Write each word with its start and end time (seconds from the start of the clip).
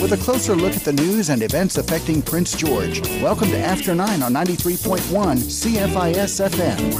With 0.00 0.12
a 0.12 0.16
closer 0.22 0.54
look 0.54 0.74
at 0.74 0.82
the 0.82 0.92
news 0.92 1.30
and 1.30 1.42
events 1.42 1.78
affecting 1.78 2.22
Prince 2.22 2.56
George. 2.56 3.00
Welcome 3.22 3.48
to 3.48 3.58
After 3.58 3.94
9 3.94 4.22
on 4.22 4.32
93.1 4.32 4.98
CFIS 5.38 6.48
FM. 6.48 6.92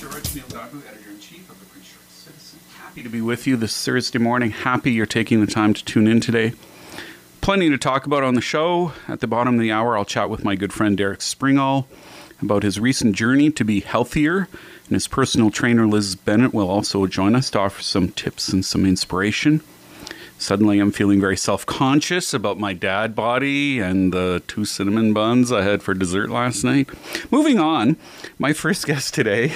George 0.00 0.34
Neil 0.34 0.44
editor-in-chief 0.88 1.50
of 1.50 1.58
the 1.58 1.66
Prince 1.66 1.92
George 1.92 2.10
Citizen. 2.10 2.58
Happy 2.78 3.02
to 3.02 3.08
be 3.08 3.20
with 3.20 3.46
you 3.46 3.56
this 3.56 3.84
Thursday 3.84 4.18
morning. 4.18 4.50
Happy 4.50 4.92
you're 4.92 5.06
taking 5.06 5.40
the 5.40 5.50
time 5.50 5.72
to 5.74 5.84
tune 5.84 6.06
in 6.06 6.20
today. 6.20 6.52
Plenty 7.40 7.70
to 7.70 7.78
talk 7.78 8.06
about 8.06 8.22
on 8.22 8.34
the 8.34 8.40
show. 8.40 8.92
At 9.08 9.20
the 9.20 9.26
bottom 9.26 9.54
of 9.54 9.60
the 9.60 9.72
hour, 9.72 9.96
I'll 9.96 10.04
chat 10.04 10.30
with 10.30 10.44
my 10.44 10.54
good 10.54 10.72
friend 10.72 10.96
Derek 10.96 11.20
Springall 11.20 11.86
about 12.40 12.62
his 12.62 12.78
recent 12.78 13.16
journey 13.16 13.50
to 13.50 13.64
be 13.64 13.80
healthier. 13.80 14.48
And 14.86 14.94
his 14.94 15.08
personal 15.08 15.50
trainer, 15.50 15.86
Liz 15.86 16.16
Bennett, 16.16 16.52
will 16.52 16.68
also 16.68 17.06
join 17.06 17.34
us 17.34 17.50
to 17.50 17.60
offer 17.60 17.82
some 17.82 18.10
tips 18.10 18.50
and 18.50 18.64
some 18.64 18.84
inspiration. 18.84 19.62
Suddenly, 20.42 20.80
I'm 20.80 20.90
feeling 20.90 21.20
very 21.20 21.36
self 21.36 21.64
conscious 21.64 22.34
about 22.34 22.58
my 22.58 22.72
dad 22.72 23.14
body 23.14 23.78
and 23.78 24.12
the 24.12 24.42
two 24.48 24.64
cinnamon 24.64 25.12
buns 25.12 25.52
I 25.52 25.62
had 25.62 25.84
for 25.84 25.94
dessert 25.94 26.30
last 26.30 26.64
night. 26.64 26.90
Moving 27.30 27.60
on, 27.60 27.96
my 28.40 28.52
first 28.52 28.84
guest 28.84 29.14
today 29.14 29.52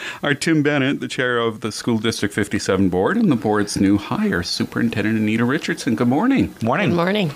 are 0.22 0.34
Tim 0.34 0.62
Bennett, 0.62 1.00
the 1.00 1.08
chair 1.08 1.38
of 1.38 1.60
the 1.60 1.72
School 1.72 1.98
District 1.98 2.34
57 2.34 2.88
board, 2.88 3.16
and 3.16 3.30
the 3.30 3.36
board's 3.36 3.80
new 3.80 3.98
hire, 3.98 4.42
Superintendent 4.42 5.18
Anita 5.18 5.44
Richardson. 5.44 5.94
Good 5.94 6.08
morning. 6.08 6.54
Morning. 6.62 6.90
Good 6.90 6.96
morning. 6.96 7.34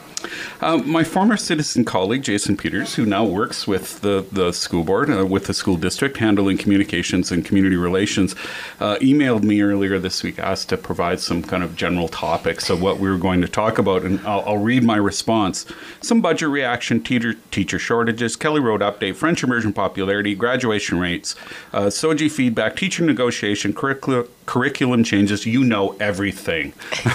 Um, 0.61 0.89
my 0.91 1.05
former 1.05 1.37
citizen 1.37 1.85
colleague, 1.85 2.23
Jason 2.23 2.57
Peters, 2.57 2.95
who 2.95 3.05
now 3.05 3.25
works 3.25 3.67
with 3.67 4.01
the, 4.01 4.25
the 4.31 4.53
school 4.53 4.85
board, 4.85 5.11
uh, 5.11 5.27
with 5.27 5.47
the 5.47 5.55
school 5.55 5.77
district, 5.77 6.19
handling 6.19 6.59
communications 6.59 7.33
and 7.33 7.45
community 7.45 7.77
relations, 7.77 8.35
uh, 8.81 8.97
emailed 9.01 9.43
me 9.43 9.63
earlier 9.63 9.99
this 9.99 10.23
week, 10.23 10.39
asked 10.39 10.69
to 10.69 10.77
provide 10.77 11.21
some 11.21 11.43
kind 11.43 11.65
of 11.65 11.77
general 11.77 12.09
topics 12.09 12.71
of 12.71 12.81
what 12.81 12.99
we 12.99 13.11
were 13.11 13.19
going 13.19 13.41
to 13.41 13.49
talk 13.49 13.79
about. 13.79 14.03
And 14.03 14.21
I'll, 14.21 14.43
I'll 14.47 14.59
read 14.59 14.85
my 14.85 14.97
response 14.97 15.67
some 16.01 16.21
budget 16.21 16.49
reaction, 16.49 17.03
teacher, 17.03 17.35
teacher 17.51 17.79
shortages, 17.79 18.37
Kelly 18.37 18.61
Road 18.61 18.81
update, 18.81 19.17
French 19.17 19.43
immersion 19.43 19.73
popularity, 19.73 20.35
graduation 20.35 20.99
rates, 20.99 21.35
uh, 21.73 21.87
SOGI 21.87 22.52
feedback, 22.53 22.77
teacher 22.77 23.03
negotiation, 23.03 23.73
curricul- 23.73 24.29
curriculum 24.45 25.05
changes. 25.05 25.47
You 25.47 25.65
know 25.65 25.97
everything. 25.99 26.73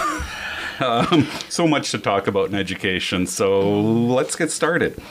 Um, 0.79 1.27
so 1.49 1.67
much 1.67 1.89
to 1.89 1.97
talk 1.97 2.27
about 2.27 2.49
in 2.49 2.55
education. 2.55 3.25
So 3.25 3.81
let's 3.81 4.35
get 4.35 4.51
started. 4.51 5.01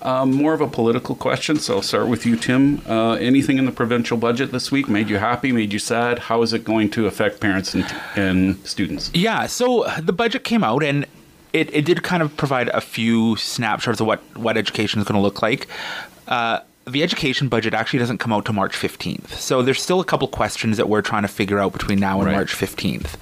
Um, 0.00 0.32
more 0.32 0.54
of 0.54 0.62
a 0.62 0.66
political 0.66 1.14
question, 1.14 1.56
so 1.56 1.74
I'll 1.74 1.82
start 1.82 2.08
with 2.08 2.24
you, 2.24 2.36
Tim. 2.36 2.80
Uh, 2.88 3.16
anything 3.16 3.58
in 3.58 3.66
the 3.66 3.70
provincial 3.70 4.16
budget 4.16 4.50
this 4.50 4.72
week 4.72 4.88
made 4.88 5.10
you 5.10 5.18
happy, 5.18 5.52
made 5.52 5.74
you 5.74 5.78
sad? 5.78 6.20
How 6.20 6.40
is 6.40 6.54
it 6.54 6.64
going 6.64 6.88
to 6.92 7.06
affect 7.06 7.38
parents 7.38 7.74
and, 7.74 7.84
and 8.16 8.66
students? 8.66 9.10
Yeah, 9.12 9.44
so 9.44 9.86
the 10.00 10.14
budget 10.14 10.42
came 10.42 10.64
out 10.64 10.82
and 10.82 11.04
it, 11.52 11.68
it 11.74 11.84
did 11.84 12.02
kind 12.02 12.22
of 12.22 12.34
provide 12.38 12.68
a 12.70 12.80
few 12.80 13.36
snapshots 13.36 14.00
of 14.00 14.06
what, 14.06 14.20
what 14.38 14.56
education 14.56 15.00
is 15.02 15.06
going 15.06 15.16
to 15.16 15.22
look 15.22 15.42
like. 15.42 15.66
Uh, 16.28 16.60
the 16.86 17.02
education 17.02 17.48
budget 17.48 17.74
actually 17.74 17.98
doesn't 17.98 18.18
come 18.18 18.32
out 18.32 18.44
to 18.46 18.52
March 18.52 18.72
15th. 18.72 19.28
So 19.38 19.62
there's 19.62 19.82
still 19.82 20.00
a 20.00 20.04
couple 20.04 20.26
questions 20.28 20.76
that 20.76 20.88
we're 20.88 21.02
trying 21.02 21.22
to 21.22 21.28
figure 21.28 21.58
out 21.58 21.72
between 21.72 22.00
now 22.00 22.18
and 22.20 22.26
Right. 22.26 22.34
March 22.36 22.54
15th. 22.54 23.16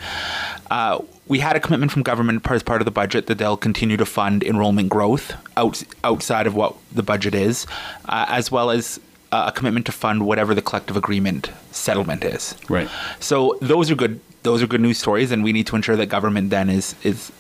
Uh, 0.71 1.01
we 1.27 1.41
had 1.41 1.57
a 1.57 1.61
commitment 1.61 1.93
from 1.93 2.03
government 2.03 2.49
as 2.51 2.63
part 2.63 2.81
of 2.81 2.85
the 2.85 2.91
budget 2.91 3.27
that 3.27 3.37
they'll 3.39 3.57
continue 3.57 3.97
to 3.97 4.07
fund 4.07 4.43
enrollment 4.43 4.89
growth 4.89 5.35
out, 5.57 5.83
outside 6.05 6.47
of 6.47 6.55
what 6.55 6.75
the 6.93 7.03
budget 7.03 7.35
is, 7.35 7.67
uh, 8.07 8.27
as 8.29 8.51
well 8.51 8.71
as 8.71 9.01
uh, 9.33 9.45
a 9.49 9.53
commitment 9.53 9.85
to 9.87 9.93
fund 9.93 10.25
whatever 10.27 10.55
the 10.55 10.63
collective 10.63 10.97
agreement 10.97 11.51
settlement 11.71 12.25
is. 12.25 12.55
Right. 12.69 12.89
So 13.21 13.59
those 13.61 13.91
are 13.91 13.95
good. 13.95 14.21
Those 14.45 14.63
are 14.63 14.67
good 14.67 14.81
news 14.81 14.99
stories, 14.99 15.31
and 15.33 15.45
we 15.45 15.53
need 15.53 15.67
to 15.67 15.77
ensure 15.77 15.97
that 15.97 16.07
government 16.07 16.49
then 16.51 16.71
is 16.71 16.95
is 17.03 17.31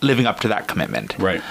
living 0.00 0.26
up 0.26 0.40
to 0.40 0.48
that 0.48 0.66
commitment. 0.66 1.16
Right. 1.18 1.42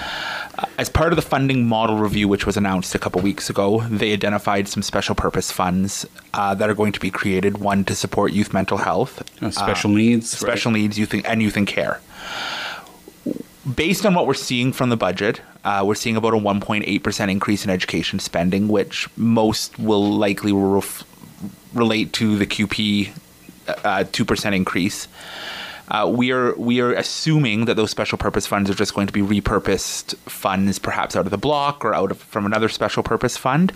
As 0.76 0.88
part 0.88 1.12
of 1.12 1.16
the 1.16 1.22
funding 1.22 1.66
model 1.68 1.96
review, 1.98 2.26
which 2.28 2.44
was 2.46 2.56
announced 2.56 2.94
a 2.94 2.98
couple 2.98 3.20
weeks 3.20 3.48
ago, 3.48 3.80
they 3.82 4.12
identified 4.12 4.66
some 4.68 4.82
special 4.82 5.14
purpose 5.14 5.52
funds 5.52 6.04
uh, 6.34 6.54
that 6.54 6.68
are 6.68 6.74
going 6.74 6.92
to 6.92 7.00
be 7.00 7.10
created. 7.10 7.58
One 7.58 7.84
to 7.84 7.94
support 7.94 8.32
youth 8.32 8.52
mental 8.52 8.78
health, 8.78 9.22
Uh, 9.42 9.50
special 9.50 9.90
needs. 9.90 10.32
right. 10.34 10.40
special 10.50 10.70
needs, 10.72 10.98
youth, 10.98 11.14
and 11.24 11.42
youth 11.42 11.56
in 11.56 11.66
care. 11.66 12.00
Based 13.74 14.04
on 14.06 14.14
what 14.14 14.26
we're 14.26 14.34
seeing 14.34 14.72
from 14.72 14.88
the 14.88 14.96
budget, 14.96 15.42
uh, 15.64 15.82
we're 15.84 15.94
seeing 15.94 16.16
about 16.16 16.32
a 16.32 16.38
1.8% 16.38 17.30
increase 17.30 17.64
in 17.64 17.70
education 17.70 18.18
spending, 18.18 18.66
which 18.68 19.08
most 19.16 19.78
will 19.78 20.10
likely 20.16 20.52
ref- 20.52 21.04
relate 21.74 22.12
to 22.14 22.36
the 22.36 22.46
QP 22.46 23.10
uh, 23.68 24.04
2% 24.04 24.56
increase. 24.56 25.06
Uh, 25.90 26.10
we 26.12 26.30
are 26.32 26.54
we 26.56 26.80
are 26.80 26.92
assuming 26.92 27.64
that 27.64 27.74
those 27.74 27.90
special 27.90 28.18
purpose 28.18 28.46
funds 28.46 28.68
are 28.70 28.74
just 28.74 28.94
going 28.94 29.06
to 29.06 29.12
be 29.12 29.22
repurposed 29.22 30.16
funds, 30.18 30.78
perhaps 30.78 31.16
out 31.16 31.24
of 31.24 31.30
the 31.30 31.38
block 31.38 31.84
or 31.84 31.94
out 31.94 32.10
of 32.10 32.18
from 32.18 32.46
another 32.46 32.68
special 32.68 33.02
purpose 33.02 33.36
fund. 33.36 33.72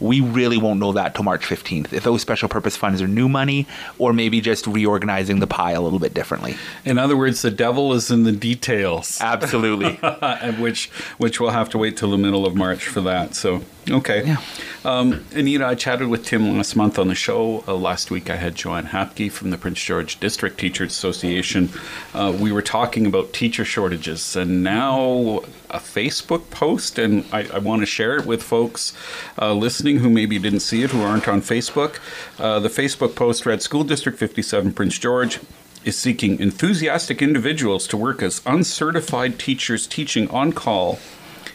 We 0.00 0.20
really 0.20 0.58
won't 0.58 0.80
know 0.80 0.92
that 0.92 1.14
till 1.14 1.24
March 1.24 1.46
fifteenth. 1.46 1.92
If 1.92 2.04
those 2.04 2.20
special 2.20 2.48
purpose 2.48 2.76
funds 2.76 3.00
are 3.00 3.08
new 3.08 3.28
money, 3.28 3.66
or 3.98 4.12
maybe 4.12 4.40
just 4.40 4.66
reorganizing 4.66 5.40
the 5.40 5.46
pie 5.46 5.72
a 5.72 5.80
little 5.80 5.98
bit 5.98 6.14
differently. 6.14 6.56
In 6.84 6.98
other 6.98 7.16
words, 7.16 7.42
the 7.42 7.50
devil 7.50 7.92
is 7.94 8.10
in 8.10 8.24
the 8.24 8.32
details. 8.32 9.20
Absolutely. 9.20 9.94
which 10.58 10.90
which 11.18 11.40
we'll 11.40 11.50
have 11.50 11.70
to 11.70 11.78
wait 11.78 11.96
till 11.96 12.10
the 12.10 12.18
middle 12.18 12.46
of 12.46 12.54
March 12.54 12.86
for 12.86 13.00
that. 13.02 13.34
So 13.34 13.62
okay, 13.90 14.24
Yeah. 14.26 14.40
Um, 14.84 15.24
Anita, 15.32 15.66
I 15.66 15.74
chatted 15.74 16.08
with 16.08 16.26
Tim 16.26 16.56
last 16.56 16.76
month 16.76 16.98
on 16.98 17.08
the 17.08 17.14
show. 17.14 17.64
Uh, 17.66 17.74
last 17.74 18.10
week, 18.10 18.28
I 18.28 18.36
had 18.36 18.54
Joanne 18.54 18.86
Hapke 18.86 19.30
from 19.30 19.50
the 19.50 19.56
Prince 19.56 19.82
George 19.82 20.20
District 20.20 20.58
Teachers 20.58 20.92
Association. 20.92 21.70
Uh, 22.12 22.36
we 22.38 22.52
were 22.52 22.62
talking 22.62 23.06
about 23.06 23.32
teacher 23.32 23.64
shortages, 23.64 24.36
and 24.36 24.62
now 24.62 25.40
a 25.70 25.78
Facebook 25.78 26.50
post, 26.50 26.98
and 26.98 27.24
I, 27.32 27.48
I 27.54 27.58
want 27.58 27.82
to 27.82 27.86
share 27.86 28.16
it 28.16 28.26
with 28.26 28.42
folks 28.42 28.92
uh, 29.40 29.54
listening 29.54 29.98
who 29.98 30.10
maybe 30.10 30.38
didn't 30.38 30.60
see 30.60 30.82
it, 30.82 30.90
who 30.90 31.02
aren't 31.02 31.26
on 31.26 31.40
Facebook. 31.40 31.98
Uh, 32.38 32.60
the 32.60 32.68
Facebook 32.68 33.14
post 33.16 33.46
read: 33.46 33.62
School 33.62 33.84
District 33.84 34.18
57 34.18 34.72
Prince 34.72 34.98
George 34.98 35.40
is 35.84 35.98
seeking 35.98 36.38
enthusiastic 36.40 37.20
individuals 37.20 37.86
to 37.88 37.96
work 37.96 38.22
as 38.22 38.40
uncertified 38.46 39.38
teachers 39.38 39.86
teaching 39.86 40.28
on 40.30 40.52
call 40.52 40.98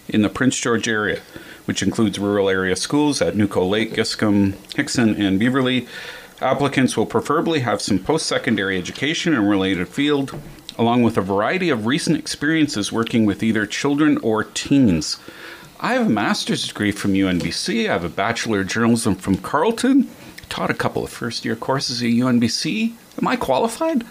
in 0.07 0.21
the 0.21 0.29
Prince 0.29 0.57
George 0.57 0.87
area, 0.87 1.21
which 1.69 1.83
includes 1.83 2.17
rural 2.17 2.49
area 2.49 2.75
schools 2.75 3.21
at 3.21 3.35
Nukko 3.35 3.69
Lake, 3.69 3.93
Giscombe, 3.93 4.55
Hixon, 4.75 5.13
and 5.21 5.39
Beaverley. 5.39 5.87
Applicants 6.41 6.97
will 6.97 7.05
preferably 7.05 7.59
have 7.59 7.79
some 7.79 7.99
post 7.99 8.25
secondary 8.25 8.75
education 8.75 9.33
in 9.33 9.39
a 9.39 9.47
related 9.47 9.87
field, 9.87 10.33
along 10.79 11.03
with 11.03 11.15
a 11.15 11.21
variety 11.21 11.69
of 11.69 11.85
recent 11.85 12.17
experiences 12.17 12.91
working 12.91 13.23
with 13.23 13.43
either 13.43 13.67
children 13.67 14.17
or 14.23 14.45
teens. 14.45 15.17
I 15.79 15.93
have 15.93 16.07
a 16.07 16.09
master's 16.09 16.67
degree 16.67 16.91
from 16.91 17.13
UNBC. 17.13 17.87
I 17.87 17.93
have 17.93 18.03
a 18.03 18.09
bachelor 18.09 18.61
of 18.61 18.67
journalism 18.67 19.13
from 19.13 19.37
Carleton. 19.37 20.09
Taught 20.49 20.71
a 20.71 20.73
couple 20.73 21.03
of 21.03 21.11
first 21.11 21.45
year 21.45 21.55
courses 21.55 22.01
at 22.01 22.09
UNBC. 22.09 22.95
Am 23.21 23.27
I 23.27 23.35
qualified? 23.35 24.03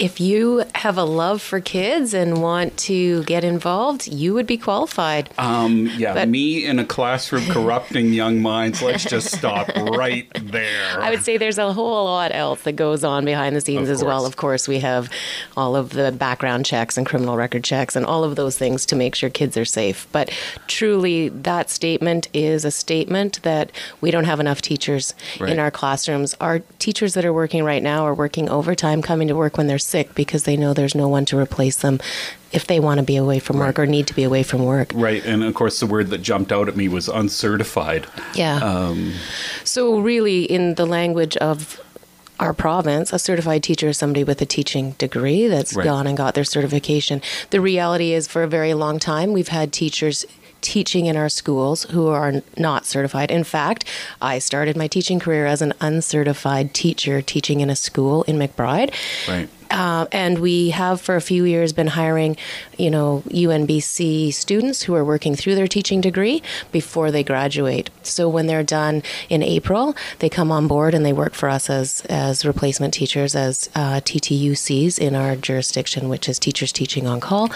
If 0.00 0.18
you 0.18 0.64
have 0.76 0.96
a 0.96 1.04
love 1.04 1.42
for 1.42 1.60
kids 1.60 2.14
and 2.14 2.40
want 2.42 2.74
to 2.78 3.22
get 3.24 3.44
involved, 3.44 4.06
you 4.08 4.32
would 4.32 4.46
be 4.46 4.56
qualified. 4.56 5.28
Um, 5.36 5.90
yeah, 5.94 6.14
But- 6.14 6.28
me 6.30 6.64
in 6.64 6.78
a 6.78 6.86
classroom 6.86 7.44
corrupting 7.50 8.14
young 8.14 8.40
minds. 8.40 8.80
Let's 8.80 9.04
just 9.04 9.30
stop 9.30 9.68
right 9.76 10.26
there. 10.50 11.02
I 11.02 11.10
would 11.10 11.22
say 11.22 11.36
there's 11.36 11.58
a 11.58 11.74
whole 11.74 12.06
lot 12.06 12.34
else 12.34 12.62
that 12.62 12.72
goes 12.76 13.04
on 13.04 13.26
behind 13.26 13.54
the 13.54 13.60
scenes 13.60 13.90
as 13.90 14.02
well. 14.02 14.24
Of 14.24 14.36
course, 14.36 14.66
we 14.66 14.78
have 14.78 15.10
all 15.54 15.76
of 15.76 15.90
the 15.90 16.12
background 16.12 16.64
checks 16.64 16.96
and 16.96 17.04
criminal 17.06 17.36
record 17.36 17.62
checks 17.62 17.94
and 17.94 18.06
all 18.06 18.24
of 18.24 18.36
those 18.36 18.56
things 18.56 18.86
to 18.86 18.96
make 18.96 19.14
sure 19.14 19.28
kids 19.28 19.54
are 19.58 19.66
safe. 19.66 20.06
But 20.12 20.30
truly, 20.66 21.28
that 21.28 21.68
statement 21.68 22.28
is 22.32 22.64
a 22.64 22.70
statement 22.70 23.42
that 23.42 23.70
we 24.00 24.10
don't 24.10 24.24
have 24.24 24.40
enough 24.40 24.62
teachers 24.62 25.14
Right. 25.38 25.50
in 25.52 25.58
our 25.58 25.70
classrooms. 25.70 26.34
Our 26.40 26.60
teachers 26.78 27.12
that 27.12 27.26
are 27.26 27.34
working 27.34 27.64
right 27.64 27.82
now 27.82 28.06
are 28.06 28.14
working 28.14 28.48
overtime, 28.48 29.02
coming 29.02 29.28
to 29.28 29.34
work 29.36 29.58
when 29.58 29.66
they're 29.66 29.78
sick 29.90 30.14
because 30.14 30.42
they 30.44 30.56
know 30.56 30.72
there's 30.72 30.94
no 30.94 31.08
one 31.08 31.24
to 31.26 31.38
replace 31.38 31.76
them 31.84 31.98
if 32.52 32.66
they 32.66 32.80
want 32.80 32.98
to 32.98 33.04
be 33.04 33.16
away 33.16 33.38
from 33.38 33.58
work 33.58 33.78
or 33.78 33.86
need 33.86 34.06
to 34.08 34.14
be 34.14 34.24
away 34.24 34.42
from 34.42 34.64
work. 34.64 34.90
Right, 34.94 35.24
and 35.24 35.42
of 35.44 35.54
course, 35.54 35.78
the 35.80 35.86
word 35.86 36.08
that 36.10 36.18
jumped 36.30 36.50
out 36.52 36.68
at 36.68 36.76
me 36.76 36.88
was 36.88 37.08
uncertified. 37.08 38.06
Yeah. 38.34 38.56
Um, 38.56 39.12
So, 39.64 39.98
really, 40.00 40.44
in 40.44 40.74
the 40.74 40.86
language 40.86 41.36
of 41.50 41.80
our 42.40 42.54
province, 42.54 43.12
a 43.12 43.18
certified 43.18 43.62
teacher 43.62 43.88
is 43.88 43.98
somebody 43.98 44.24
with 44.24 44.40
a 44.40 44.46
teaching 44.46 44.92
degree 44.98 45.46
that's 45.46 45.74
Right. 45.76 45.84
gone 45.84 46.06
and 46.06 46.16
got 46.16 46.34
their 46.34 46.44
certification. 46.56 47.20
The 47.50 47.60
reality 47.60 48.12
is, 48.14 48.26
for 48.26 48.42
a 48.42 48.48
very 48.48 48.74
long 48.74 48.98
time, 48.98 49.32
we've 49.32 49.48
had 49.60 49.72
teachers 49.72 50.24
teaching 50.62 51.06
in 51.06 51.16
our 51.16 51.28
schools 51.28 51.84
who 51.90 52.08
are 52.08 52.42
not 52.58 52.84
certified. 52.86 53.30
In 53.30 53.44
fact, 53.44 53.84
I 54.20 54.38
started 54.38 54.76
my 54.76 54.88
teaching 54.88 55.18
career 55.20 55.46
as 55.46 55.62
an 55.62 55.72
uncertified 55.80 56.74
teacher 56.74 57.22
teaching 57.22 57.60
in 57.60 57.70
a 57.70 57.76
school 57.76 58.24
in 58.24 58.36
McBride. 58.38 58.90
Right. 59.28 59.48
Uh, 59.70 60.06
and 60.12 60.38
we 60.38 60.70
have 60.70 61.00
for 61.00 61.16
a 61.16 61.20
few 61.20 61.44
years 61.44 61.72
been 61.72 61.86
hiring, 61.86 62.36
you 62.76 62.90
know, 62.90 63.22
UNBC 63.28 64.32
students 64.32 64.82
who 64.82 64.94
are 64.94 65.04
working 65.04 65.34
through 65.34 65.54
their 65.54 65.68
teaching 65.68 66.00
degree 66.00 66.42
before 66.72 67.10
they 67.10 67.22
graduate. 67.22 67.90
So 68.02 68.28
when 68.28 68.46
they're 68.46 68.62
done 68.62 69.02
in 69.28 69.42
April, 69.42 69.94
they 70.18 70.28
come 70.28 70.50
on 70.50 70.66
board 70.66 70.94
and 70.94 71.04
they 71.04 71.12
work 71.12 71.34
for 71.34 71.48
us 71.48 71.70
as 71.70 72.02
as 72.08 72.44
replacement 72.44 72.94
teachers, 72.94 73.34
as 73.34 73.70
uh, 73.74 74.00
TTOCs 74.00 74.98
in 74.98 75.14
our 75.14 75.36
jurisdiction, 75.36 76.08
which 76.08 76.28
is 76.28 76.38
teachers 76.38 76.72
teaching 76.72 77.06
on 77.06 77.20
call, 77.20 77.50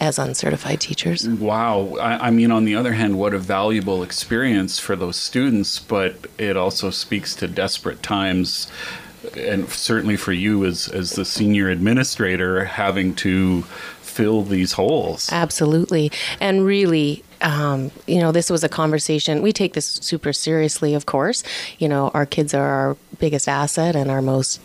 as 0.00 0.18
uncertified 0.18 0.80
teachers. 0.80 1.28
Wow. 1.28 1.96
I, 2.00 2.28
I, 2.28 2.30
mean, 2.30 2.50
on 2.50 2.64
the 2.64 2.74
other 2.74 2.92
hand, 2.92 3.18
what 3.18 3.34
a 3.34 3.38
valuable 3.38 4.02
experience 4.02 4.78
for 4.78 4.96
those 4.96 5.16
students, 5.16 5.78
but 5.78 6.26
it 6.38 6.56
also 6.56 6.90
speaks 6.90 7.34
to 7.36 7.48
desperate 7.48 8.02
times 8.02 8.70
and 9.36 9.68
certainly 9.68 10.16
for 10.16 10.32
you 10.32 10.64
as 10.64 10.88
as 10.88 11.12
the 11.12 11.24
senior 11.24 11.68
administrator 11.68 12.64
having 12.64 13.14
to 13.16 13.62
fill 14.00 14.42
these 14.42 14.72
holes. 14.72 15.30
Absolutely, 15.32 16.10
and 16.40 16.64
really. 16.64 17.24
Um, 17.40 17.92
you 18.08 18.18
know, 18.18 18.32
this 18.32 18.50
was 18.50 18.64
a 18.64 18.68
conversation. 18.68 19.42
We 19.42 19.52
take 19.52 19.74
this 19.74 19.86
super 19.86 20.32
seriously, 20.32 20.92
of 20.92 21.06
course. 21.06 21.44
You 21.78 21.88
know, 21.88 22.10
our 22.12 22.26
kids 22.26 22.52
are 22.52 22.66
our 22.66 22.96
biggest 23.20 23.46
asset 23.46 23.94
and 23.94 24.10
our 24.10 24.20
most 24.20 24.60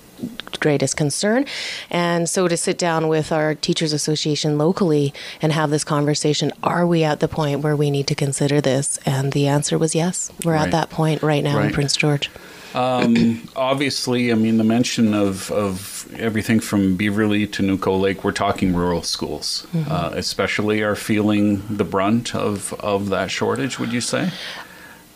greatest 0.60 0.98
concern. 0.98 1.46
And 1.90 2.30
so 2.30 2.48
to 2.48 2.58
sit 2.58 2.78
down 2.78 3.08
with 3.08 3.32
our 3.32 3.56
teachers 3.56 3.94
association 3.94 4.58
locally 4.58 5.14
and 5.42 5.52
have 5.52 5.70
this 5.70 5.84
conversation, 5.84 6.52
are 6.64 6.88
we 6.88 7.04
at 7.04 7.20
the 7.20 7.28
point 7.28 7.62
where 7.62 7.76
we 7.76 7.92
need 7.92 8.08
to 8.08 8.16
consider 8.16 8.62
this? 8.62 8.98
And 9.06 9.34
the 9.34 9.48
answer 9.48 9.78
was 9.78 9.96
yes. 9.96 10.32
We're 10.44 10.54
right. 10.54 10.66
at 10.66 10.72
that 10.72 10.90
point 10.90 11.22
right 11.22 11.44
now 11.44 11.58
right. 11.58 11.68
in 11.68 11.74
Prince 11.74 11.96
George. 11.96 12.30
Um, 12.74 13.48
obviously, 13.56 14.32
I 14.32 14.36
mean, 14.36 14.58
the 14.58 14.64
mention 14.64 15.14
of, 15.14 15.52
of 15.52 16.12
everything 16.18 16.60
from 16.60 16.98
Beaverley 16.98 17.52
to 17.54 17.64
Nukko 17.64 18.00
Lake, 18.00 18.24
we're 18.24 18.32
talking 18.32 18.76
rural 18.76 19.04
schools, 19.04 19.68
mm-hmm. 19.74 19.92
uh, 19.92 20.12
especially 20.14 20.82
are 20.82 20.96
feeling 20.96 21.64
the 21.70 21.84
brunt 21.84 22.36
of, 22.36 22.74
of 22.80 23.10
that 23.10 23.32
shortage, 23.32 23.80
would 23.80 23.94
you 23.94 24.02
say? 24.02 24.32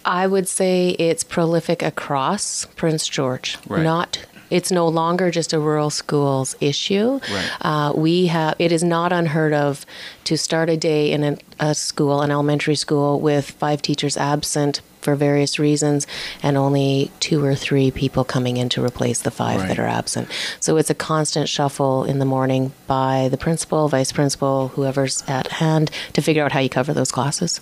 I 0.05 0.27
would 0.27 0.47
say 0.47 0.89
it's 0.91 1.23
prolific 1.23 1.81
across 1.81 2.65
Prince 2.75 3.07
George, 3.07 3.57
right. 3.67 3.83
not 3.83 4.25
it's 4.49 4.71
no 4.71 4.87
longer 4.87 5.29
just 5.29 5.51
a 5.51 5.59
rural 5.59 5.89
schools 5.89 6.55
issue. 6.61 7.19
Right. 7.29 7.51
Uh, 7.61 7.93
we 7.93 8.27
have 8.27 8.55
it 8.59 8.71
is 8.71 8.83
not 8.83 9.11
unheard 9.11 9.53
of 9.53 9.85
to 10.23 10.37
start 10.37 10.69
a 10.69 10.77
day 10.77 11.11
in 11.11 11.23
a, 11.23 11.37
a 11.59 11.75
school, 11.75 12.21
an 12.21 12.31
elementary 12.31 12.75
school, 12.75 13.19
with 13.19 13.51
five 13.51 13.81
teachers 13.81 14.15
absent 14.15 14.81
for 15.07 15.15
various 15.15 15.57
reasons, 15.57 16.05
and 16.43 16.57
only 16.57 17.09
two 17.21 17.41
or 17.41 17.55
three 17.55 17.91
people 17.91 18.25
coming 18.25 18.57
in 18.57 18.67
to 18.67 18.83
replace 18.83 19.21
the 19.21 19.31
five 19.31 19.61
right. 19.61 19.69
that 19.69 19.79
are 19.79 19.87
absent. 19.87 20.27
So 20.59 20.75
it's 20.75 20.89
a 20.89 20.93
constant 20.93 21.47
shuffle 21.47 22.03
in 22.03 22.19
the 22.19 22.25
morning 22.25 22.73
by 22.87 23.29
the 23.31 23.37
principal, 23.37 23.87
vice 23.87 24.11
principal, 24.11 24.67
whoever's 24.67 25.23
at 25.25 25.47
hand 25.47 25.91
to 26.11 26.21
figure 26.21 26.43
out 26.43 26.51
how 26.51 26.59
you 26.59 26.67
cover 26.67 26.93
those 26.93 27.09
classes. 27.09 27.61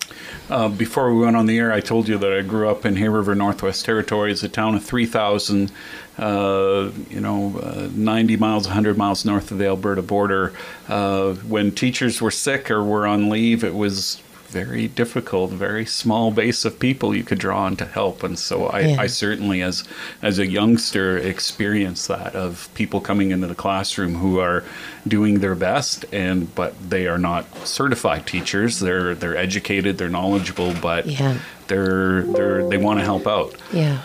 Uh, 0.50 0.70
before 0.70 1.14
we 1.14 1.24
went 1.24 1.36
on 1.36 1.46
the 1.46 1.60
air, 1.60 1.72
I 1.72 1.82
told 1.82 2.08
you 2.08 2.18
that 2.18 2.34
I 2.34 2.42
grew 2.42 2.68
up 2.68 2.84
in 2.84 2.96
Hay 2.96 3.10
River, 3.10 3.36
Northwest 3.36 3.86
Territories, 3.86 4.44
a 4.44 4.50
town 4.50 4.74
of 4.74 4.84
3,000. 4.84 5.72
Uh, 6.18 6.92
you 7.10 7.20
know, 7.20 7.60
uh, 7.60 7.90
90 7.94 8.38
miles, 8.38 8.68
100 8.68 8.98
miles 8.98 9.26
north 9.26 9.52
of 9.52 9.58
the 9.58 9.66
Alberta 9.66 10.02
border. 10.02 10.54
Uh, 10.88 11.34
when 11.34 11.74
teachers 11.74 12.22
were 12.22 12.32
sick 12.32 12.72
or 12.72 12.82
were 12.82 13.06
on 13.06 13.30
leave, 13.30 13.66
it 13.66 13.76
was 13.76 14.22
very 14.48 14.88
difficult, 14.88 15.52
very 15.52 15.86
small 15.86 16.32
base 16.32 16.66
of 16.66 16.80
people 16.80 17.16
you 17.16 17.24
could 17.24 17.40
draw 17.40 17.64
on 17.64 17.76
to 17.78 17.86
help. 17.86 18.24
And 18.24 18.38
so 18.38 18.68
I, 18.68 18.80
yeah. 18.82 19.02
I 19.02 19.08
certainly, 19.08 19.62
as 19.62 19.84
as 20.22 20.40
a 20.40 20.48
youngster, 20.48 21.18
experienced 21.18 22.08
that 22.08 22.36
of 22.36 22.70
people 22.74 23.02
coming 23.02 23.32
into 23.32 23.48
the 23.48 23.56
classroom 23.56 24.16
who 24.16 24.40
are 24.40 24.64
doing 25.08 25.40
their 25.40 25.56
best, 25.56 26.06
and 26.14 26.54
but 26.56 26.74
they 26.90 27.08
are 27.08 27.18
not 27.18 27.46
certified 27.68 28.26
teachers. 28.26 28.80
They're 28.80 29.16
they're 29.16 29.38
educated, 29.38 29.98
they're 29.98 30.10
knowledgeable, 30.10 30.74
but 30.82 31.06
yeah. 31.06 31.40
they're 31.68 32.22
they're 32.24 32.68
they 32.70 32.78
want 32.78 33.00
to 33.00 33.06
help 33.06 33.28
out. 33.28 33.56
Yeah. 33.74 34.02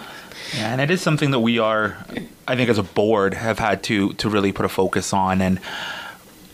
Yeah, 0.56 0.72
and 0.72 0.80
it 0.80 0.90
is 0.90 1.00
something 1.00 1.30
that 1.30 1.38
we 1.38 1.60
are, 1.60 1.96
I 2.48 2.56
think, 2.56 2.70
as 2.70 2.78
a 2.78 2.82
board, 2.82 3.34
have 3.34 3.60
had 3.60 3.84
to 3.84 4.14
to 4.14 4.28
really 4.28 4.50
put 4.50 4.66
a 4.66 4.68
focus 4.68 5.12
on 5.12 5.40
and 5.40 5.60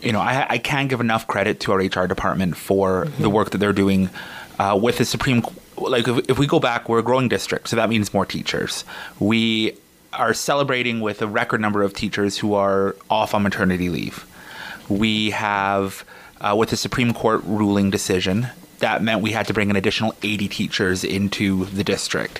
you 0.07 0.13
know, 0.13 0.21
I, 0.21 0.45
I 0.51 0.57
can't 0.57 0.89
give 0.89 1.01
enough 1.01 1.27
credit 1.27 1.59
to 1.61 1.73
our 1.73 1.79
HR 1.79 2.07
department 2.07 2.55
for 2.55 3.05
mm-hmm. 3.05 3.21
the 3.21 3.29
work 3.29 3.49
that 3.49 3.57
they're 3.57 3.73
doing 3.73 4.09
uh, 4.57 4.79
with 4.81 4.99
the 4.99 5.05
Supreme. 5.05 5.43
Like, 5.75 6.07
if, 6.07 6.29
if 6.29 6.39
we 6.39 6.47
go 6.47 6.61
back, 6.61 6.87
we're 6.87 6.99
a 6.99 7.03
growing 7.03 7.27
district, 7.27 7.67
so 7.67 7.75
that 7.75 7.89
means 7.89 8.13
more 8.13 8.25
teachers. 8.25 8.85
We 9.19 9.75
are 10.13 10.33
celebrating 10.33 11.01
with 11.01 11.21
a 11.21 11.27
record 11.27 11.59
number 11.59 11.83
of 11.83 11.93
teachers 11.93 12.37
who 12.37 12.53
are 12.53 12.95
off 13.09 13.33
on 13.33 13.43
maternity 13.43 13.89
leave. 13.89 14.25
We 14.87 15.31
have, 15.31 16.05
uh, 16.39 16.55
with 16.57 16.69
the 16.69 16.77
Supreme 16.77 17.13
Court 17.13 17.43
ruling 17.43 17.89
decision, 17.89 18.47
that 18.79 19.03
meant 19.03 19.21
we 19.21 19.31
had 19.31 19.45
to 19.47 19.53
bring 19.53 19.69
an 19.69 19.75
additional 19.75 20.15
80 20.23 20.47
teachers 20.47 21.03
into 21.03 21.65
the 21.65 21.83
district. 21.83 22.39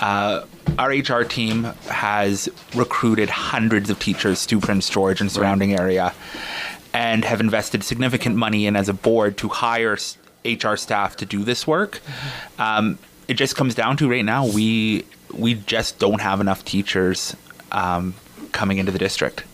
Uh, 0.00 0.44
our 0.76 0.90
HR 0.90 1.22
team 1.22 1.64
has 1.88 2.48
recruited 2.74 3.30
hundreds 3.30 3.90
of 3.90 4.00
teachers 4.00 4.44
to 4.46 4.58
Prince 4.58 4.90
George 4.90 5.20
and 5.20 5.30
surrounding 5.30 5.72
area 5.72 6.12
and 6.96 7.26
have 7.26 7.42
invested 7.42 7.84
significant 7.84 8.36
money 8.36 8.66
in 8.66 8.74
as 8.74 8.88
a 8.88 8.94
board 8.94 9.36
to 9.36 9.48
hire 9.48 9.98
HR 10.46 10.76
staff 10.76 11.14
to 11.16 11.26
do 11.26 11.44
this 11.44 11.66
work. 11.66 12.00
Um, 12.58 12.98
it 13.28 13.34
just 13.34 13.54
comes 13.54 13.74
down 13.74 13.98
to 13.98 14.08
right 14.08 14.24
now 14.24 14.46
we 14.46 15.04
we 15.34 15.54
just 15.54 15.98
don't 15.98 16.22
have 16.22 16.40
enough 16.40 16.64
teachers 16.64 17.36
um, 17.70 18.14
coming 18.52 18.78
into 18.78 18.92
the 18.92 18.98
district 18.98 19.44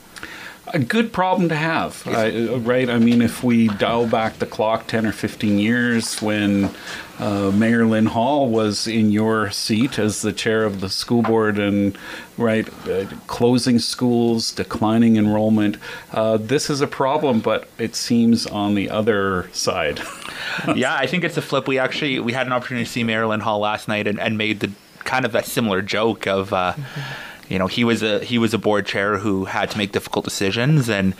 a 0.73 0.79
good 0.79 1.13
problem 1.13 1.49
to 1.51 1.57
have, 1.57 2.07
uh, 2.07 2.59
right? 2.61 2.89
I 2.89 2.99
mean, 2.99 3.21
if 3.21 3.45
we 3.45 3.69
dial 3.69 4.07
back 4.07 4.39
the 4.39 4.47
clock 4.47 4.87
10 4.87 5.07
or 5.07 5.13
15 5.13 5.59
years 5.59 6.21
when 6.23 6.71
uh, 7.19 7.51
Mayor 7.51 7.85
Lynn 7.85 8.07
Hall 8.07 8.49
was 8.49 8.87
in 8.87 9.11
your 9.11 9.51
seat 9.51 9.99
as 9.99 10.23
the 10.23 10.33
chair 10.33 10.65
of 10.65 10.81
the 10.81 10.89
school 10.89 11.23
board 11.23 11.59
and, 11.59 11.97
right, 12.39 12.69
uh, 12.89 13.07
closing 13.27 13.79
schools, 13.79 14.51
declining 14.51 15.17
enrollment, 15.17 15.77
uh, 16.13 16.39
this 16.39 16.71
is 16.71 16.81
a 16.81 16.87
problem, 16.87 17.41
but 17.41 17.69
it 17.79 17.95
seems 17.95 18.47
on 18.47 18.75
the 18.75 18.89
other 18.89 19.51
side. 19.53 20.01
yeah, 20.75 20.95
I 20.95 21.07
think 21.07 21.23
it's 21.25 21.37
a 21.37 21.43
flip. 21.43 21.69
We 21.69 21.79
actually, 21.79 22.19
we 22.19 22.33
had 22.33 22.47
an 22.47 22.53
opportunity 22.53 22.85
to 22.85 22.91
see 22.91 23.05
Mayor 23.05 23.27
Lynn 23.27 23.41
Hall 23.41 23.59
last 23.59 23.89
night 23.89 24.07
and, 24.07 24.19
and 24.19 24.39
made 24.39 24.61
the 24.61 24.73
kind 25.01 25.25
of 25.25 25.35
a 25.35 25.43
similar 25.43 25.83
joke 25.83 26.27
of, 26.27 26.53
uh, 26.53 26.73
mm-hmm 26.73 27.29
you 27.52 27.58
know 27.58 27.66
he 27.66 27.84
was 27.84 28.02
a 28.02 28.25
he 28.25 28.38
was 28.38 28.54
a 28.54 28.58
board 28.58 28.87
chair 28.87 29.19
who 29.19 29.44
had 29.44 29.70
to 29.70 29.76
make 29.76 29.93
difficult 29.93 30.25
decisions 30.25 30.88
and 30.88 31.12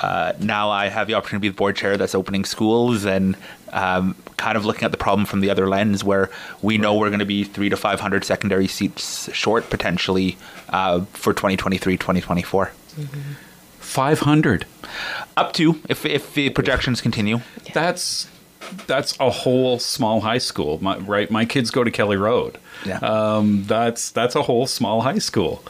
uh, 0.00 0.32
now 0.38 0.70
I 0.70 0.86
have 0.86 1.08
the 1.08 1.14
opportunity 1.14 1.48
to 1.48 1.50
be 1.50 1.54
the 1.54 1.58
board 1.58 1.74
chair 1.74 1.96
that's 1.96 2.14
opening 2.14 2.44
schools 2.44 3.04
and 3.04 3.36
um, 3.72 4.14
kind 4.36 4.56
of 4.56 4.64
looking 4.64 4.84
at 4.84 4.92
the 4.92 4.96
problem 4.96 5.26
from 5.26 5.40
the 5.40 5.50
other 5.50 5.68
lens 5.68 6.04
where 6.04 6.30
we 6.62 6.78
know 6.78 6.94
we're 6.94 7.08
going 7.08 7.18
to 7.18 7.24
be 7.24 7.42
three 7.42 7.68
to 7.70 7.76
500 7.76 8.24
secondary 8.24 8.68
seats 8.68 9.32
short 9.34 9.68
potentially 9.68 10.38
uh, 10.68 11.00
for 11.06 11.32
2023 11.34 11.96
2024 11.96 12.66
mm-hmm. 12.66 13.20
500 13.80 14.66
up 15.36 15.52
to 15.54 15.80
if, 15.88 16.06
if 16.06 16.34
the 16.34 16.50
projections 16.50 17.00
continue. 17.00 17.40
That's 17.72 18.28
that's 18.86 19.18
a 19.18 19.28
whole 19.28 19.78
small 19.80 20.20
high 20.20 20.38
school. 20.38 20.82
My, 20.82 20.98
right 20.98 21.30
my 21.32 21.44
kids 21.44 21.72
go 21.72 21.82
to 21.82 21.90
kelly 21.90 22.16
road 22.16 22.58
yeah. 22.84 22.98
Um, 22.98 23.64
that's 23.64 24.10
that's 24.10 24.34
a 24.34 24.42
whole 24.42 24.66
small 24.66 25.02
high 25.02 25.18
school. 25.18 25.62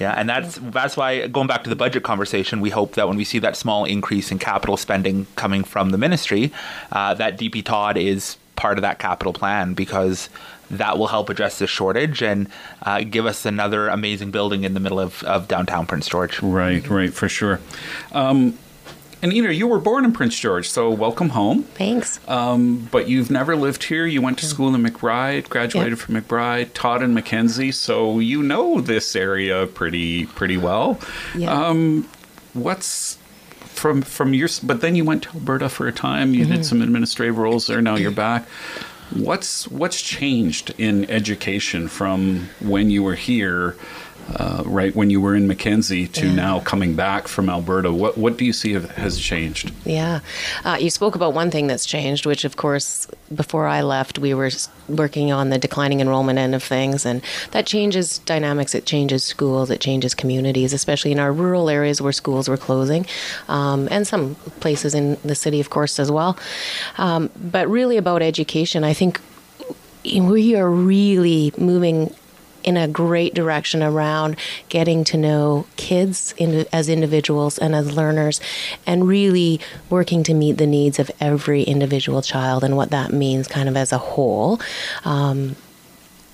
Yeah, 0.00 0.12
and 0.12 0.28
that's 0.28 0.58
that's 0.60 0.96
why 0.96 1.26
going 1.28 1.46
back 1.46 1.64
to 1.64 1.70
the 1.70 1.76
budget 1.76 2.02
conversation, 2.02 2.60
we 2.60 2.70
hope 2.70 2.94
that 2.94 3.06
when 3.08 3.16
we 3.16 3.24
see 3.24 3.38
that 3.40 3.56
small 3.56 3.84
increase 3.84 4.32
in 4.32 4.38
capital 4.38 4.76
spending 4.76 5.26
coming 5.36 5.64
from 5.64 5.90
the 5.90 5.98
ministry, 5.98 6.52
uh, 6.90 7.14
that 7.14 7.38
DP 7.38 7.64
Todd 7.64 7.96
is 7.96 8.36
part 8.56 8.78
of 8.78 8.82
that 8.82 8.98
capital 8.98 9.32
plan 9.32 9.74
because 9.74 10.28
that 10.70 10.98
will 10.98 11.08
help 11.08 11.28
address 11.28 11.58
this 11.58 11.70
shortage 11.70 12.22
and 12.22 12.48
uh, 12.82 13.02
give 13.02 13.26
us 13.26 13.44
another 13.44 13.88
amazing 13.88 14.30
building 14.30 14.64
in 14.64 14.74
the 14.74 14.80
middle 14.80 14.98
of, 14.98 15.22
of 15.24 15.46
downtown 15.46 15.86
Prince 15.86 16.08
George. 16.08 16.40
Right, 16.42 16.88
right, 16.88 17.12
for 17.12 17.28
sure. 17.28 17.60
Um, 18.12 18.58
Anita, 19.22 19.36
you 19.36 19.42
know 19.44 19.50
you 19.50 19.68
were 19.68 19.78
born 19.78 20.04
in 20.04 20.12
Prince 20.12 20.36
George, 20.36 20.68
so 20.68 20.90
welcome 20.90 21.28
home. 21.28 21.62
Thanks. 21.62 22.18
Um, 22.28 22.88
but 22.90 23.08
you've 23.08 23.30
never 23.30 23.54
lived 23.54 23.84
here. 23.84 24.04
You 24.04 24.20
went 24.20 24.36
to 24.38 24.46
school 24.46 24.74
in 24.74 24.82
McBride, 24.82 25.48
graduated 25.48 25.92
yep. 25.92 25.98
from 26.00 26.16
McBride, 26.16 26.72
taught 26.74 27.04
in 27.04 27.14
Mackenzie, 27.14 27.70
so 27.70 28.18
you 28.18 28.42
know 28.42 28.80
this 28.80 29.14
area 29.14 29.68
pretty 29.68 30.26
pretty 30.26 30.56
well. 30.56 30.98
Yeah. 31.36 31.52
Um, 31.52 32.08
what's 32.52 33.16
from 33.50 34.02
from 34.02 34.34
your? 34.34 34.48
But 34.60 34.80
then 34.80 34.96
you 34.96 35.04
went 35.04 35.22
to 35.22 35.34
Alberta 35.34 35.68
for 35.68 35.86
a 35.86 35.92
time. 35.92 36.34
You 36.34 36.42
mm-hmm. 36.44 36.54
did 36.54 36.66
some 36.66 36.82
administrative 36.82 37.38
roles 37.38 37.68
there. 37.68 37.80
Now 37.80 37.94
you're 37.94 38.10
back. 38.10 38.48
What's 39.14 39.68
what's 39.68 40.02
changed 40.02 40.74
in 40.78 41.08
education 41.08 41.86
from 41.86 42.48
when 42.58 42.90
you 42.90 43.04
were 43.04 43.14
here 43.14 43.76
uh, 44.36 44.62
right 44.64 44.94
when 44.94 45.10
you 45.10 45.20
were 45.20 45.34
in 45.34 45.46
Mackenzie 45.46 46.08
to 46.08 46.26
yeah. 46.26 46.34
now 46.34 46.60
coming 46.60 46.94
back 46.94 47.28
from 47.28 47.48
Alberta. 47.48 47.92
What 47.92 48.16
what 48.16 48.36
do 48.36 48.44
you 48.44 48.52
see 48.52 48.72
has 48.72 49.18
changed? 49.18 49.72
Yeah, 49.84 50.20
uh, 50.64 50.78
you 50.80 50.90
spoke 50.90 51.14
about 51.14 51.34
one 51.34 51.50
thing 51.50 51.66
that's 51.66 51.84
changed, 51.84 52.26
which 52.26 52.44
of 52.44 52.56
course 52.56 53.06
before 53.34 53.66
I 53.66 53.82
left 53.82 54.18
we 54.18 54.34
were 54.34 54.50
working 54.88 55.32
on 55.32 55.50
the 55.50 55.58
declining 55.58 56.00
enrollment 56.00 56.38
end 56.38 56.54
of 56.54 56.62
things, 56.62 57.04
and 57.04 57.22
that 57.50 57.66
changes 57.66 58.18
dynamics. 58.18 58.74
It 58.74 58.86
changes 58.86 59.24
schools. 59.24 59.70
It 59.70 59.80
changes 59.80 60.14
communities, 60.14 60.72
especially 60.72 61.12
in 61.12 61.18
our 61.18 61.32
rural 61.32 61.68
areas 61.68 62.00
where 62.00 62.12
schools 62.12 62.48
were 62.48 62.56
closing, 62.56 63.06
um, 63.48 63.88
and 63.90 64.06
some 64.06 64.34
places 64.60 64.94
in 64.94 65.18
the 65.24 65.34
city, 65.34 65.60
of 65.60 65.70
course, 65.70 65.98
as 65.98 66.10
well. 66.10 66.38
Um, 66.98 67.30
but 67.36 67.68
really 67.68 67.96
about 67.96 68.22
education, 68.22 68.84
I 68.84 68.94
think 68.94 69.20
we 70.04 70.56
are 70.56 70.68
really 70.68 71.52
moving 71.56 72.14
in 72.64 72.76
a 72.76 72.88
great 72.88 73.34
direction 73.34 73.82
around 73.82 74.36
getting 74.68 75.04
to 75.04 75.16
know 75.16 75.66
kids 75.76 76.34
in, 76.36 76.66
as 76.72 76.88
individuals 76.88 77.58
and 77.58 77.74
as 77.74 77.92
learners 77.92 78.40
and 78.86 79.06
really 79.06 79.60
working 79.90 80.22
to 80.24 80.34
meet 80.34 80.58
the 80.58 80.66
needs 80.66 80.98
of 80.98 81.10
every 81.20 81.62
individual 81.62 82.22
child 82.22 82.64
and 82.64 82.76
what 82.76 82.90
that 82.90 83.12
means 83.12 83.48
kind 83.48 83.68
of 83.68 83.76
as 83.76 83.92
a 83.92 83.98
whole. 83.98 84.60
Um, 85.04 85.56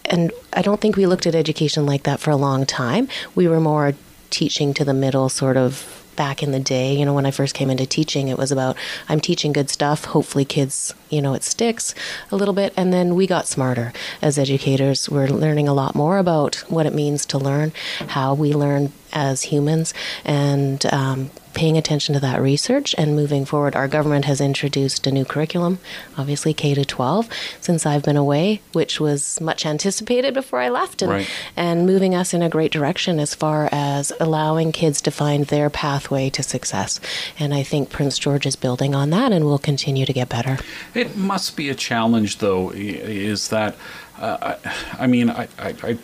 and 0.04 0.32
I 0.52 0.62
don't 0.62 0.80
think 0.80 0.96
we 0.96 1.06
looked 1.06 1.26
at 1.26 1.34
education 1.34 1.84
like 1.86 2.04
that 2.04 2.20
for 2.20 2.30
a 2.30 2.36
long 2.36 2.64
time. 2.64 3.08
We 3.34 3.46
were 3.46 3.60
more 3.60 3.94
teaching 4.30 4.74
to 4.74 4.84
the 4.84 4.94
middle 4.94 5.28
sort 5.28 5.56
of 5.56 5.97
back 6.18 6.42
in 6.42 6.50
the 6.50 6.58
day, 6.58 6.94
you 6.94 7.06
know, 7.06 7.14
when 7.14 7.24
I 7.24 7.30
first 7.30 7.54
came 7.54 7.70
into 7.70 7.86
teaching, 7.86 8.26
it 8.26 8.36
was 8.36 8.50
about 8.50 8.76
I'm 9.08 9.20
teaching 9.20 9.52
good 9.52 9.70
stuff. 9.70 10.04
Hopefully, 10.06 10.44
kids, 10.44 10.92
you 11.08 11.22
know, 11.22 11.32
it 11.32 11.44
sticks 11.44 11.94
a 12.32 12.36
little 12.36 12.52
bit. 12.52 12.74
And 12.76 12.92
then 12.92 13.14
we 13.14 13.28
got 13.28 13.46
smarter 13.46 13.92
as 14.20 14.36
educators. 14.36 15.08
We're 15.08 15.28
learning 15.28 15.68
a 15.68 15.72
lot 15.72 15.94
more 15.94 16.18
about 16.18 16.56
what 16.68 16.86
it 16.86 16.92
means 16.92 17.24
to 17.26 17.38
learn, 17.38 17.72
how 18.08 18.34
we 18.34 18.52
learn 18.52 18.92
as 19.12 19.44
humans, 19.44 19.94
and 20.24 20.84
um, 20.92 21.30
paying 21.58 21.76
attention 21.76 22.14
to 22.14 22.20
that 22.20 22.40
research 22.40 22.94
and 22.96 23.16
moving 23.16 23.44
forward. 23.44 23.74
Our 23.74 23.88
government 23.88 24.26
has 24.26 24.40
introduced 24.40 25.08
a 25.08 25.10
new 25.10 25.24
curriculum, 25.24 25.80
obviously 26.16 26.54
K 26.54 26.72
to 26.74 26.84
12, 26.84 27.28
since 27.60 27.84
I've 27.84 28.04
been 28.04 28.16
away, 28.16 28.62
which 28.72 29.00
was 29.00 29.40
much 29.40 29.66
anticipated 29.66 30.34
before 30.34 30.60
I 30.60 30.68
left, 30.68 31.02
and, 31.02 31.10
right. 31.10 31.30
and 31.56 31.84
moving 31.84 32.14
us 32.14 32.32
in 32.32 32.42
a 32.42 32.48
great 32.48 32.70
direction 32.70 33.18
as 33.18 33.34
far 33.34 33.68
as 33.72 34.12
allowing 34.20 34.70
kids 34.70 35.00
to 35.00 35.10
find 35.10 35.46
their 35.46 35.68
pathway 35.68 36.30
to 36.30 36.44
success. 36.44 37.00
And 37.40 37.52
I 37.52 37.64
think 37.64 37.90
Prince 37.90 38.20
George 38.20 38.46
is 38.46 38.54
building 38.54 38.94
on 38.94 39.10
that 39.10 39.32
and 39.32 39.44
will 39.44 39.58
continue 39.58 40.06
to 40.06 40.12
get 40.12 40.28
better. 40.28 40.58
It 40.94 41.16
must 41.16 41.56
be 41.56 41.70
a 41.70 41.74
challenge, 41.74 42.38
though, 42.38 42.70
is 42.70 43.48
that. 43.48 43.74
Uh, 44.16 44.54
I, 44.64 45.04
I, 45.04 45.06
mean, 45.08 45.28
I, 45.28 45.48
I, 45.58 45.96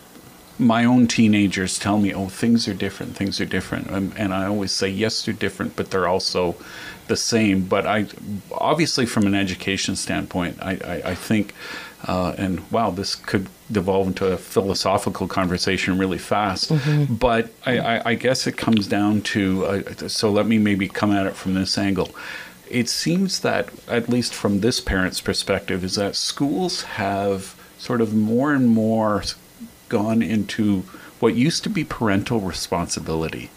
my 0.59 0.85
own 0.85 1.07
teenagers 1.07 1.79
tell 1.79 1.99
me, 1.99 2.13
"Oh, 2.13 2.29
things 2.29 2.69
are 2.69 2.75
different. 2.75 3.17
Things 3.17 3.41
are 3.41 3.47
different," 3.47 3.91
and, 3.91 4.13
and, 4.17 4.33
I 4.33 4.47
always 4.47 4.73
say, 4.73 4.89
"Yes, 4.89 5.25
they're 5.25 5.35
different, 5.35 5.77
but 5.77 5.91
they're 5.91 6.09
also 6.09 6.57
the 7.09 7.17
same." 7.17 7.63
But 7.63 7.87
I, 7.87 8.07
obviously, 8.53 9.07
from 9.07 9.27
an 9.27 9.35
education 9.35 9.97
standpoint, 9.97 10.59
I, 10.63 10.73
I, 10.85 11.11
I 11.11 11.15
think, 11.15 11.55
uh, 12.07 12.35
and 12.39 12.71
wow, 12.71 12.91
this 12.91 13.17
could 13.17 13.49
devolve 13.71 14.07
into 14.09 14.27
a 14.27 14.37
philosophical 14.37 15.27
conversation 15.27 15.99
really 15.99 16.19
fast. 16.19 16.71
Mm-hmm. 16.71 17.15
But 17.15 17.51
I, 17.67 18.11
I, 18.11 18.15
guess 18.15 18.47
it 18.47 18.57
comes 18.57 18.87
down 18.87 19.23
to 19.23 19.67
uh, 19.67 20.09
so. 20.09 20.31
Let 20.31 20.47
me 20.47 20.59
maybe 20.59 20.89
come 20.89 21.11
at 21.11 21.27
it 21.27 21.35
from 21.35 21.55
this 21.55 21.77
angle. 21.77 22.11
It 22.71 22.89
seems 22.89 23.41
that, 23.41 23.69
at 23.89 24.09
least 24.09 24.33
from 24.35 24.61
this 24.61 24.81
parent's 24.81 25.21
perspective, 25.21 25.85
is 25.85 25.97
that 25.97 26.17
schools 26.17 26.83
have 26.83 27.55
sort 27.79 28.01
of 28.01 28.15
more 28.15 28.55
and 28.55 28.69
more 28.69 29.23
gone 29.89 30.23
into 30.23 30.81
what 31.21 31.35
used 31.35 31.63
to 31.65 31.71
be 31.71 31.85
parental 31.85 32.41
responsibility. 32.41 33.51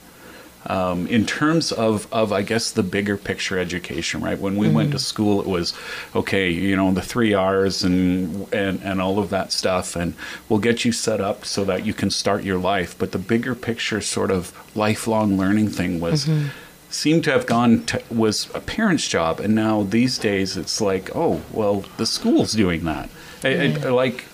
Um, 0.65 1.07
in 1.07 1.25
terms 1.25 1.72
of, 1.72 2.12
of, 2.12 2.34
I 2.34 2.41
guess, 2.41 2.72
the 2.72 2.84
bigger 2.84 3.15
picture 3.15 3.57
education, 3.57 4.22
right? 4.22 4.38
When 4.38 4.57
we 4.57 4.67
mm-hmm. 4.67 4.75
went 4.75 4.91
to 4.91 5.00
school, 5.00 5.39
it 5.39 5.48
was, 5.48 5.74
okay, 6.13 6.50
you 6.50 6.75
know, 6.75 6.91
the 6.91 7.01
three 7.01 7.34
R's 7.34 7.84
and, 7.84 8.51
and, 8.53 8.81
and 8.84 9.01
all 9.01 9.17
of 9.17 9.29
that 9.29 9.53
stuff, 9.53 9.96
and 9.96 10.13
we'll 10.50 10.60
get 10.60 10.84
you 10.84 10.91
set 10.91 11.22
up 11.22 11.46
so 11.46 11.63
that 11.63 11.86
you 11.86 11.93
can 11.93 12.10
start 12.10 12.43
your 12.43 12.57
life. 12.60 12.98
But 13.00 13.13
the 13.13 13.17
bigger 13.17 13.55
picture 13.55 14.01
sort 14.01 14.29
of 14.29 14.51
lifelong 14.75 15.38
learning 15.38 15.69
thing 15.69 16.01
was, 16.01 16.25
mm-hmm. 16.25 16.48
seemed 16.89 17.24
to 17.25 17.31
have 17.31 17.46
gone, 17.46 17.86
to, 17.86 18.03
was 18.10 18.50
a 18.53 18.60
parent's 18.60 19.07
job. 19.07 19.39
And 19.39 19.55
now 19.55 19.84
these 19.84 20.17
days 20.17 20.57
it's 20.57 20.81
like, 20.81 21.15
oh, 21.15 21.43
well, 21.53 21.86
the 21.96 22.05
school's 22.05 22.51
doing 22.51 22.84
that. 22.84 23.10
Yeah. 23.41 23.77
I, 23.84 23.88
I, 23.88 23.89
like, 23.91 24.25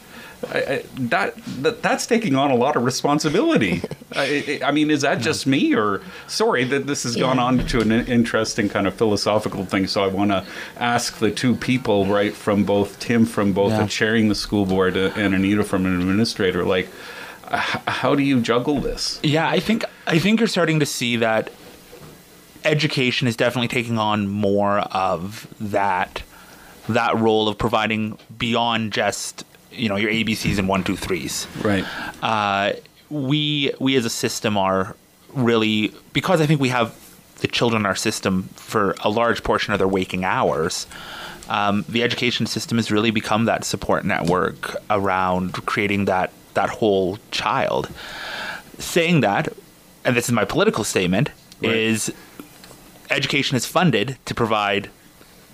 I, 0.51 0.83
that, 0.95 1.35
that 1.61 1.81
that's 1.81 2.05
taking 2.05 2.35
on 2.35 2.51
a 2.51 2.55
lot 2.55 2.75
of 2.75 2.83
responsibility. 2.83 3.81
I, 4.15 4.59
I, 4.63 4.71
mean, 4.71 4.91
is 4.91 5.01
that 5.01 5.21
just 5.21 5.47
me, 5.47 5.75
or 5.75 6.01
sorry 6.27 6.63
that 6.65 6.87
this 6.87 7.03
has 7.03 7.15
gone 7.15 7.39
on 7.39 7.65
to 7.67 7.81
an 7.81 7.91
interesting 7.91 8.69
kind 8.69 8.87
of 8.87 8.93
philosophical 8.95 9.65
thing? 9.65 9.87
So 9.87 10.03
I 10.03 10.07
want 10.07 10.31
to 10.31 10.45
ask 10.77 11.17
the 11.17 11.31
two 11.31 11.55
people, 11.55 12.05
right, 12.05 12.33
from 12.33 12.63
both 12.63 12.99
Tim 12.99 13.25
from 13.25 13.53
both 13.53 13.71
yeah. 13.71 13.87
chairing 13.87 14.29
the 14.29 14.35
school 14.35 14.65
board 14.65 14.97
uh, 14.97 15.11
and 15.15 15.33
Anita 15.33 15.63
from 15.63 15.85
an 15.85 15.99
administrator, 15.99 16.63
like, 16.63 16.89
how 17.49 18.15
do 18.15 18.23
you 18.23 18.41
juggle 18.41 18.79
this? 18.79 19.19
Yeah, 19.23 19.47
I 19.47 19.59
think 19.59 19.83
I 20.07 20.19
think 20.19 20.39
you're 20.39 20.47
starting 20.47 20.79
to 20.79 20.85
see 20.85 21.17
that 21.17 21.51
education 22.63 23.27
is 23.27 23.35
definitely 23.35 23.67
taking 23.67 23.97
on 23.97 24.27
more 24.27 24.79
of 24.79 25.47
that 25.59 26.23
that 26.89 27.17
role 27.17 27.47
of 27.47 27.57
providing 27.57 28.17
beyond 28.37 28.91
just 28.91 29.45
you 29.73 29.89
know 29.89 29.95
your 29.95 30.11
ABCs 30.11 30.57
and 30.57 30.67
one 30.67 30.83
two 30.83 30.95
threes. 30.95 31.47
Right. 31.61 31.85
Uh, 32.21 32.73
we 33.09 33.73
we 33.79 33.95
as 33.95 34.05
a 34.05 34.09
system 34.09 34.57
are 34.57 34.95
really 35.33 35.93
because 36.13 36.41
I 36.41 36.45
think 36.45 36.61
we 36.61 36.69
have 36.69 36.95
the 37.39 37.47
children 37.47 37.81
in 37.81 37.85
our 37.85 37.95
system 37.95 38.43
for 38.55 38.95
a 39.03 39.09
large 39.09 39.43
portion 39.43 39.73
of 39.73 39.79
their 39.79 39.87
waking 39.87 40.23
hours. 40.23 40.87
Um, 41.49 41.83
the 41.89 42.03
education 42.03 42.45
system 42.45 42.77
has 42.77 42.89
really 42.89 43.11
become 43.11 43.45
that 43.45 43.65
support 43.65 44.05
network 44.05 44.77
around 44.89 45.53
creating 45.65 46.05
that 46.05 46.31
that 46.53 46.69
whole 46.69 47.17
child. 47.31 47.89
Saying 48.79 49.21
that, 49.21 49.49
and 50.03 50.15
this 50.15 50.25
is 50.25 50.31
my 50.31 50.45
political 50.45 50.83
statement, 50.83 51.29
right. 51.61 51.75
is 51.75 52.13
education 53.09 53.55
is 53.55 53.65
funded 53.65 54.17
to 54.25 54.33
provide 54.33 54.89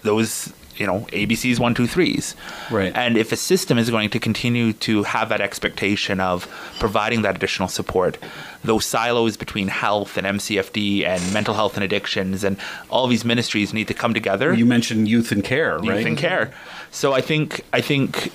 those 0.03 0.53
you 0.79 0.87
know 0.87 1.01
ABCs 1.11 1.59
one 1.59 1.75
two 1.75 1.87
threes. 1.87 2.35
Right. 2.71 2.95
And 2.95 3.17
if 3.17 3.31
a 3.31 3.35
system 3.35 3.77
is 3.77 3.89
going 3.89 4.09
to 4.11 4.19
continue 4.19 4.73
to 4.73 5.03
have 5.03 5.29
that 5.29 5.41
expectation 5.41 6.19
of 6.19 6.47
providing 6.79 7.21
that 7.23 7.35
additional 7.35 7.67
support, 7.67 8.17
those 8.63 8.85
silos 8.85 9.37
between 9.37 9.67
health 9.67 10.17
and 10.17 10.25
MCFD 10.25 11.05
and 11.05 11.33
mental 11.33 11.53
health 11.53 11.75
and 11.75 11.83
addictions 11.83 12.43
and 12.43 12.57
all 12.89 13.07
these 13.07 13.25
ministries 13.25 13.73
need 13.73 13.87
to 13.89 13.93
come 13.93 14.13
together. 14.13 14.53
You 14.53 14.65
mentioned 14.65 15.07
youth 15.07 15.31
and 15.31 15.43
care, 15.43 15.77
youth 15.77 15.87
right? 15.87 15.97
Youth 15.97 16.07
and 16.07 16.17
care. 16.17 16.53
So 16.91 17.13
I 17.13 17.21
think 17.21 17.61
I 17.73 17.81
think 17.81 18.31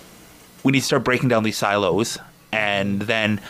we 0.63 0.73
need 0.73 0.81
to 0.81 0.87
start 0.87 1.05
breaking 1.05 1.31
down 1.31 1.43
these 1.43 1.57
silos 1.57 2.19
and 2.53 3.03
then 3.03 3.41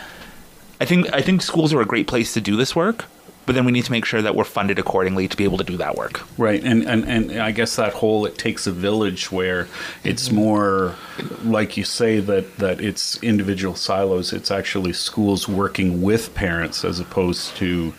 I 0.79 0.85
think 0.85 1.13
I 1.13 1.21
think 1.21 1.41
schools 1.41 1.73
are 1.73 1.81
a 1.81 1.85
great 1.85 2.07
place 2.07 2.33
to 2.33 2.41
do 2.41 2.55
this 2.55 2.75
work 2.75 3.05
but 3.45 3.55
then 3.55 3.65
we 3.65 3.71
need 3.71 3.85
to 3.85 3.91
make 3.91 4.05
sure 4.05 4.21
that 4.21 4.35
we're 4.35 4.43
funded 4.43 4.79
accordingly 4.79 5.27
to 5.27 5.37
be 5.37 5.43
able 5.43 5.57
to 5.57 5.63
do 5.63 5.77
that 5.77 5.95
work. 5.95 6.21
Right, 6.37 6.63
and 6.63 6.83
and, 6.83 7.05
and 7.05 7.39
I 7.39 7.51
guess 7.51 7.75
that 7.75 7.93
whole 7.93 8.25
it 8.25 8.37
takes 8.37 8.67
a 8.67 8.71
village 8.71 9.31
where 9.31 9.67
it's 10.03 10.31
more 10.31 10.95
like 11.43 11.77
you 11.77 11.83
say 11.83 12.19
that 12.19 12.57
that 12.57 12.81
it's 12.81 13.21
individual 13.23 13.75
silos. 13.75 14.33
It's 14.33 14.51
actually 14.51 14.93
schools 14.93 15.47
working 15.47 16.01
with 16.01 16.33
parents 16.33 16.83
as 16.83 16.99
opposed 16.99 17.55
to. 17.57 17.93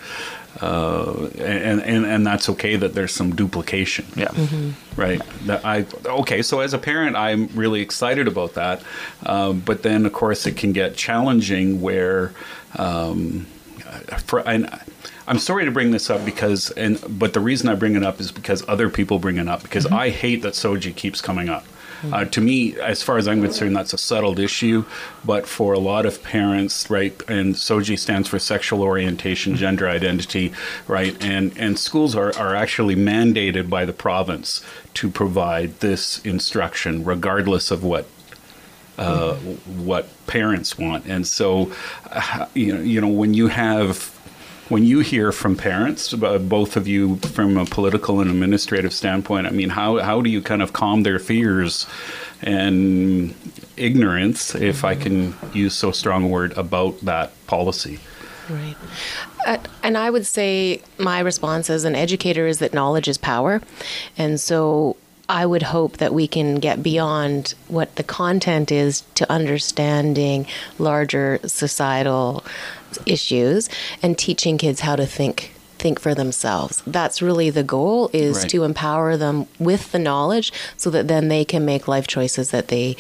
Uh, 0.59 1.29
and, 1.39 1.83
and 1.83 2.07
and 2.07 2.27
that's 2.27 2.49
okay 2.49 2.77
that 2.77 2.95
there's 2.95 3.13
some 3.13 3.37
duplication. 3.37 4.07
Yeah. 4.17 4.29
Mm-hmm. 4.29 4.99
Right. 4.99 5.21
That 5.45 5.63
I 5.67 5.85
okay. 6.07 6.41
So 6.41 6.61
as 6.61 6.73
a 6.73 6.79
parent, 6.79 7.15
I'm 7.15 7.49
really 7.49 7.83
excited 7.83 8.27
about 8.27 8.55
that. 8.55 8.81
Um, 9.27 9.61
but 9.61 9.83
then, 9.83 10.07
of 10.07 10.15
course, 10.15 10.47
it 10.47 10.57
can 10.57 10.73
get 10.73 10.97
challenging 10.97 11.83
where. 11.83 12.33
Um, 12.75 13.47
for, 14.25 14.41
and 14.49 14.69
I'm 15.29 15.39
sorry 15.39 15.65
to 15.65 15.71
bring 15.71 15.91
this 15.91 16.09
up 16.09 16.25
because, 16.25 16.71
and 16.73 17.01
but 17.19 17.33
the 17.33 17.41
reason 17.41 17.69
I 17.69 17.75
bring 17.75 17.97
it 17.97 18.03
up 18.03 18.21
is 18.21 18.31
because 18.31 18.67
other 18.69 18.89
people 18.89 19.19
bring 19.19 19.39
it 19.39 19.49
up 19.49 19.63
because 19.63 19.85
mm-hmm. 19.85 19.95
I 19.95 20.11
hate 20.11 20.43
that 20.43 20.55
SOGI 20.55 20.95
keeps 20.95 21.21
coming 21.21 21.49
up. 21.49 21.65
Mm-hmm. 21.65 22.15
Uh, 22.15 22.25
to 22.27 22.41
me, 22.41 22.79
as 22.79 23.03
far 23.03 23.17
as 23.17 23.27
I'm 23.27 23.43
concerned, 23.43 23.75
that's 23.75 23.93
a 23.93 23.99
settled 23.99 24.39
issue. 24.39 24.85
But 25.25 25.47
for 25.47 25.73
a 25.73 25.79
lot 25.79 26.07
of 26.07 26.23
parents, 26.23 26.89
right, 26.91 27.15
and 27.29 27.55
SOGI 27.55 27.99
stands 27.99 28.29
for 28.29 28.39
sexual 28.39 28.83
orientation, 28.83 29.53
mm-hmm. 29.53 29.61
gender 29.61 29.89
identity, 29.89 30.53
right, 30.87 31.17
and 31.25 31.57
and 31.59 31.79
schools 31.79 32.15
are, 32.15 32.37
are 32.37 32.55
actually 32.55 32.95
mandated 32.95 33.69
by 33.69 33.85
the 33.85 33.93
province 33.93 34.63
to 34.95 35.11
provide 35.11 35.81
this 35.81 36.25
instruction, 36.25 37.05
regardless 37.05 37.71
of 37.71 37.83
what 37.83 38.07
uh, 38.99 39.35
what 39.35 40.09
parents 40.27 40.79
want. 40.79 41.07
And 41.07 41.27
so, 41.27 41.73
uh, 42.11 42.47
you 42.55 42.75
know, 42.75 42.81
you 42.81 43.01
know, 43.01 43.09
when 43.09 43.35
you 43.35 43.49
have 43.49 44.16
when 44.69 44.85
you 44.85 45.01
hear 45.01 45.33
from 45.33 45.57
parents, 45.57 46.13
uh, 46.13 46.39
both 46.39 46.77
of 46.77 46.89
you 46.89 47.17
from 47.17 47.57
a 47.57 47.65
political 47.65 48.21
and 48.21 48.31
administrative 48.31 48.93
standpoint, 48.93 49.47
I 49.47 49.51
mean, 49.51 49.71
how, 49.71 49.99
how 49.99 50.21
do 50.21 50.31
you 50.31 50.43
kind 50.43 50.63
of 50.63 50.73
calm 50.73 51.03
their 51.03 51.19
fears 51.19 51.87
and 52.43 53.35
ignorance, 53.77 54.55
if 54.55 54.85
I 54.85 54.95
can 54.95 55.35
use 55.53 55.75
so 55.75 55.93
strong 55.93 56.25
a 56.25 56.29
word, 56.29 56.57
about 56.59 57.01
that 57.03 57.33
policy? 57.47 58.01
Right. 58.51 58.77
Uh, 59.47 59.59
and 59.83 59.97
I 59.97 60.11
would 60.11 60.27
say 60.27 60.83
my 60.99 61.21
response 61.21 61.71
as 61.71 61.85
an 61.85 61.95
educator 61.95 62.47
is 62.47 62.59
that 62.59 62.75
knowledge 62.75 63.09
is 63.09 63.19
power. 63.19 63.61
And 64.17 64.41
so 64.41 64.97
I 65.29 65.47
would 65.47 65.65
hope 65.65 65.97
that 65.97 66.15
we 66.15 66.29
can 66.29 66.57
get 66.57 66.83
beyond 66.83 67.55
what 67.69 67.97
the 67.97 68.05
content 68.05 68.71
is 68.71 69.03
to 69.17 69.31
understanding 69.31 70.47
larger 70.79 71.41
societal 71.45 72.45
issues 73.07 73.69
and 74.03 74.17
teaching 74.17 74.59
kids 74.59 74.81
how 74.81 74.97
to 74.97 75.07
think 75.07 75.53
think 75.79 76.01
for 76.01 76.15
themselves. 76.15 76.83
That's 76.87 77.21
really 77.21 77.51
the 77.51 77.63
goal 77.63 78.09
is 78.15 78.39
Right. 78.39 78.49
to 78.49 78.65
empower 78.65 79.19
them 79.19 79.47
with 79.59 79.93
the 79.93 79.99
knowledge 79.99 80.51
so 80.79 80.89
that 80.89 81.07
then 81.07 81.29
they 81.29 81.45
can 81.45 81.67
make 81.67 81.87
life 81.87 82.07
choices 82.07 82.51
that 82.51 82.69
they 82.69 82.97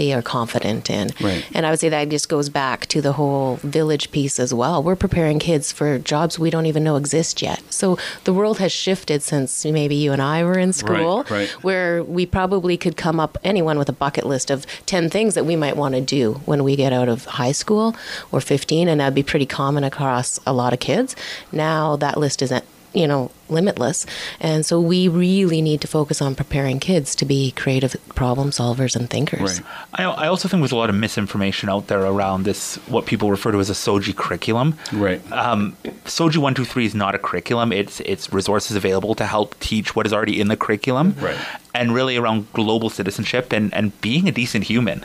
they 0.00 0.14
are 0.14 0.22
confident 0.22 0.88
in. 0.88 1.10
Right. 1.20 1.46
And 1.52 1.66
I 1.66 1.70
would 1.70 1.78
say 1.78 1.90
that 1.90 2.08
just 2.08 2.30
goes 2.30 2.48
back 2.48 2.86
to 2.86 3.02
the 3.02 3.12
whole 3.12 3.56
village 3.56 4.10
piece 4.10 4.40
as 4.40 4.54
well. 4.54 4.82
We're 4.82 4.96
preparing 4.96 5.38
kids 5.38 5.72
for 5.72 5.98
jobs 5.98 6.38
we 6.38 6.48
don't 6.48 6.64
even 6.64 6.82
know 6.82 6.96
exist 6.96 7.42
yet. 7.42 7.62
So 7.68 7.98
the 8.24 8.32
world 8.32 8.60
has 8.60 8.72
shifted 8.72 9.22
since 9.22 9.62
maybe 9.66 9.94
you 9.94 10.12
and 10.14 10.22
I 10.22 10.42
were 10.42 10.58
in 10.58 10.72
school, 10.72 11.26
right. 11.28 11.50
where 11.62 12.02
we 12.02 12.24
probably 12.24 12.78
could 12.78 12.96
come 12.96 13.20
up, 13.20 13.36
anyone 13.44 13.76
with 13.78 13.90
a 13.90 13.92
bucket 13.92 14.24
list 14.24 14.50
of 14.50 14.64
10 14.86 15.10
things 15.10 15.34
that 15.34 15.44
we 15.44 15.54
might 15.54 15.76
want 15.76 15.94
to 15.94 16.00
do 16.00 16.40
when 16.46 16.64
we 16.64 16.76
get 16.76 16.94
out 16.94 17.10
of 17.10 17.26
high 17.26 17.52
school 17.52 17.94
or 18.32 18.40
15, 18.40 18.88
and 18.88 19.00
that'd 19.02 19.14
be 19.14 19.22
pretty 19.22 19.44
common 19.44 19.84
across 19.84 20.40
a 20.46 20.54
lot 20.54 20.72
of 20.72 20.80
kids. 20.80 21.14
Now 21.52 21.96
that 21.96 22.16
list 22.16 22.40
isn't 22.40 22.64
you 22.92 23.06
know 23.06 23.30
limitless 23.48 24.06
and 24.40 24.64
so 24.64 24.80
we 24.80 25.08
really 25.08 25.60
need 25.60 25.80
to 25.80 25.86
focus 25.88 26.22
on 26.22 26.34
preparing 26.34 26.78
kids 26.78 27.14
to 27.14 27.24
be 27.24 27.50
creative 27.52 27.96
problem 28.14 28.50
solvers 28.50 28.94
and 28.94 29.10
thinkers 29.10 29.40
Right. 29.40 29.62
I, 29.94 30.04
I 30.04 30.28
also 30.28 30.48
think 30.48 30.60
there's 30.60 30.72
a 30.72 30.76
lot 30.76 30.90
of 30.90 30.96
misinformation 30.96 31.68
out 31.68 31.86
there 31.88 32.02
around 32.02 32.44
this, 32.44 32.76
what 32.88 33.06
people 33.06 33.30
refer 33.30 33.52
to 33.52 33.60
as 33.60 33.70
a 33.70 33.74
SOGI 33.74 34.14
curriculum. 34.14 34.76
Right. 34.92 35.20
Um, 35.32 35.76
SOGI 36.04 36.38
123 36.38 36.86
is 36.86 36.94
not 36.94 37.14
a 37.14 37.18
curriculum. 37.18 37.72
It's 37.72 38.00
it's 38.00 38.32
resources 38.32 38.76
available 38.76 39.14
to 39.16 39.26
help 39.26 39.58
teach 39.60 39.96
what 39.96 40.06
is 40.06 40.12
already 40.12 40.40
in 40.40 40.48
the 40.48 40.56
curriculum. 40.56 41.14
Right. 41.20 41.36
And 41.74 41.94
really 41.94 42.16
around 42.16 42.52
global 42.52 42.90
citizenship 42.90 43.52
and, 43.52 43.72
and 43.72 43.98
being 44.00 44.28
a 44.28 44.32
decent 44.32 44.64
human. 44.64 45.04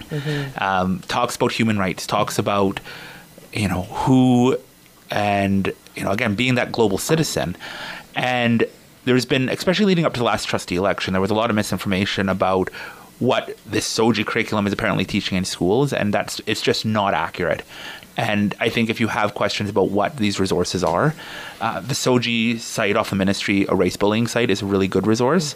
Um, 0.58 1.01
talks 1.08 1.36
about 1.36 1.51
human 1.51 1.77
rights, 1.77 2.08
talks 2.08 2.39
about, 2.39 2.80
you 3.54 3.68
know, 3.68 3.84
who 3.84 4.58
and, 5.12 5.72
you 5.96 6.04
know, 6.04 6.12
again, 6.12 6.36
being 6.36 6.56
that 6.56 6.72
global 6.72 6.98
citizen. 6.98 7.56
And 8.16 8.66
there's 9.06 9.26
been, 9.26 9.50
especially 9.50 9.86
leading 9.86 10.06
up 10.06 10.14
to 10.14 10.20
the 10.20 10.26
last 10.26 10.46
trustee 10.46 10.76
election, 10.76 11.14
there 11.14 11.22
was 11.22 11.32
a 11.32 11.36
lot 11.36 11.50
of 11.50 11.56
misinformation 11.56 12.30
about 12.30 12.70
what 13.20 13.58
this 13.66 13.88
SOGI 13.88 14.26
curriculum 14.26 14.68
is 14.68 14.74
apparently 14.74 15.06
teaching 15.06 15.38
in 15.38 15.46
schools, 15.46 15.94
and 15.94 16.14
that's 16.14 16.42
it's 16.46 16.62
just 16.62 16.86
not 16.86 17.14
accurate. 17.14 17.64
And 18.18 18.56
I 18.60 18.70
think 18.70 18.90
if 18.90 19.00
you 19.00 19.08
have 19.08 19.34
questions 19.34 19.70
about 19.70 19.90
what 19.90 20.18
these 20.18 20.40
resources 20.40 20.84
are, 20.84 21.14
uh, 21.60 21.82
the 21.82 21.94
SOGI 21.94 22.60
site 22.60 22.96
off 22.96 23.10
the 23.10 23.16
ministry, 23.16 23.66
ERASE 23.66 24.00
bullying 24.00 24.28
site, 24.28 24.50
is 24.50 24.62
a 24.62 24.66
really 24.66 24.88
good 24.88 25.06
resource. 25.06 25.54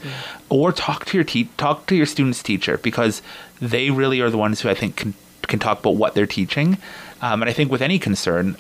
Or 0.50 0.74
talk 0.74 1.06
to 1.06 1.18
your 1.18 1.24
te- 1.24 1.50
talk 1.58 1.86
to 1.88 1.96
your 1.96 2.06
student's 2.06 2.44
teacher 2.44 2.78
because 2.78 3.22
they 3.62 3.92
really 3.92 4.20
are 4.20 4.30
the 4.30 4.38
ones 4.38 4.62
who 4.62 4.70
I 4.70 4.74
think 4.74 4.96
can 4.96 5.14
can 5.48 5.60
talk 5.60 5.80
about 5.80 5.96
what 5.96 6.16
they're 6.16 6.28
teaching. 6.28 6.78
Um, 7.22 7.42
and 7.42 7.50
I 7.50 7.54
think 7.54 7.72
with 7.72 7.82
any 7.82 7.98
concern, 7.98 8.56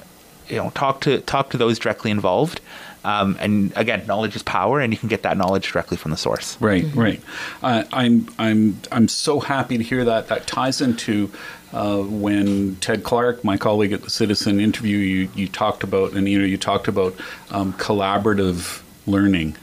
you 0.49 0.57
know, 0.57 0.69
talk 0.71 1.01
to 1.01 1.21
talk 1.21 1.51
to 1.51 1.57
those 1.57 1.79
directly 1.79 2.11
involved. 2.11 2.61
Um, 3.03 3.37
and 3.39 3.71
again, 3.77 4.05
knowledge 4.07 4.35
is 4.35 4.43
power, 4.43 4.81
and 4.81 4.91
you 4.91 4.99
can 4.99 5.07
get 5.07 5.23
that 5.23 5.37
knowledge 5.37 5.71
directly 5.71 5.95
from 5.95 6.11
the 6.11 6.17
source. 6.17 6.59
Right, 6.61 6.85
right. 6.93 7.21
Uh, 7.63 7.85
I'm, 7.93 8.27
I'm, 8.37 8.81
I'm 8.91 9.07
so 9.07 9.39
happy 9.39 9.77
to 9.77 9.83
hear 9.83 10.03
that. 10.03 10.27
That 10.27 10.47
ties 10.47 10.81
into 10.81 11.31
uh, 11.71 11.99
when 11.99 12.75
Ted 12.77 13.03
Clark, 13.03 13.43
my 13.43 13.55
colleague 13.55 13.93
at 13.93 14.01
the 14.01 14.09
Citizen 14.09 14.59
interview, 14.59 14.97
you, 14.97 15.29
you 15.33 15.47
talked 15.47 15.83
about, 15.83 16.13
and 16.13 16.27
you 16.27 16.39
know, 16.39 16.45
you 16.45 16.57
talked 16.57 16.89
about 16.89 17.15
um, 17.51 17.71
collaborative 17.73 18.81
learning, 19.09 19.55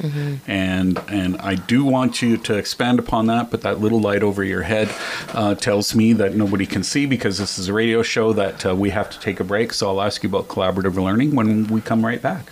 and 0.46 0.98
and 1.08 1.36
I 1.38 1.54
do 1.54 1.84
want 1.84 2.22
you 2.22 2.36
to 2.38 2.54
expand 2.56 2.98
upon 2.98 3.26
that. 3.26 3.50
But 3.50 3.62
that 3.62 3.80
little 3.80 4.00
light 4.00 4.22
over 4.22 4.42
your 4.44 4.62
head 4.62 4.88
uh, 5.34 5.54
tells 5.54 5.94
me 5.94 6.12
that 6.14 6.34
nobody 6.34 6.66
can 6.66 6.82
see 6.82 7.06
because 7.06 7.38
this 7.38 7.58
is 7.58 7.68
a 7.68 7.72
radio 7.72 8.02
show 8.02 8.32
that 8.32 8.66
uh, 8.66 8.74
we 8.74 8.90
have 8.90 9.10
to 9.10 9.20
take 9.20 9.40
a 9.40 9.44
break. 9.44 9.72
So 9.72 9.88
I'll 9.88 10.02
ask 10.02 10.22
you 10.22 10.28
about 10.28 10.48
collaborative 10.48 10.96
learning 10.96 11.34
when 11.34 11.66
we 11.68 11.80
come 11.80 12.04
right 12.04 12.20
back. 12.20 12.50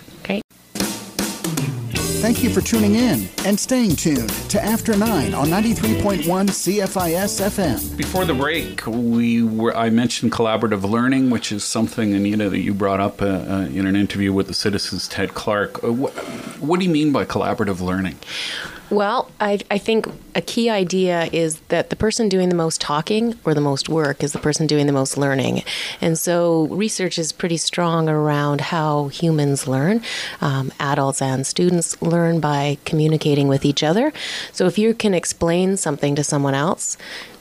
Thank 2.25 2.43
you 2.43 2.49
for 2.49 2.61
tuning 2.61 2.95
in 2.95 3.29
and 3.45 3.59
staying 3.59 3.97
tuned 3.97 4.31
to 4.49 4.59
After 4.59 4.97
9 4.97 5.35
on 5.35 5.47
93.1 5.47 6.23
CFIS 6.23 7.39
FM. 7.39 7.95
Before 7.95 8.25
the 8.25 8.33
break, 8.33 8.87
we 8.87 9.43
were 9.43 9.77
I 9.77 9.91
mentioned 9.91 10.31
collaborative 10.31 10.81
learning, 10.89 11.29
which 11.29 11.51
is 11.51 11.63
something 11.63 12.15
Anita 12.15 12.49
that 12.49 12.61
you 12.61 12.73
brought 12.73 12.99
up 12.99 13.21
uh, 13.21 13.25
uh, 13.27 13.69
in 13.71 13.85
an 13.85 13.95
interview 13.95 14.33
with 14.33 14.47
the 14.47 14.55
Citizens 14.55 15.07
Ted 15.07 15.35
Clark. 15.35 15.83
Uh, 15.83 15.93
what, 15.93 16.13
what 16.59 16.79
do 16.79 16.87
you 16.87 16.91
mean 16.91 17.11
by 17.11 17.25
collaborative 17.25 17.79
learning? 17.79 18.17
Well, 18.91 19.31
I, 19.39 19.59
I 19.71 19.79
think 19.79 20.07
a 20.35 20.41
key 20.41 20.69
idea 20.69 21.27
is 21.31 21.59
that 21.69 21.89
the 21.89 21.95
person 21.95 22.29
doing 22.29 22.49
the 22.49 22.55
most 22.55 22.79
talking 22.79 23.33
or 23.43 23.55
the 23.55 23.61
most 23.61 23.89
work 23.89 24.23
is 24.23 24.31
the 24.31 24.39
person 24.39 24.67
doing 24.67 24.85
the 24.85 24.93
most 24.93 25.17
learning. 25.17 25.63
And 26.01 26.19
so 26.19 26.67
research 26.67 27.17
is 27.17 27.31
pretty 27.31 27.57
strong 27.57 28.07
around 28.07 28.61
how 28.61 29.07
humans 29.07 29.67
learn. 29.67 30.01
Um, 30.39 30.71
adults 30.79 31.21
and 31.21 31.47
students 31.47 31.99
learn 32.01 32.39
by 32.39 32.77
communicating 32.85 33.47
with 33.47 33.65
each 33.65 33.81
other. 33.81 34.13
So 34.51 34.67
if 34.67 34.77
you 34.77 34.93
can 34.93 35.15
explain 35.15 35.77
something 35.77 36.15
to 36.15 36.23
someone 36.23 36.53
else, 36.53 36.95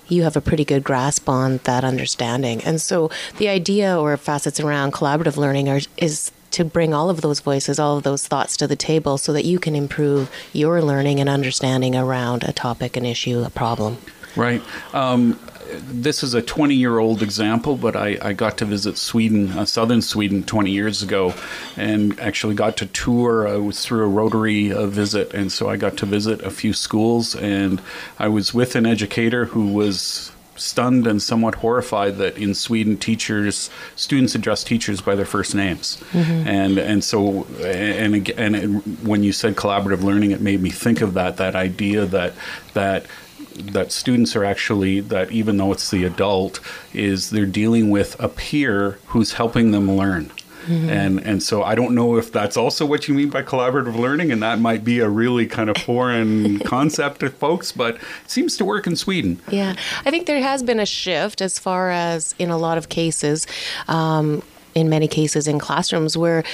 you 0.09 0.23
have 0.23 0.37
a 0.37 0.41
pretty 0.41 0.65
good 0.65 0.85
grasp 0.85 1.29
on 1.29 1.61
that 1.65 1.85
understanding. 1.85 2.63
And 2.65 2.81
so 2.81 3.11
the 3.39 3.49
idea 3.49 3.99
or 3.99 4.17
facets 4.17 4.61
around 4.61 4.93
collaborative 4.93 5.37
learning 5.37 5.69
are, 5.69 5.81
is 5.97 6.31
to 6.55 6.65
bring 6.65 6.95
all 6.95 7.11
of 7.11 7.21
those 7.21 7.41
voices, 7.41 7.79
all 7.79 7.97
of 7.97 8.05
those 8.05 8.27
thoughts 8.27 8.57
to 8.57 8.67
the 8.67 8.77
table 8.77 9.19
so 9.19 9.33
that 9.33 9.45
you 9.45 9.59
can 9.59 9.75
improve 9.75 10.31
your 10.53 10.81
learning 10.81 11.21
and 11.21 11.29
understanding 11.29 11.97
around 11.97 12.45
a 12.45 12.53
topic, 12.53 12.97
an 12.97 13.05
issue, 13.05 13.43
a 13.43 13.51
problem. 13.51 13.99
Right. 14.37 14.63
Um, 14.93 15.39
this 15.81 16.23
is 16.23 16.35
a 16.35 16.43
20 16.43 16.75
year 16.75 16.99
old 16.99 17.23
example, 17.23 17.77
but 17.77 17.97
I, 17.97 18.19
I 18.23 18.33
got 18.33 18.59
to 18.59 18.65
visit 18.65 18.97
Sweden, 18.97 19.51
uh, 19.53 19.65
southern 19.65 20.03
Sweden, 20.03 20.45
20 20.45 20.71
years 20.71 21.03
ago, 21.03 21.35
and 21.77 22.19
actually 22.21 22.55
got 22.55 22.77
to 22.79 22.87
tour. 22.87 23.49
I 23.49 23.57
was 23.57 23.85
through 23.85 24.05
a 24.05 24.09
Rotary 24.09 24.73
uh, 24.73 24.87
visit, 24.87 25.35
and 25.35 25.51
so 25.51 25.69
I 25.69 25.77
got 25.77 25.97
to 25.99 26.07
visit 26.07 26.43
a 26.43 26.51
few 26.51 26.73
schools, 26.73 27.35
and 27.35 27.81
I 28.19 28.29
was 28.29 28.55
with 28.55 28.77
an 28.77 28.87
educator 28.87 29.47
who 29.47 29.73
was 29.73 30.31
stunned 30.57 31.07
and 31.07 31.23
somewhat 31.23 31.57
horrified 31.57 32.17
that 32.17 32.37
in 32.37 32.55
Sweden 32.55 32.97
teachers 32.97 33.71
students 33.97 34.35
address 34.35 34.65
teachers 34.65 35.01
by 35.01 35.15
their 35.15 35.27
first 35.27 35.55
names. 35.55 36.03
Mm-hmm. 36.13 36.49
And 36.49 36.79
and 36.79 37.05
so 37.05 37.45
and 37.63 38.29
and 38.31 38.83
when 39.07 39.23
you 39.23 39.33
said 39.33 39.57
collaborative 39.57 40.03
learning 40.03 40.31
it 40.31 40.41
made 40.41 40.61
me 40.61 40.71
think 40.71 41.01
of 41.01 41.15
that 41.15 41.37
that 41.39 41.55
idea 41.55 42.07
that 42.07 42.33
that 42.75 43.07
that 43.55 43.93
students 43.93 44.35
are 44.35 44.45
actually 44.45 45.01
that 45.01 45.31
even 45.31 45.57
though 45.57 45.73
it's 45.73 45.91
the 45.91 46.05
adult 46.05 46.61
is 46.93 47.31
they're 47.31 47.47
dealing 47.47 47.91
with 47.91 48.19
a 48.21 48.29
peer 48.29 48.99
who's 49.07 49.35
helping 49.35 49.71
them 49.71 49.91
learn 49.91 50.31
and 50.69 51.21
and 51.21 51.43
so 51.43 51.63
I 51.63 51.75
don't 51.75 51.95
know 51.95 52.17
if 52.17 52.33
that's 52.33 52.57
also 52.57 52.87
what 52.87 53.09
you 53.09 53.15
mean 53.15 53.31
by 53.31 53.43
collaborative 53.43 53.97
learning, 53.97 54.33
and 54.33 54.43
that 54.43 54.59
might 54.59 54.85
be 54.85 55.01
a 55.01 55.09
really 55.09 55.47
kind 55.47 55.71
of 55.71 55.77
foreign 55.79 56.59
concept 56.75 57.21
to 57.21 57.31
folks, 57.31 57.73
but 57.73 57.97
it 57.97 58.31
seems 58.31 58.57
to 58.59 58.65
work 58.65 58.87
in 58.87 58.97
Sweden. 58.97 59.41
Yeah, 59.51 59.75
I 60.05 60.11
think 60.11 60.27
there 60.27 60.41
has 60.41 60.63
been 60.63 60.81
a 60.81 60.87
shift 60.87 61.41
as 61.41 61.59
far 61.59 61.91
as 61.91 62.35
in 62.39 62.51
a 62.51 62.57
lot 62.57 62.79
of 62.79 62.89
cases, 62.89 63.47
um, 63.89 64.43
in 64.75 64.89
many 64.89 65.09
cases 65.09 65.47
in 65.47 65.59
classrooms 65.59 66.17
where 66.17 66.45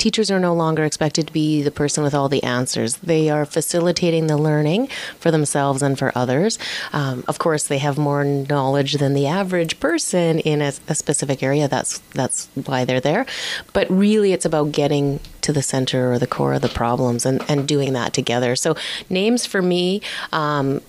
teachers 0.00 0.30
are 0.30 0.40
no 0.40 0.54
longer 0.54 0.82
expected 0.84 1.26
to 1.26 1.32
be 1.32 1.62
the 1.62 1.70
person 1.70 2.02
with 2.02 2.14
all 2.14 2.28
the 2.28 2.42
answers. 2.42 2.96
They 2.96 3.28
are 3.28 3.44
facilitating 3.44 4.26
the 4.26 4.38
learning 4.38 4.88
for 5.18 5.30
themselves 5.30 5.82
and 5.82 5.98
for 5.98 6.10
others. 6.14 6.58
Um, 6.92 7.22
of 7.28 7.38
course, 7.38 7.64
they 7.68 7.78
have 7.78 7.98
more 7.98 8.24
knowledge 8.24 8.94
than 8.94 9.12
the 9.12 9.26
average 9.26 9.78
person 9.78 10.40
in 10.40 10.62
a, 10.62 10.72
a 10.88 10.94
specific 10.94 11.42
area. 11.42 11.68
That's 11.68 11.98
that's 12.14 12.48
why 12.64 12.84
they're 12.84 13.00
there. 13.00 13.26
But 13.74 13.88
really, 13.90 14.32
it's 14.32 14.46
about 14.46 14.72
getting 14.72 15.20
to 15.42 15.52
the 15.52 15.62
center 15.62 16.12
or 16.12 16.18
the 16.18 16.26
core 16.26 16.54
of 16.54 16.62
the 16.62 16.68
problems 16.68 17.26
and, 17.26 17.44
and 17.48 17.68
doing 17.68 17.92
that 17.92 18.14
together. 18.14 18.56
So 18.56 18.74
names 19.08 19.46
for 19.46 19.62
me. 19.62 20.00
Um, 20.32 20.80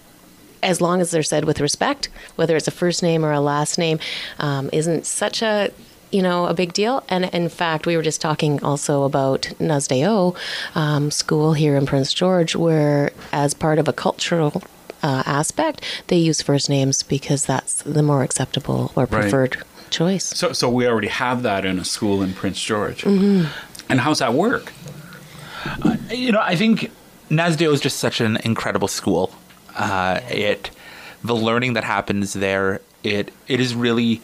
as 0.64 0.80
long 0.80 1.02
as 1.02 1.10
they're 1.10 1.24
said 1.24 1.46
with 1.46 1.60
respect, 1.60 2.08
whether 2.36 2.56
it's 2.56 2.68
a 2.68 2.72
first 2.72 3.02
name 3.02 3.26
or 3.26 3.32
a 3.32 3.42
last 3.42 3.80
name, 3.80 3.98
um, 4.38 4.70
isn't 4.72 5.08
such 5.08 5.42
a 5.42 5.72
you 6.12 6.22
know 6.22 6.46
a 6.46 6.54
big 6.54 6.74
deal. 6.74 7.04
And 7.10 7.26
in 7.26 7.50
fact, 7.50 7.86
we 7.86 7.96
were 7.98 8.04
just 8.04 8.22
talking 8.22 8.64
also 8.64 9.04
about 9.04 9.42
Nusdeh 9.60 10.02
Yoh 10.02 10.36
um, 10.76 11.12
School 11.12 11.54
here 11.54 11.76
in 11.76 11.86
Prince 11.86 12.14
George, 12.14 12.56
where 12.56 13.12
as 13.32 13.54
part 13.54 13.80
of 13.80 13.88
a 13.88 13.94
cultural 13.94 14.64
uh, 15.04 15.24
aspect, 15.26 15.84
they 16.08 16.18
use 16.18 16.42
first 16.42 16.70
names 16.70 17.04
because 17.04 17.46
that's 17.46 17.82
the 17.84 18.04
more 18.04 18.24
acceptable 18.24 18.92
or 18.96 19.08
preferred 19.08 19.64
choice. 19.90 20.26
So, 20.26 20.54
so 20.54 20.70
we 20.70 20.88
already 20.88 21.08
have 21.08 21.44
that 21.44 21.66
in 21.66 21.80
a 21.80 21.86
school 21.86 22.22
in 22.22 22.34
Prince 22.34 22.62
George. 22.62 23.04
And 23.04 24.00
how's 24.00 24.20
that 24.20 24.34
work? 24.34 24.72
you 26.10 26.32
know, 26.32 26.42
I 26.42 26.56
think 26.56 26.92
Nusdeh 27.30 27.62
Yoh 27.62 27.72
is 27.72 27.82
just 27.82 27.98
such 27.98 28.22
an 28.22 28.38
incredible 28.44 28.88
school. 28.88 29.34
Uh, 29.76 30.20
it, 30.30 30.72
the 31.24 31.36
learning 31.36 31.74
that 31.74 31.84
happens 31.84 32.34
there, 32.34 32.82
it 33.04 33.34
it 33.48 33.60
is 33.60 33.76
really, 33.76 34.22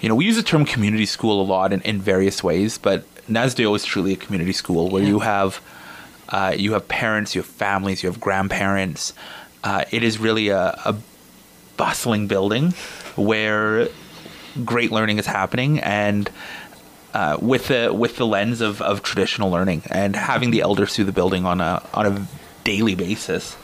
you 0.00 0.08
know, 0.08 0.14
we 0.14 0.24
use 0.26 0.36
the 0.36 0.42
term 0.42 0.64
community 0.64 1.06
school 1.06 1.40
a 1.40 1.46
lot 1.46 1.72
in, 1.72 1.80
in 1.82 2.00
various 2.00 2.42
ways, 2.44 2.78
but 2.78 3.04
Nusdeh 3.28 3.60
Yoh 3.60 3.74
is 3.74 3.84
truly 3.84 4.12
a 4.12 4.16
community 4.16 4.52
school 4.52 4.88
where 4.90 5.02
Yeah. 5.02 5.08
you 5.08 5.18
have 5.20 5.60
uh, 6.28 6.52
you 6.56 6.72
have 6.72 6.88
parents, 6.88 7.34
you 7.36 7.40
have 7.42 7.46
families, 7.50 8.02
you 8.02 8.08
have 8.10 8.20
grandparents. 8.20 9.12
Uh, 9.62 9.84
it 9.92 10.02
is 10.02 10.18
really 10.18 10.48
a, 10.48 10.78
a 10.84 10.96
bustling 11.76 12.26
building 12.26 12.72
where 13.14 13.88
great 14.64 14.90
learning 14.90 15.18
is 15.18 15.26
happening 15.26 15.78
and 15.80 16.30
uh, 17.14 17.36
with 17.40 17.68
the 17.68 17.92
with 17.94 18.16
the 18.16 18.26
lens 18.26 18.60
of, 18.60 18.82
of 18.82 19.02
traditional 19.02 19.50
learning 19.50 19.82
and 19.90 20.16
having 20.16 20.50
the 20.50 20.60
elders 20.60 20.94
through 20.94 21.04
the 21.04 21.12
building 21.12 21.44
on 21.46 21.60
a 21.60 21.82
on 21.94 22.06
a 22.06 22.26
daily 22.66 22.96
basis 22.96 23.56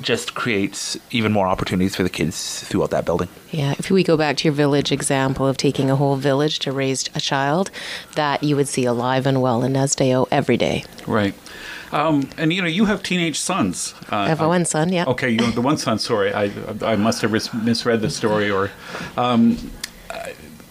just 0.00 0.34
creates 0.34 0.96
even 1.10 1.32
more 1.32 1.46
opportunities 1.46 1.96
for 1.96 2.04
the 2.04 2.10
kids 2.10 2.62
throughout 2.68 2.90
that 2.90 3.04
building. 3.04 3.28
Yeah, 3.50 3.74
if 3.78 3.90
we 3.90 4.04
go 4.04 4.16
back 4.16 4.36
to 4.38 4.44
your 4.48 4.54
village 4.54 4.92
example 4.92 5.46
of 5.46 5.56
taking 5.56 5.90
a 5.90 5.96
whole 5.96 6.16
village 6.16 6.58
to 6.60 6.70
raise 6.70 7.08
a 7.14 7.20
child, 7.20 7.70
that 8.14 8.42
you 8.42 8.54
would 8.56 8.68
see 8.68 8.84
alive 8.84 9.26
and 9.26 9.42
well 9.42 9.64
in 9.64 9.72
Nusdeh 9.72 10.10
Yoh 10.10 10.28
every 10.30 10.56
day. 10.56 10.84
Right. 11.06 11.34
Um, 11.92 12.28
and 12.36 12.52
you 12.52 12.60
know, 12.60 12.68
you 12.68 12.84
have 12.86 13.02
teenage 13.02 13.38
sons. 13.38 13.94
Uh, 14.10 14.16
I 14.16 14.28
have 14.28 14.40
one 14.40 14.64
son, 14.64 14.92
yeah. 14.92 15.04
Okay, 15.06 15.30
you 15.30 15.42
have 15.44 15.54
the 15.54 15.62
one 15.62 15.78
son. 15.78 15.98
Sorry, 15.98 16.32
I 16.34 16.50
I 16.82 16.96
must 16.96 17.22
have 17.22 17.32
misread 17.64 18.00
the 18.00 18.10
story, 18.10 18.50
or 18.50 18.70
um, 19.16 19.70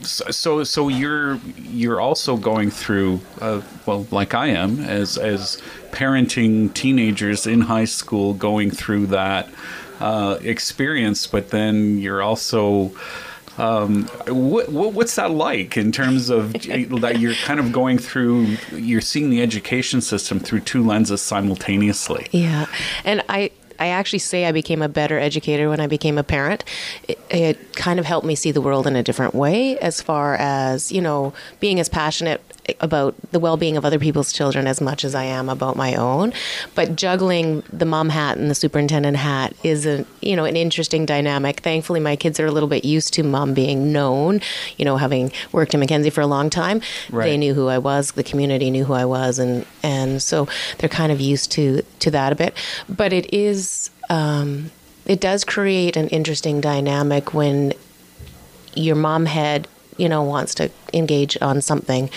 so 0.06 0.64
so 0.64 0.88
you're 0.88 1.36
you're 1.58 2.02
also 2.02 2.38
going 2.38 2.70
through 2.70 3.22
uh, 3.42 3.62
well, 3.86 4.08
like 4.12 4.34
I 4.34 4.48
am 4.48 4.80
as 4.80 5.18
as 5.18 5.62
parenting 5.92 6.74
teenagers 6.74 7.48
in 7.48 7.62
high 7.62 7.86
school, 7.86 8.34
going 8.34 8.72
through 8.72 9.08
that 9.08 9.50
uh, 10.00 10.38
experience, 10.42 11.28
but 11.28 11.50
then 11.50 12.00
you're 12.00 12.22
also. 12.22 12.92
Um, 13.56 14.06
what, 14.26 14.70
what 14.70 14.94
what's 14.94 15.16
that 15.18 15.30
like 15.30 15.78
in 15.78 15.92
terms 15.92 16.32
of 16.32 16.54
that 16.54 17.18
you're 17.20 17.36
kind 17.36 17.60
of 17.60 17.72
going 17.72 18.00
through 18.00 18.58
you're 18.72 19.00
seeing 19.00 19.30
the 19.30 19.44
education 19.44 20.02
system 20.02 20.40
through 20.40 20.62
two 20.62 20.84
lenses 20.84 21.22
simultaneously 21.22 22.26
Yeah, 22.32 22.66
and 23.06 23.24
I 23.30 23.52
I 23.80 23.88
actually 23.88 24.20
say 24.20 24.46
I 24.46 24.52
became 24.52 24.82
a 24.82 24.90
better 24.90 25.20
educator 25.20 25.70
when 25.70 25.80
I 25.80 25.88
became 25.88 26.18
a 26.18 26.24
parent. 26.24 26.64
It, 27.08 27.20
it 27.30 27.76
kind 27.76 28.00
of 28.00 28.06
helped 28.06 28.26
me 28.26 28.36
see 28.36 28.52
the 28.52 28.62
world 28.62 28.88
in 28.88 28.96
a 28.96 29.04
different 29.04 29.34
way, 29.34 29.78
as 29.80 30.02
far 30.02 30.36
as 30.36 30.92
you 30.92 31.02
know, 31.02 31.34
being 31.60 31.80
as 31.80 31.90
passionate 31.90 32.42
about 32.80 33.14
the 33.32 33.40
well-being 33.40 33.76
of 33.76 33.84
other 33.84 34.00
people's 34.00 34.32
children 34.32 34.68
as 34.68 34.80
much 34.80 35.04
as 35.04 35.14
I 35.16 35.24
am 35.26 35.50
about 35.50 35.76
my 35.76 35.96
own. 35.96 36.32
But 36.76 36.96
juggling 36.96 37.62
the 37.72 37.86
mom 37.86 38.10
hat 38.10 38.38
and 38.38 38.50
the 38.50 38.56
superintendent 38.56 39.18
hat 39.18 39.54
is 39.64 39.86
a 39.86 40.06
you 40.22 40.36
know 40.36 40.46
an 40.46 40.56
interesting 40.56 41.06
dynamic. 41.06 41.60
Thankfully, 41.60 42.00
my 42.00 42.16
kids 42.16 42.40
are 42.40 42.46
a 42.46 42.52
little 42.52 42.70
bit 42.70 42.86
used 42.86 43.14
to 43.16 43.24
mom 43.24 43.54
being 43.54 43.92
known. 43.92 44.40
You 44.78 44.86
know, 44.86 44.98
having 44.98 45.32
worked 45.52 45.74
in 45.74 45.80
Mackenzie 45.82 46.10
for 46.10 46.22
a 46.22 46.28
long 46.28 46.50
time, 46.50 46.82
Right. 47.10 47.26
they 47.26 47.38
knew 47.38 47.54
who 47.54 47.68
I 47.68 47.78
was. 47.80 48.12
The 48.14 48.24
community 48.24 48.72
knew 48.72 48.86
who 48.86 48.94
I 48.94 49.06
was, 49.06 49.40
and 49.40 49.66
and 49.84 50.22
so 50.22 50.48
they're 50.78 50.90
kind 50.90 51.12
of 51.12 51.20
used 51.20 51.52
to 51.54 51.82
to 52.00 52.12
that 52.12 52.32
a 52.32 52.36
bit. 52.36 52.54
But 52.88 53.12
it 53.14 53.34
is. 53.34 53.90
Um, 54.10 54.72
it 55.06 55.20
does 55.20 55.44
create 55.44 55.98
an 55.98 56.08
interesting 56.10 56.62
dynamic 56.62 57.34
when 57.34 57.74
your 58.74 58.96
mom 58.96 59.26
head 59.26 59.68
you 59.98 60.08
know 60.10 60.24
wants 60.24 60.54
to 60.56 60.70
engage 60.94 61.38
on 61.42 61.62
something 61.62 62.10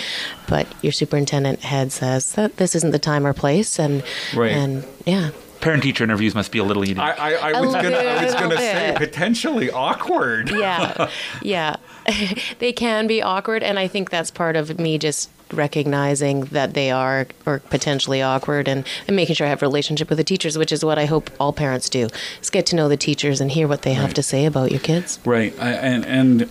but 0.48 0.66
your 0.82 0.92
superintendent 0.92 1.60
head 1.60 1.92
says 1.92 2.32
that 2.32 2.56
this 2.56 2.74
isn't 2.74 2.90
the 2.92 2.98
time 2.98 3.26
or 3.26 3.32
place 3.32 3.78
and 3.78 4.02
Right. 4.34 4.52
and 4.52 4.84
yeah 5.04 5.30
Parent 5.60 5.82
teacher 5.82 6.04
interviews 6.04 6.34
must 6.34 6.52
be 6.52 6.58
a 6.58 6.64
little 6.64 6.86
unique. 6.86 7.02
I, 7.02 7.12
I, 7.34 7.50
I 7.52 7.58
A 7.58 7.60
was 7.62 7.72
gonna 7.74 7.96
I 7.96 8.24
was 8.24 8.34
gonna 8.34 8.56
say 8.58 8.94
potentially 8.96 9.70
awkward. 9.70 10.50
yeah 10.50 11.10
yeah 11.42 11.76
they 12.60 12.72
can 12.72 13.06
be 13.06 13.22
awkward 13.22 13.62
and 13.62 13.78
i 13.78 13.88
think 13.88 14.10
that's 14.10 14.30
part 14.30 14.54
of 14.54 14.78
me 14.78 14.98
just 14.98 15.30
recognizing 15.52 16.40
that 16.46 16.74
they 16.74 16.90
are 16.90 17.26
or 17.46 17.60
potentially 17.70 18.20
awkward 18.22 18.66
and, 18.68 18.84
and 19.06 19.14
making 19.16 19.34
sure 19.34 19.46
i 19.46 19.50
have 19.50 19.62
a 19.62 19.66
relationship 19.66 20.08
with 20.08 20.18
the 20.18 20.24
teachers 20.24 20.58
which 20.58 20.72
is 20.72 20.84
what 20.84 20.98
i 20.98 21.04
hope 21.06 21.30
all 21.38 21.52
parents 21.52 21.88
do 21.88 22.08
is 22.40 22.50
get 22.50 22.66
to 22.66 22.74
know 22.76 22.88
the 22.88 22.96
teachers 22.96 23.40
and 23.40 23.52
hear 23.52 23.68
what 23.68 23.82
they 23.82 23.94
have 23.94 24.12
to 24.14 24.22
say 24.22 24.44
about 24.44 24.70
your 24.70 24.80
kids 24.80 25.18
Right, 25.24 25.54
I, 25.60 25.70
and 25.72 26.04
and 26.04 26.42
uh, 26.42 26.48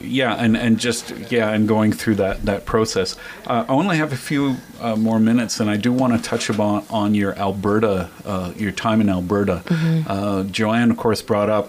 yeah, 0.00 0.34
and 0.34 0.56
and 0.56 0.78
just 0.78 1.10
yeah, 1.30 1.50
and 1.50 1.66
going 1.68 1.92
through 1.92 2.16
that 2.16 2.44
that 2.44 2.64
process. 2.66 3.16
Uh, 3.46 3.64
I 3.68 3.72
only 3.72 3.96
have 3.96 4.12
a 4.12 4.16
few 4.16 4.56
uh, 4.80 4.96
more 4.96 5.18
minutes, 5.18 5.60
and 5.60 5.68
I 5.70 5.76
do 5.76 5.92
want 5.92 6.14
to 6.16 6.22
touch 6.22 6.48
upon 6.50 6.84
on 6.90 7.14
your 7.14 7.34
Alberta, 7.38 8.10
uh, 8.24 8.52
your 8.56 8.72
time 8.72 9.00
in 9.00 9.08
Alberta. 9.08 9.62
Uh, 10.08 10.42
Joanne, 10.44 10.90
of 10.90 10.96
course, 10.96 11.22
brought 11.22 11.50
up. 11.50 11.68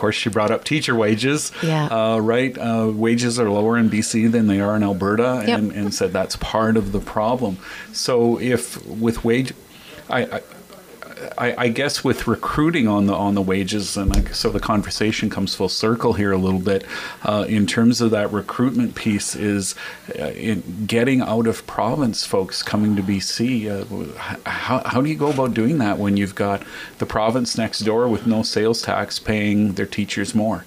Of 0.00 0.02
course, 0.02 0.16
she 0.16 0.30
brought 0.30 0.50
up 0.50 0.64
teacher 0.64 0.94
wages. 0.94 1.52
Yeah. 1.62 1.84
Uh, 1.88 2.18
right. 2.20 2.56
Uh, 2.56 2.90
wages 2.94 3.38
are 3.38 3.50
lower 3.50 3.76
in 3.76 3.90
BC 3.90 4.32
than 4.32 4.46
they 4.46 4.58
are 4.58 4.74
in 4.74 4.82
Alberta, 4.82 5.44
Yep. 5.46 5.58
and, 5.58 5.72
and 5.72 5.92
said 5.92 6.10
that's 6.10 6.36
part 6.36 6.78
of 6.78 6.92
the 6.92 7.00
problem. 7.00 7.58
So 7.92 8.40
if 8.40 8.82
with 8.86 9.24
wage, 9.26 9.52
I, 10.08 10.22
I 10.22 10.40
I, 11.38 11.64
I 11.64 11.68
guess 11.68 12.04
with 12.04 12.26
recruiting 12.26 12.88
on 12.88 13.06
the 13.06 13.14
on 13.14 13.34
the 13.34 13.42
wages, 13.42 13.96
and 13.96 14.16
I, 14.16 14.24
so 14.32 14.50
the 14.50 14.60
conversation 14.60 15.30
comes 15.30 15.54
full 15.54 15.68
circle 15.68 16.14
here 16.14 16.32
a 16.32 16.38
little 16.38 16.60
bit. 16.60 16.84
Uh, 17.22 17.44
in 17.48 17.66
terms 17.66 18.00
of 18.00 18.10
that 18.10 18.32
recruitment 18.32 18.94
piece, 18.94 19.34
is 19.34 19.74
uh, 20.18 20.28
in 20.28 20.86
getting 20.86 21.20
out 21.20 21.46
of 21.46 21.66
province 21.66 22.24
folks 22.24 22.62
coming 22.62 22.96
to 22.96 23.02
BC. 23.02 23.68
Uh, 23.68 24.18
how 24.48 24.82
how 24.84 25.00
do 25.00 25.08
you 25.08 25.16
go 25.16 25.30
about 25.30 25.54
doing 25.54 25.78
that 25.78 25.98
when 25.98 26.16
you've 26.16 26.34
got 26.34 26.62
the 26.98 27.06
province 27.06 27.56
next 27.56 27.80
door 27.80 28.08
with 28.08 28.26
no 28.26 28.42
sales 28.42 28.82
tax 28.82 29.18
paying 29.18 29.72
their 29.74 29.86
teachers 29.86 30.34
more? 30.34 30.64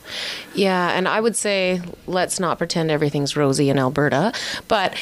Yeah, 0.53 0.89
and 0.89 1.07
I 1.07 1.19
would 1.19 1.35
say 1.35 1.81
let's 2.07 2.39
not 2.39 2.57
pretend 2.57 2.91
everything's 2.91 3.35
rosy 3.35 3.69
in 3.69 3.79
Alberta, 3.79 4.33
but 4.67 4.95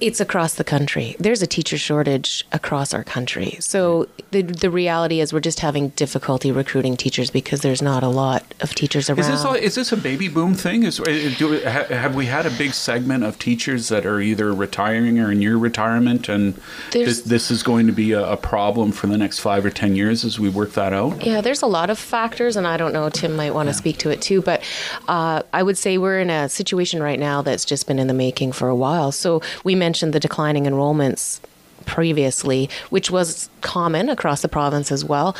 it's 0.00 0.20
across 0.20 0.54
the 0.54 0.64
country. 0.64 1.16
There's 1.18 1.42
a 1.42 1.46
teacher 1.46 1.78
shortage 1.78 2.46
across 2.52 2.94
our 2.94 3.04
country. 3.04 3.56
So 3.60 4.08
the 4.30 4.42
the 4.42 4.70
reality 4.70 5.20
is 5.20 5.32
we're 5.32 5.40
just 5.40 5.60
having 5.60 5.88
difficulty 5.90 6.52
recruiting 6.52 6.96
teachers 6.96 7.30
because 7.30 7.62
there's 7.62 7.82
not 7.82 8.02
a 8.02 8.08
lot 8.08 8.42
of 8.60 8.74
teachers 8.74 9.10
around. 9.10 9.20
Is 9.20 9.28
this 9.28 9.44
a, 9.44 9.52
is 9.54 9.74
this 9.74 9.92
a 9.92 9.96
baby 9.96 10.28
boom 10.28 10.54
thing? 10.54 10.84
Is 10.84 11.00
uh, 11.00 11.34
do, 11.38 11.52
have 11.52 12.14
we 12.14 12.26
had 12.26 12.46
a 12.46 12.50
big 12.50 12.74
segment 12.74 13.24
of 13.24 13.38
teachers 13.38 13.88
that 13.88 14.06
are 14.06 14.20
either 14.20 14.52
retiring 14.52 15.18
or 15.18 15.32
in 15.32 15.38
near 15.38 15.56
retirement, 15.56 16.28
and 16.28 16.60
this, 16.92 17.22
this 17.22 17.50
is 17.50 17.62
going 17.62 17.86
to 17.86 17.92
be 17.92 18.12
a, 18.12 18.32
a 18.32 18.36
problem 18.36 18.92
for 18.92 19.06
the 19.06 19.18
next 19.18 19.40
five 19.40 19.64
or 19.64 19.70
ten 19.70 19.96
years 19.96 20.24
as 20.24 20.38
we 20.38 20.48
work 20.48 20.72
that 20.72 20.92
out? 20.92 21.24
Yeah, 21.24 21.40
there's 21.40 21.62
a 21.62 21.66
lot 21.66 21.90
of 21.90 21.98
factors, 21.98 22.56
and 22.56 22.66
I 22.66 22.76
don't 22.76 22.92
know. 22.92 23.08
Tim 23.08 23.36
might 23.36 23.54
want 23.54 23.68
to 23.68 23.74
speak 23.74 23.98
to 23.98 24.10
it 24.10 24.20
too, 24.20 24.42
but 24.42 24.62
uh, 25.08 25.42
I 25.52 25.62
would 25.62 25.78
say 25.78 25.98
we're 25.98 26.20
in 26.20 26.30
a 26.30 26.48
situation 26.48 27.02
right 27.02 27.18
now 27.18 27.42
that's 27.42 27.64
just 27.64 27.86
been 27.86 27.98
in 27.98 28.06
the 28.06 28.14
making 28.14 28.52
for 28.52 28.68
a 28.68 28.76
while. 28.76 29.12
So 29.12 29.42
we 29.64 29.74
mentioned 29.74 29.87
the 29.96 30.20
declining 30.20 30.64
enrollments 30.64 31.40
previously, 31.86 32.68
which 32.90 33.10
was 33.10 33.48
common 33.60 34.08
across 34.08 34.42
the 34.42 34.48
province 34.48 34.92
as 34.92 35.04
well. 35.04 35.34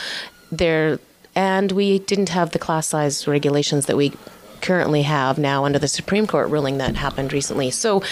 There, 0.50 0.98
and 1.34 1.72
we 1.72 1.98
didn't 2.00 2.30
have 2.30 2.50
the 2.50 2.58
class 2.58 2.86
size 2.86 3.26
regulations 3.26 3.86
that 3.86 3.96
we 3.96 4.12
currently 4.60 5.02
have 5.02 5.38
now 5.38 5.64
under 5.64 5.78
the 5.78 5.88
Supreme 5.88 6.26
Court 6.26 6.48
ruling 6.50 6.78
that 6.78 6.96
happened 6.96 7.32
recently. 7.32 7.70
So 7.70 8.02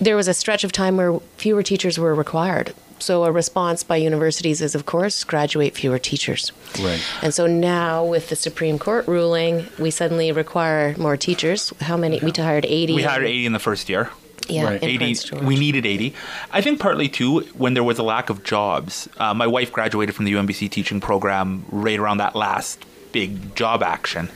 there 0.00 0.16
was 0.16 0.28
a 0.28 0.34
stretch 0.34 0.64
of 0.64 0.72
time 0.72 0.96
where 0.96 1.20
fewer 1.36 1.62
teachers 1.62 1.98
were 1.98 2.14
required. 2.14 2.74
So 2.98 3.24
a 3.24 3.30
response 3.30 3.82
by 3.82 3.96
universities 3.96 4.62
is, 4.62 4.74
of 4.74 4.86
course, 4.86 5.22
graduate 5.22 5.74
fewer 5.74 5.98
teachers. 5.98 6.52
Right. 6.80 7.02
And 7.22 7.34
so 7.34 7.46
now 7.46 8.04
with 8.04 8.30
the 8.30 8.36
Supreme 8.36 8.78
Court 8.78 9.06
ruling, 9.06 9.66
we 9.78 9.90
suddenly 9.90 10.32
require 10.32 10.96
more 10.96 11.16
teachers. 11.16 11.72
How 11.80 11.96
many? 11.96 12.20
We 12.20 12.30
hired 12.30 12.64
80. 12.64 12.94
we 12.94 13.02
hired 13.02 13.24
80 13.24 13.46
in 13.46 13.52
the 13.52 13.58
first 13.58 13.88
year. 13.88 14.10
Yeah, 14.48 14.64
Right. 14.64 14.82
80 14.82 15.44
we 15.44 15.56
needed 15.56 15.84
80 15.86 16.14
i 16.52 16.60
think 16.60 16.80
partly 16.80 17.08
too 17.08 17.40
when 17.54 17.74
there 17.74 17.84
was 17.84 17.98
a 17.98 18.02
lack 18.02 18.30
of 18.30 18.44
jobs 18.44 19.08
uh, 19.18 19.34
my 19.34 19.46
wife 19.46 19.72
graduated 19.72 20.14
from 20.14 20.24
the 20.24 20.32
UNBC 20.34 20.70
teaching 20.70 21.00
program 21.00 21.64
right 21.70 21.98
around 21.98 22.18
that 22.18 22.34
last 22.36 22.84
big 23.12 23.54
job 23.56 23.82
action. 23.82 24.28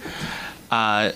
Uh, 0.71 1.13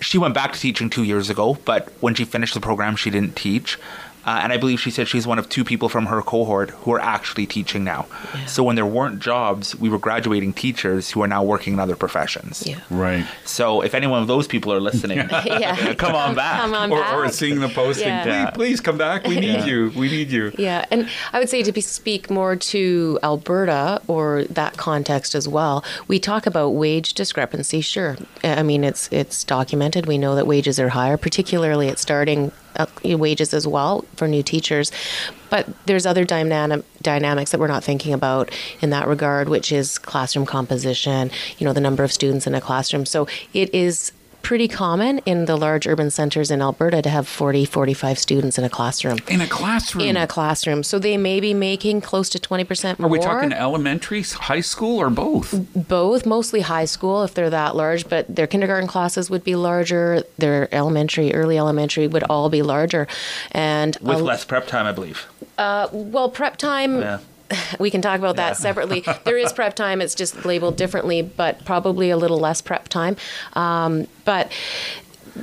she 0.00 0.18
went 0.18 0.34
back 0.34 0.52
to 0.52 0.60
teaching 0.60 0.88
two 0.90 1.02
years 1.04 1.30
ago 1.30 1.58
but 1.64 1.90
when 2.00 2.14
she 2.14 2.24
finished 2.24 2.54
the 2.54 2.60
program 2.60 2.96
she 2.96 3.10
didn't 3.10 3.34
teach 3.36 3.78
uh, 4.26 4.40
and 4.42 4.52
I 4.52 4.56
believe 4.56 4.80
she 4.80 4.90
said 4.90 5.08
she's 5.08 5.26
one 5.26 5.38
of 5.38 5.48
two 5.48 5.64
people 5.64 5.88
from 5.88 6.06
her 6.06 6.20
cohort 6.20 6.70
who 6.70 6.92
are 6.92 7.00
actually 7.00 7.46
teaching 7.46 7.84
now. 7.84 8.06
So 8.46 8.62
when 8.64 8.74
there 8.76 8.84
weren't 8.86 9.20
jobs, 9.20 9.74
we 9.76 9.88
were 9.88 9.98
graduating 9.98 10.52
teachers 10.52 11.10
who 11.10 11.22
are 11.22 11.28
now 11.28 11.42
working 11.44 11.74
in 11.74 11.78
other 11.80 11.96
professions. 11.96 12.66
Yeah. 12.66 12.80
Right. 12.90 13.24
So 13.44 13.80
if 13.82 13.94
any 13.94 14.06
one 14.06 14.20
of 14.22 14.28
those 14.28 14.46
people 14.46 14.72
are 14.72 14.80
listening, 14.80 15.18
yeah. 15.44 15.94
come 15.98 16.14
on 16.14 16.34
back. 16.34 16.60
Come 16.60 16.74
on 16.74 16.92
Or, 16.92 17.00
back. 17.00 17.14
or 17.14 17.28
seeing 17.30 17.60
the 17.60 17.68
posting, 17.68 18.08
Yeah. 18.08 18.50
please, 18.50 18.76
please 18.76 18.80
come 18.80 18.98
back. 18.98 19.26
We 19.26 19.38
need 19.40 19.64
you. 19.64 19.92
We 19.96 20.08
need 20.10 20.30
you. 20.30 20.52
Yeah, 20.58 20.84
and 20.90 21.08
I 21.32 21.38
would 21.38 21.48
say 21.48 21.62
to 21.62 21.72
be, 21.72 21.80
speak 21.80 22.28
more 22.30 22.56
to 22.56 23.18
Alberta 23.22 24.02
or 24.08 24.44
that 24.50 24.76
context 24.76 25.34
as 25.34 25.46
well. 25.46 25.84
We 26.08 26.18
talk 26.18 26.46
about 26.46 26.70
wage 26.70 27.14
discrepancy. 27.14 27.80
Sure, 27.80 28.16
I 28.42 28.62
mean 28.62 28.82
it's 28.84 29.08
it's 29.12 29.44
documented. 29.44 30.06
We 30.06 30.18
know 30.18 30.34
that 30.34 30.46
wages 30.46 30.80
are 30.80 30.88
higher, 30.88 31.16
particularly 31.16 31.88
at 31.88 31.98
starting 31.98 32.50
Uh, 32.76 32.86
wages 33.04 33.54
as 33.54 33.66
well 33.66 34.04
for 34.16 34.28
new 34.28 34.42
teachers. 34.42 34.92
But 35.48 35.66
there's 35.86 36.04
other 36.04 36.24
dynamic 36.24 36.84
dynamics 37.00 37.52
that 37.52 37.60
we're 37.60 37.68
not 37.68 37.84
thinking 37.84 38.12
about 38.12 38.50
in 38.80 38.90
that 38.90 39.06
regard, 39.06 39.48
which 39.48 39.72
is 39.72 39.96
classroom 39.98 40.44
composition. 40.44 41.30
You 41.58 41.66
know, 41.66 41.72
the 41.72 41.80
number 41.80 42.04
of 42.04 42.12
students 42.12 42.46
in 42.46 42.54
a 42.54 42.60
classroom. 42.60 43.06
So 43.06 43.28
it 43.54 43.72
is 43.74 44.12
pretty 44.46 44.68
common 44.68 45.18
in 45.26 45.46
the 45.46 45.56
large 45.56 45.88
urban 45.88 46.08
centers 46.08 46.52
in 46.52 46.62
Alberta 46.62 47.02
to 47.02 47.10
have 47.10 47.26
40, 47.26 47.64
45 47.64 48.16
students 48.16 48.56
in 48.56 48.62
a 48.62 48.68
classroom. 48.70 49.18
In 49.26 49.40
a 49.40 49.46
classroom. 49.48 50.04
In 50.04 50.16
a 50.16 50.28
classroom. 50.28 50.84
So 50.84 51.00
they 51.00 51.16
may 51.16 51.40
be 51.40 51.52
making 51.52 52.00
close 52.00 52.28
to 52.28 52.38
20% 52.38 53.00
more. 53.00 53.08
Are 53.08 53.10
we 53.10 53.18
talking 53.18 53.52
elementary, 53.52 54.22
high 54.22 54.60
school, 54.60 55.00
or 55.00 55.10
both? 55.10 55.52
Both, 55.74 56.26
mostly 56.26 56.60
high 56.60 56.84
school 56.84 57.24
if 57.24 57.34
they're 57.34 57.50
that 57.50 57.74
large, 57.74 58.08
but 58.08 58.32
their 58.32 58.46
kindergarten 58.46 58.86
classes 58.86 59.28
would 59.28 59.42
be 59.42 59.56
larger. 59.56 60.22
Their 60.38 60.72
elementary, 60.72 61.34
early 61.34 61.58
elementary 61.58 62.06
would 62.06 62.22
all 62.22 62.48
be 62.48 62.62
larger. 62.62 63.08
And 63.50 63.96
with 64.00 64.20
less 64.20 64.44
prep 64.44 64.68
time, 64.68 64.86
I 64.86 64.92
believe. 64.92 65.26
Uh, 65.58 65.88
well, 65.90 66.28
prep 66.30 66.56
time. 66.56 67.00
Yeah 67.00 67.18
we 67.78 67.90
can 67.90 68.02
talk 68.02 68.18
about 68.18 68.36
that 68.36 68.56
separately. 68.56 69.04
There 69.24 69.36
is 69.38 69.52
prep 69.52 69.74
time; 69.74 70.00
it's 70.00 70.14
just 70.14 70.44
labeled 70.44 70.76
differently, 70.76 71.22
but 71.22 71.64
probably 71.64 72.10
a 72.10 72.16
little 72.16 72.38
less 72.38 72.60
prep 72.60 72.88
time. 72.88 73.16
Um, 73.54 74.06
but 74.24 74.50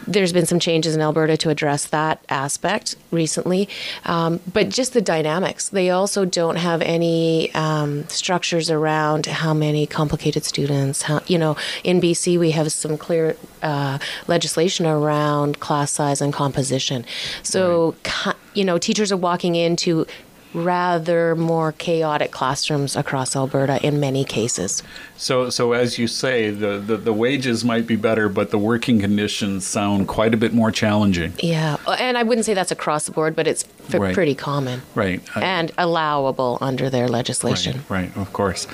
there's 0.08 0.34
been 0.34 0.46
some 0.46 0.60
changes 0.60 0.96
in 0.96 1.02
Alberta 1.02 1.38
to 1.38 1.50
address 1.50 1.86
that 1.88 2.24
aspect 2.30 2.96
recently, 3.12 3.70
um, 4.06 4.40
but 4.52 4.70
just 4.70 4.94
the 4.94 5.02
dynamics. 5.02 5.70
They 5.70 5.90
also 5.90 6.26
don't 6.26 6.56
have 6.56 6.82
any 6.82 7.54
um, 7.54 8.08
structures 8.08 8.72
around 8.72 9.28
how 9.28 9.54
many 9.54 9.86
complicated 9.86 10.44
students. 10.44 11.04
How 11.04 11.22
you 11.28 11.38
know, 11.38 11.56
in 11.84 12.02
BC 12.02 12.40
we 12.40 12.52
have 12.52 12.72
some 12.72 12.98
clear 12.98 13.38
uh, 13.62 14.00
legislation 14.28 14.86
around 14.86 15.60
class 15.60 15.92
size 15.92 16.22
and 16.22 16.34
composition. 16.34 17.06
So 17.44 17.96
right. 18.26 18.36
you 18.54 18.66
know, 18.66 18.78
teachers 18.78 19.12
are 19.12 19.18
walking 19.18 19.56
into 19.56 20.08
rather 20.54 21.36
more 21.36 21.72
chaotic 21.72 22.32
classrooms 22.32 22.96
across 22.96 23.36
Alberta 23.36 23.86
in 23.86 24.00
many 24.00 24.24
cases. 24.24 24.84
So, 25.18 25.50
so 25.50 25.74
as 25.74 25.98
you 25.98 26.08
say, 26.08 26.50
the, 26.52 26.80
the, 26.80 26.98
the, 26.98 27.14
wages 27.14 27.64
might 27.64 27.88
be 27.88 27.96
better, 27.96 28.30
but 28.30 28.52
the 28.52 28.58
working 28.58 29.00
conditions 29.00 29.66
sound 29.66 30.08
quite 30.08 30.34
a 30.34 30.38
bit 30.38 30.54
more 30.54 30.72
challenging. 30.72 31.34
Yeah, 31.40 31.78
and 31.88 32.18
I 32.18 32.24
wouldn't 32.24 32.46
say 32.46 32.54
that's 32.54 32.72
across 32.72 33.06
the 33.06 33.12
board, 33.12 33.36
but 33.36 33.48
it's 33.48 33.66
f- 33.90 33.96
right. 33.96 34.14
pretty 34.14 34.36
common. 34.36 34.82
Right. 34.96 35.22
Uh, 35.36 35.42
and 35.42 35.72
allowable 35.78 36.58
under 36.62 36.90
their 36.90 37.08
legislation. 37.08 37.84
Right, 37.90 38.16
right, 38.16 38.18
of 38.18 38.34
course 38.34 38.68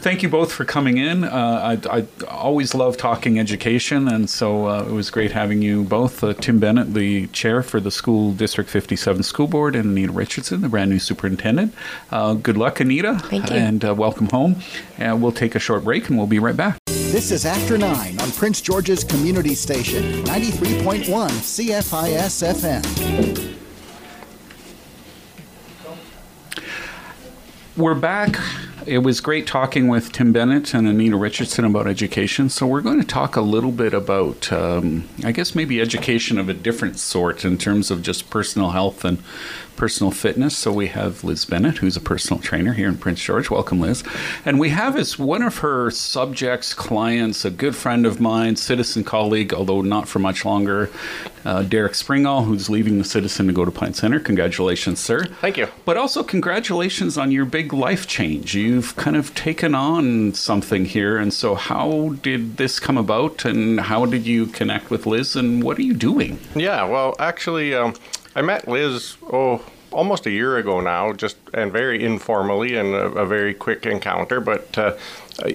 thank 0.00 0.22
you 0.22 0.28
both 0.28 0.52
for 0.52 0.64
coming 0.64 0.98
in. 0.98 1.24
Uh, 1.24 1.78
I, 1.84 1.98
I, 1.98 2.06
always 2.26 2.74
love 2.74 2.96
talking 2.96 3.38
education, 3.38 4.08
and 4.08 4.28
so 4.28 4.68
uh, 4.68 4.82
it 4.82 4.92
was 4.92 5.10
great 5.10 5.32
having 5.32 5.62
you 5.62 5.84
both. 5.84 6.24
Uh, 6.24 6.32
Tim 6.34 6.58
Bennett, 6.58 6.94
the 6.94 7.26
chair 7.28 7.62
for 7.62 7.80
the 7.80 7.90
School 7.90 8.32
District 8.32 8.68
57 8.68 9.22
School 9.22 9.46
Board, 9.46 9.76
and 9.76 9.90
Anita 9.90 10.12
Richardson, 10.12 10.62
the 10.62 10.68
brand 10.68 10.90
new 10.90 10.98
superintendent. 10.98 11.74
Uh, 12.10 12.34
good 12.34 12.56
luck, 12.56 12.80
Anita. 12.80 13.18
Thank 13.24 13.50
you. 13.50 13.56
And 13.56 13.84
uh, 13.84 13.94
welcome 13.94 14.28
home. 14.28 14.56
And 14.98 15.22
we'll 15.22 15.32
take 15.32 15.54
a 15.54 15.60
short 15.60 15.84
break, 15.84 16.08
and 16.08 16.18
we'll 16.18 16.26
be 16.26 16.38
right 16.38 16.56
back. 16.56 16.78
This 16.86 17.30
is 17.30 17.44
After 17.44 17.76
Nine 17.76 18.20
on 18.20 18.30
Prince 18.32 18.60
George's 18.60 19.04
Community 19.04 19.54
Station, 19.54 20.02
93.1 20.24 21.04
CFIS 21.28 22.42
FM. 22.54 23.49
We're 27.80 27.94
back 27.94 28.36
it 28.86 28.98
was 28.98 29.20
great 29.20 29.46
talking 29.46 29.88
with 29.88 30.10
Tim 30.12 30.32
Bennett 30.32 30.74
and 30.74 30.88
Anita 30.88 31.16
Richardson 31.16 31.64
about 31.64 31.86
education. 31.86 32.48
So 32.48 32.66
we're 32.66 32.80
going 32.80 33.00
to 33.00 33.06
talk 33.06 33.36
a 33.36 33.40
little 33.40 33.72
bit 33.72 33.92
about, 33.92 34.50
um, 34.52 35.08
I 35.24 35.32
guess, 35.32 35.54
maybe 35.54 35.80
education 35.80 36.38
of 36.38 36.48
a 36.48 36.54
different 36.54 36.98
sort 36.98 37.44
in 37.44 37.58
terms 37.58 37.90
of 37.90 38.02
just 38.02 38.30
personal 38.30 38.70
health 38.70 39.04
and 39.04 39.22
personal 39.80 40.10
fitness. 40.10 40.58
So 40.58 40.70
we 40.70 40.88
have 40.88 41.24
Liz 41.24 41.46
Bennett, 41.46 41.78
who's 41.78 41.96
a 41.96 42.02
personal 42.02 42.42
trainer 42.42 42.74
here 42.74 42.86
in 42.86 42.98
Prince 42.98 43.22
George. 43.22 43.48
Welcome, 43.48 43.80
Liz. 43.80 44.04
And 44.44 44.60
we 44.60 44.68
have 44.68 44.94
as 44.94 45.18
one 45.18 45.40
of 45.40 45.58
her 45.58 45.90
subjects, 45.90 46.74
clients, 46.74 47.46
a 47.46 47.50
good 47.50 47.74
friend 47.74 48.04
of 48.04 48.20
mine, 48.20 48.56
citizen 48.56 49.04
colleague, 49.04 49.54
although 49.54 49.80
not 49.80 50.06
for 50.06 50.18
much 50.18 50.44
longer, 50.44 50.90
uh, 51.46 51.62
Derek 51.62 51.94
Springall, 51.94 52.44
who's 52.44 52.68
leaving 52.68 52.98
the 52.98 53.04
Citizen 53.04 53.46
to 53.46 53.54
go 53.54 53.64
to 53.64 53.70
Pine 53.70 53.94
Center. 53.94 54.20
Congratulations, 54.20 55.00
sir. 55.00 55.24
Thank 55.40 55.56
you. 55.56 55.68
But 55.86 55.96
also 55.96 56.22
congratulations 56.22 57.16
on 57.16 57.32
your 57.32 57.46
big 57.46 57.72
life 57.72 58.06
change. 58.06 58.54
You've 58.54 58.94
kind 58.96 59.16
of 59.16 59.34
taken 59.34 59.74
on 59.74 60.34
something 60.34 60.84
here. 60.84 61.16
And 61.16 61.32
so, 61.32 61.54
how 61.54 62.16
did 62.20 62.58
this 62.58 62.78
come 62.78 62.98
about, 62.98 63.46
and 63.46 63.80
how 63.80 64.04
did 64.04 64.26
you 64.26 64.44
connect 64.44 64.90
with 64.90 65.06
Liz, 65.06 65.36
and 65.36 65.62
what 65.62 65.78
are 65.78 65.82
you 65.82 65.94
doing? 65.94 66.38
Yeah, 66.54 66.84
well, 66.84 67.16
actually, 67.18 67.74
um, 67.74 67.94
I 68.34 68.42
met 68.42 68.68
Liz, 68.68 69.16
oh, 69.32 69.64
almost 69.90 70.26
a 70.26 70.30
year 70.30 70.56
ago 70.58 70.80
now, 70.80 71.12
just 71.12 71.36
and 71.52 71.72
very 71.72 72.04
informally 72.04 72.76
and 72.76 72.94
a, 72.94 73.06
a 73.06 73.26
very 73.26 73.54
quick 73.54 73.86
encounter. 73.86 74.40
But 74.40 74.76
uh, 74.78 74.96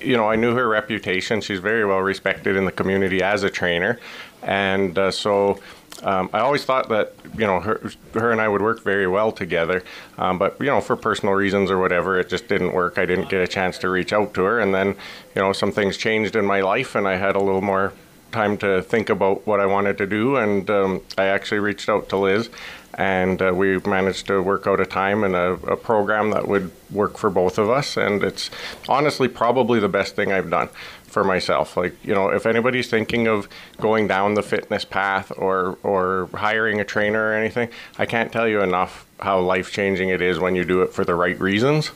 you 0.02 0.18
know, 0.18 0.30
I 0.30 0.36
knew 0.36 0.56
her 0.56 0.68
reputation. 0.68 1.42
She's 1.42 1.60
very 1.60 1.86
well 1.86 2.00
respected 2.00 2.56
in 2.56 2.66
the 2.66 2.72
community 2.72 3.22
as 3.22 3.44
a 3.44 3.50
trainer, 3.50 4.00
and 4.42 4.98
uh, 4.98 5.12
so. 5.12 5.60
Um, 6.04 6.30
I 6.34 6.40
always 6.40 6.66
thought 6.66 6.90
that 6.90 7.14
you 7.38 7.48
know 7.48 7.62
her, 7.62 7.82
her 8.16 8.34
and 8.34 8.42
I 8.42 8.50
would 8.50 8.62
work 8.62 8.84
very 8.84 9.08
well 9.08 9.32
together, 9.32 9.82
um, 10.18 10.38
but 10.38 10.58
you 10.60 10.66
know 10.66 10.82
for 10.82 10.98
personal 10.98 11.34
reasons 11.34 11.72
or 11.72 11.80
whatever, 11.80 12.20
it 12.20 12.28
just 12.28 12.50
didn't 12.50 12.74
work. 12.74 12.98
I 12.98 13.06
didn't 13.06 13.30
get 13.30 13.40
a 13.40 13.48
chance 13.48 13.78
to 13.78 13.90
reach 13.90 14.12
out 14.12 14.34
to 14.34 14.44
her, 14.44 14.60
and 14.60 14.76
then 14.76 14.90
you 14.90 15.42
know 15.42 15.54
some 15.54 15.72
things 15.72 15.96
changed 15.96 16.36
in 16.36 16.46
my 16.46 16.60
life, 16.60 16.96
and 16.96 17.08
I 17.08 17.16
had 17.16 17.38
a 17.38 17.40
little 17.40 17.62
more 17.62 17.94
time 18.32 18.58
to 18.58 18.82
think 18.82 19.10
about 19.10 19.46
what 19.48 19.60
I 19.60 19.66
wanted 19.66 19.98
to 20.00 20.06
do, 20.06 20.36
and 20.38 20.70
um, 20.70 21.02
I 21.18 21.26
actually 21.26 21.60
reached 21.60 21.90
out 21.90 22.10
to 22.10 22.18
Liz, 22.18 22.50
and 22.96 23.42
uh, 23.42 23.54
we 23.54 23.80
managed 23.80 24.28
to 24.28 24.42
work 24.42 24.68
out 24.68 24.80
a 24.80 24.86
time 24.86 25.24
and 25.24 25.36
a, 25.36 25.54
a, 25.68 25.76
program 25.76 26.32
that 26.32 26.48
would 26.48 26.72
work 26.92 27.18
for 27.18 27.30
both 27.30 27.58
of 27.58 27.70
us. 27.70 27.98
And 27.98 28.24
it's 28.24 28.50
honestly 28.88 29.28
probably 29.28 29.80
the 29.80 29.90
best 29.90 30.16
thing 30.16 30.32
I've 30.32 30.50
done 30.50 30.70
for 31.04 31.24
myself. 31.24 31.78
Like 31.78 31.94
you 32.06 32.14
know, 32.14 32.30
if 32.30 32.46
anybody's 32.46 32.90
thinking 32.90 33.28
of 33.28 33.50
going 33.78 34.08
down 34.08 34.34
the 34.34 34.44
fitness 34.44 34.86
path 34.86 35.32
or 35.38 35.78
or 35.84 36.30
hiring 36.34 36.80
a 36.80 36.86
trainer 36.86 37.30
or 37.30 37.34
anything, 37.34 37.70
I 37.98 38.06
can't 38.06 38.32
tell 38.32 38.48
you 38.48 38.62
enough 38.62 39.06
how 39.20 39.40
life 39.40 39.72
changing 39.72 40.10
it 40.10 40.22
is 40.22 40.40
when 40.40 40.56
you 40.56 40.66
do 40.66 40.82
it 40.82 40.94
for 40.94 41.06
the 41.06 41.16
right 41.16 41.40
reasons. 41.40 41.92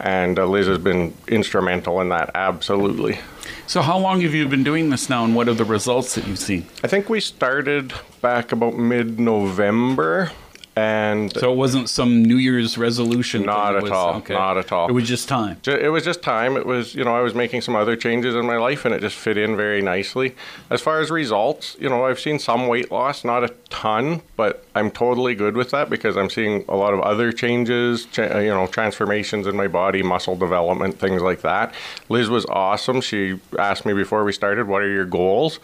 And 0.00 0.38
uh, 0.38 0.46
Liz 0.46 0.66
has 0.66 0.78
been 0.78 1.14
instrumental 1.26 2.00
in 2.00 2.08
that, 2.10 2.30
absolutely. 2.34 3.18
So, 3.66 3.82
how 3.82 3.98
long 3.98 4.20
have 4.20 4.34
you 4.34 4.48
been 4.48 4.64
doing 4.64 4.90
this 4.90 5.10
now, 5.10 5.24
and 5.24 5.34
what 5.34 5.48
are 5.48 5.54
the 5.54 5.64
results 5.64 6.14
that 6.14 6.26
you've 6.26 6.38
seen? 6.38 6.66
I 6.84 6.86
think 6.86 7.08
we 7.08 7.20
started 7.20 7.92
back 8.22 8.52
about 8.52 8.76
mid 8.76 9.18
November. 9.18 10.30
And 10.78 11.32
so 11.36 11.52
it 11.52 11.56
wasn't 11.56 11.90
some 11.90 12.22
New 12.22 12.36
Year's 12.36 12.78
resolution. 12.78 13.42
Not 13.42 13.74
at 13.74 13.82
was, 13.82 13.90
all. 13.90 14.14
Okay. 14.16 14.34
Not 14.34 14.56
at 14.58 14.70
all. 14.70 14.88
It 14.88 14.92
was 14.92 15.08
just 15.08 15.28
time. 15.28 15.58
It 15.66 15.90
was 15.90 16.04
just 16.04 16.22
time. 16.22 16.56
It 16.56 16.66
was, 16.66 16.94
you 16.94 17.02
know, 17.02 17.16
I 17.16 17.20
was 17.20 17.34
making 17.34 17.62
some 17.62 17.74
other 17.74 17.96
changes 17.96 18.36
in 18.36 18.46
my 18.46 18.58
life, 18.58 18.84
and 18.84 18.94
it 18.94 19.00
just 19.00 19.16
fit 19.16 19.36
in 19.36 19.56
very 19.56 19.82
nicely. 19.82 20.36
As 20.70 20.80
far 20.80 21.00
as 21.00 21.10
results, 21.10 21.76
you 21.80 21.88
know, 21.88 22.06
I've 22.06 22.20
seen 22.20 22.38
some 22.38 22.68
weight 22.68 22.92
loss, 22.92 23.24
not 23.24 23.42
a 23.42 23.48
ton, 23.70 24.22
but 24.36 24.64
I'm 24.76 24.92
totally 24.92 25.34
good 25.34 25.56
with 25.56 25.70
that 25.72 25.90
because 25.90 26.16
I'm 26.16 26.30
seeing 26.30 26.64
a 26.68 26.76
lot 26.76 26.94
of 26.94 27.00
other 27.00 27.32
changes, 27.32 28.06
uh, 28.16 28.38
you 28.38 28.50
know, 28.50 28.68
transformations 28.68 29.48
in 29.48 29.56
my 29.56 29.66
body, 29.66 30.04
muscle 30.04 30.36
development, 30.36 31.00
things 31.00 31.22
like 31.22 31.40
that. 31.40 31.74
Liz 32.08 32.28
was 32.28 32.46
awesome. 32.46 33.00
She 33.00 33.40
asked 33.58 33.84
me 33.84 33.94
before 33.94 34.22
we 34.22 34.32
started, 34.32 34.68
"What 34.68 34.82
are 34.82 34.90
your 34.90 35.06
goals?" 35.06 35.58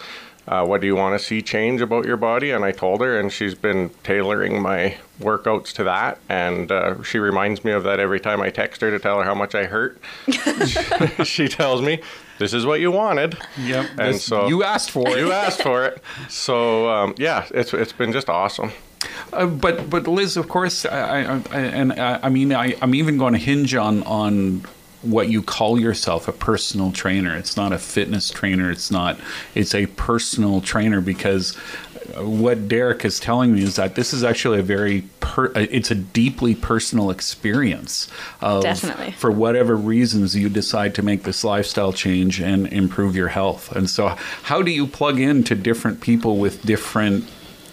Uh, 0.47 0.65
what 0.65 0.81
do 0.81 0.87
you 0.87 0.95
want 0.95 1.19
to 1.19 1.25
see 1.25 1.41
change 1.41 1.81
about 1.81 2.05
your 2.05 2.17
body? 2.17 2.51
And 2.51 2.65
I 2.65 2.73
told 2.73 3.01
her, 3.01 3.19
and 3.19 3.33
she's 3.33 3.55
been 3.55 3.91
tailoring 4.03 4.61
my 4.61 4.97
workouts 5.21 5.73
to 5.75 5.85
that. 5.85 6.19
And 6.29 6.71
uh, 6.71 7.03
she 7.03 7.19
reminds 7.19 7.65
me 7.65 7.73
of 7.73 7.85
that 7.85 7.99
every 7.99 8.21
time 8.21 8.43
I 8.43 8.51
text 8.51 8.81
her 8.83 8.91
to 8.91 8.99
tell 8.99 9.19
her 9.19 9.25
how 9.25 9.35
much 9.35 9.55
I 9.55 9.65
hurt. 9.65 9.99
she 11.25 11.49
tells 11.49 11.81
me, 11.81 12.03
"This 12.39 12.53
is 12.53 12.67
what 12.67 12.81
you 12.81 12.91
wanted." 12.91 13.39
Yep. 13.59 13.91
And 13.99 14.15
this, 14.15 14.25
so 14.25 14.49
you 14.49 14.63
asked 14.63 14.91
for 14.91 15.09
it. 15.09 15.19
You 15.19 15.33
asked 15.33 15.63
for 15.63 15.85
it. 15.85 16.03
So 16.29 16.91
um, 16.91 17.15
yeah, 17.17 17.47
it's 17.51 17.73
it's 17.73 17.93
been 17.93 18.13
just 18.13 18.29
awesome. 18.29 18.71
Uh, 19.33 19.47
but 19.47 19.89
but 19.89 20.07
Liz, 20.07 20.37
of 20.37 20.49
course, 20.49 20.85
I, 20.85 21.23
I, 21.23 21.43
I 21.51 21.61
and 21.61 21.93
I, 21.93 22.21
I 22.23 22.29
mean, 22.29 22.53
I, 22.53 22.77
I'm 22.83 22.95
even 22.95 23.17
going 23.17 23.33
to 23.33 23.39
hinge 23.39 23.75
on 23.75 24.03
on 24.03 24.65
what 25.05 25.29
you 25.29 25.43
call 25.43 25.79
yourself 25.79 26.29
a 26.29 26.33
personal 26.33 26.93
trainer. 26.93 27.37
It's 27.37 27.57
not 27.57 27.73
a 27.73 27.79
fitness 27.79 28.31
trainer. 28.31 28.71
It's 28.71 28.91
not. 28.91 29.19
It's 29.55 29.75
a 29.75 29.87
personal 29.87 30.61
trainer 30.61 31.01
because 31.01 31.57
what 32.17 32.69
Derek 32.69 33.05
is 33.05 33.19
telling 33.19 33.55
me 33.55 33.63
is 33.63 33.77
that 33.77 33.95
this 33.95 34.13
is 34.13 34.23
actually 34.23 34.59
a 34.59 34.63
very 34.63 35.03
per, 35.21 35.47
it's 35.55 35.91
a 35.91 35.95
deeply 35.95 36.55
personal 36.55 37.11
experience. 37.11 38.09
Of, 38.41 38.63
Definitely. 38.63 39.13
For 39.13 39.31
whatever 39.31 39.77
reasons 39.77 40.37
you 40.37 40.49
decide 40.49 40.95
to 40.97 41.03
make 41.03 41.23
this 41.23 41.45
lifestyle 41.45 41.93
change 41.93 42.41
and 42.41 42.67
improve 42.69 43.17
your 43.17 43.29
health. 43.29 43.75
And 43.75 43.89
so 43.89 44.09
how 44.45 44.63
do 44.63 44.71
you 44.71 44.87
plug 44.87 45.19
into 45.19 45.55
different 45.55 46.01
people 46.01 46.37
with 46.37 46.63
different 46.63 47.25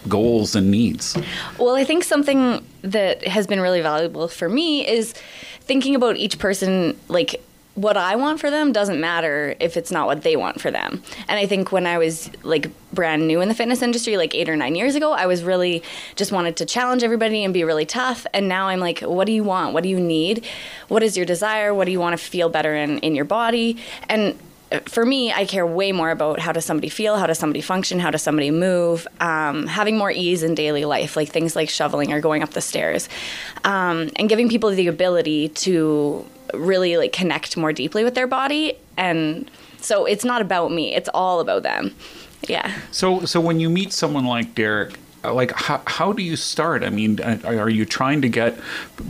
goals 0.08 0.54
and 0.54 0.70
needs? 0.70 1.16
Well, 1.58 1.74
I 1.74 1.84
think 1.84 2.04
something 2.04 2.64
that 2.82 3.26
has 3.26 3.46
been 3.46 3.60
really 3.60 3.80
valuable 3.80 4.28
for 4.28 4.48
me 4.48 4.86
is 4.86 5.14
thinking 5.60 5.94
about 5.94 6.16
each 6.16 6.38
person 6.38 6.98
like 7.08 7.40
what 7.74 7.96
I 7.96 8.16
want 8.16 8.38
for 8.38 8.50
them 8.50 8.72
doesn't 8.72 9.00
matter 9.00 9.54
if 9.58 9.78
it's 9.78 9.90
not 9.90 10.06
what 10.06 10.22
they 10.22 10.36
want 10.36 10.60
for 10.60 10.70
them. 10.70 11.02
And 11.26 11.38
I 11.38 11.46
think 11.46 11.72
when 11.72 11.86
I 11.86 11.96
was 11.96 12.30
like 12.42 12.70
brand 12.92 13.26
new 13.26 13.40
in 13.40 13.48
the 13.48 13.54
fitness 13.54 13.80
industry, 13.80 14.18
like 14.18 14.34
eight 14.34 14.50
or 14.50 14.56
nine 14.56 14.74
years 14.74 14.94
ago, 14.94 15.12
I 15.12 15.24
was 15.24 15.42
really 15.42 15.82
just 16.14 16.32
wanted 16.32 16.56
to 16.58 16.66
challenge 16.66 17.02
everybody 17.02 17.44
and 17.44 17.54
be 17.54 17.64
really 17.64 17.86
tough. 17.86 18.26
And 18.34 18.46
now 18.46 18.68
I'm 18.68 18.80
like, 18.80 19.00
what 19.00 19.26
do 19.26 19.32
you 19.32 19.42
want? 19.42 19.72
What 19.72 19.84
do 19.84 19.88
you 19.88 20.00
need? 20.00 20.44
What 20.88 21.02
is 21.02 21.16
your 21.16 21.24
desire? 21.24 21.72
What 21.72 21.86
do 21.86 21.92
you 21.92 22.00
want 22.00 22.18
to 22.18 22.22
feel 22.22 22.50
better 22.50 22.74
in, 22.74 22.98
in 22.98 23.14
your 23.14 23.24
body? 23.24 23.78
And 24.06 24.38
for 24.80 25.04
me, 25.04 25.32
I 25.32 25.44
care 25.44 25.66
way 25.66 25.92
more 25.92 26.10
about 26.10 26.38
how 26.38 26.52
does 26.52 26.64
somebody 26.64 26.88
feel, 26.88 27.16
how 27.16 27.26
does 27.26 27.38
somebody 27.38 27.60
function, 27.60 27.98
how 27.98 28.10
does 28.10 28.22
somebody 28.22 28.50
move, 28.50 29.06
um, 29.20 29.66
having 29.66 29.96
more 29.96 30.10
ease 30.10 30.42
in 30.42 30.54
daily 30.54 30.84
life, 30.84 31.16
like 31.16 31.28
things 31.28 31.56
like 31.56 31.68
shoveling 31.68 32.12
or 32.12 32.20
going 32.20 32.42
up 32.42 32.50
the 32.50 32.60
stairs, 32.60 33.08
um, 33.64 34.10
and 34.16 34.28
giving 34.28 34.48
people 34.48 34.70
the 34.70 34.86
ability 34.86 35.48
to 35.50 36.24
really 36.54 36.96
like 36.96 37.12
connect 37.12 37.56
more 37.56 37.72
deeply 37.72 38.04
with 38.04 38.14
their 38.14 38.26
body. 38.26 38.74
And 38.96 39.50
so 39.80 40.04
it's 40.04 40.24
not 40.24 40.42
about 40.42 40.70
me; 40.70 40.94
it's 40.94 41.08
all 41.12 41.40
about 41.40 41.62
them. 41.62 41.94
Yeah. 42.48 42.72
So, 42.90 43.24
so 43.24 43.40
when 43.40 43.60
you 43.60 43.70
meet 43.70 43.92
someone 43.92 44.24
like 44.24 44.54
Derek, 44.54 44.98
like 45.24 45.52
how, 45.52 45.80
how 45.86 46.12
do 46.12 46.22
you 46.22 46.36
start? 46.36 46.82
I 46.82 46.90
mean 46.90 47.20
uh, 47.20 47.38
are 47.44 47.68
you 47.68 47.84
trying 47.84 48.22
to 48.22 48.28
get 48.28 48.58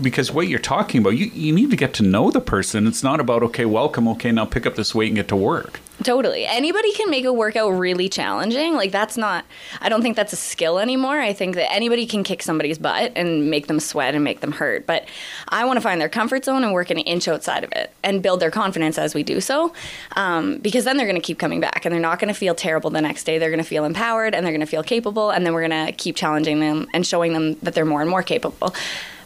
because 0.01 0.33
what 0.33 0.49
you're 0.49 0.59
talking 0.59 1.01
about 1.01 1.11
you, 1.11 1.27
you 1.27 1.53
need 1.53 1.71
to 1.71 1.77
get 1.77 1.95
to 1.95 2.03
know 2.03 2.31
the 2.31 2.41
person. 2.41 2.87
It's 2.87 3.03
not 3.03 3.21
about 3.21 3.43
okay 3.45 3.65
welcome 3.65 4.09
okay 4.09 4.33
now 4.33 4.45
pick 4.45 4.67
up 4.67 4.75
this 4.75 4.95
weight 4.95 5.09
and 5.09 5.17
get 5.17 5.29
to 5.29 5.37
work 5.37 5.81
Totally. 6.03 6.47
Anybody 6.47 6.93
can 6.93 7.11
make 7.11 7.25
a 7.25 7.33
workout 7.33 7.71
really 7.71 8.09
challenging. 8.09 8.75
Like 8.75 8.91
that's 8.91 9.17
not 9.17 9.45
I 9.81 9.89
don't 9.89 10.03
think 10.03 10.17
that's 10.17 10.33
a 10.33 10.37
skill 10.37 10.79
anymore. 10.79 11.21
I 11.21 11.33
think 11.33 11.55
that 11.55 11.73
anybody 11.73 12.07
can 12.07 12.25
kick 12.25 12.43
somebody's 12.43 12.79
butt 12.79 13.13
and 13.15 13.51
make 13.51 13.67
them 13.67 13.79
sweat 13.79 14.15
and 14.15 14.25
make 14.25 14.41
them 14.41 14.53
hurt. 14.53 14.87
But 14.87 15.07
I 15.49 15.65
want 15.65 15.77
to 15.77 15.81
find 15.81 16.01
their 16.01 16.09
comfort 16.09 16.45
zone 16.45 16.65
and 16.65 16.73
work 16.73 16.91
an 16.91 16.99
inch 16.99 17.29
outside 17.29 17.65
of 17.65 17.73
it 17.73 17.93
and 18.03 18.23
build 18.23 18.41
their 18.41 18.51
confidence 18.51 18.99
as 18.99 19.15
we 19.15 19.23
do 19.23 19.41
so. 19.41 19.73
Um, 20.17 20.59
because 20.59 20.85
then 20.85 20.97
they're 20.97 21.07
going 21.07 21.21
to 21.21 21.27
keep 21.27 21.39
coming 21.39 21.61
back 21.61 21.85
and 21.85 21.93
they're 21.93 22.01
not 22.01 22.19
going 22.19 22.33
to 22.33 22.39
feel 22.39 22.55
terrible 22.55 22.91
the 22.91 23.01
next 23.01 23.25
day. 23.25 23.39
They're 23.39 23.51
going 23.51 23.59
to 23.59 23.69
feel 23.69 23.85
empowered 23.85 24.35
and 24.35 24.45
they're 24.45 24.53
going 24.53 24.61
to 24.61 24.67
feel 24.67 24.83
capable 24.83 25.31
and 25.31 25.47
then 25.47 25.53
we're 25.53 25.67
going 25.67 25.87
to 25.87 25.93
keep 25.93 26.17
challenging 26.17 26.61
them 26.61 26.89
and 26.95 27.07
showing 27.07 27.33
them 27.33 27.55
that 27.63 27.75
they're 27.75 27.85
more 27.85 28.01
and 28.01 28.11
more 28.11 28.23
capable. 28.23 28.75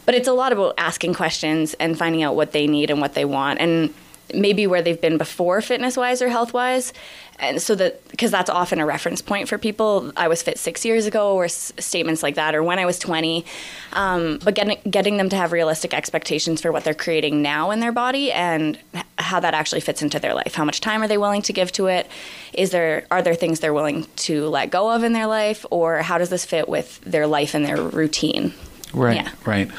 But 0.05 0.15
it's 0.15 0.27
a 0.27 0.33
lot 0.33 0.53
about 0.53 0.75
asking 0.77 1.15
questions 1.15 1.73
and 1.75 1.97
finding 1.97 2.23
out 2.23 2.35
what 2.35 2.53
they 2.53 2.65
need 2.65 2.89
and 2.89 3.01
what 3.01 3.13
they 3.13 3.25
want. 3.25 3.59
And 3.59 3.93
maybe 4.33 4.67
where 4.67 4.81
they've 4.81 5.01
been 5.01 5.17
before 5.17 5.61
fitness 5.61 5.97
wise 5.97 6.21
or 6.21 6.29
health 6.29 6.53
wise 6.53 6.93
and 7.39 7.61
so 7.61 7.75
that 7.75 8.07
because 8.09 8.31
that's 8.31 8.49
often 8.49 8.79
a 8.79 8.85
reference 8.85 9.21
point 9.21 9.47
for 9.47 9.59
people. 9.59 10.11
I 10.17 10.27
was 10.27 10.41
fit 10.41 10.57
six 10.57 10.83
years 10.83 11.05
ago 11.05 11.35
or 11.35 11.45
s- 11.45 11.71
statements 11.77 12.23
like 12.23 12.35
that 12.35 12.55
or 12.55 12.63
when 12.63 12.79
i 12.79 12.85
was 12.85 12.97
20 12.97 13.45
um, 13.93 14.39
but 14.43 14.55
getting, 14.55 14.79
getting 14.89 15.17
them 15.17 15.29
to 15.29 15.35
have 15.35 15.51
realistic 15.51 15.93
expectations 15.93 16.61
for 16.61 16.71
what 16.71 16.83
they're 16.83 16.93
creating 16.93 17.41
now 17.41 17.71
in 17.71 17.79
their 17.79 17.91
body 17.91 18.31
and 18.31 18.77
how 19.17 19.39
that 19.39 19.53
actually 19.53 19.81
fits 19.81 20.01
into 20.01 20.19
their 20.19 20.33
life. 20.33 20.55
How 20.55 20.65
much 20.65 20.81
time 20.81 21.01
are 21.01 21.07
they 21.07 21.17
willing 21.17 21.41
to 21.43 21.53
give 21.53 21.71
to 21.73 21.87
it? 21.87 22.07
Is 22.53 22.71
there 22.71 23.05
are 23.11 23.21
there 23.21 23.35
things 23.35 23.59
they're 23.59 23.73
willing 23.73 24.07
to 24.17 24.47
let 24.47 24.69
go 24.71 24.89
of 24.91 25.03
in 25.03 25.13
their 25.13 25.27
life? 25.27 25.65
Or 25.71 25.97
how 26.01 26.17
does 26.17 26.29
this 26.29 26.45
fit 26.45 26.67
with 26.67 26.99
their 27.01 27.27
life 27.27 27.53
and 27.53 27.65
their 27.65 27.77
routine? 27.77 28.53
Right 28.93 29.17
yeah. 29.17 29.31
right 29.45 29.69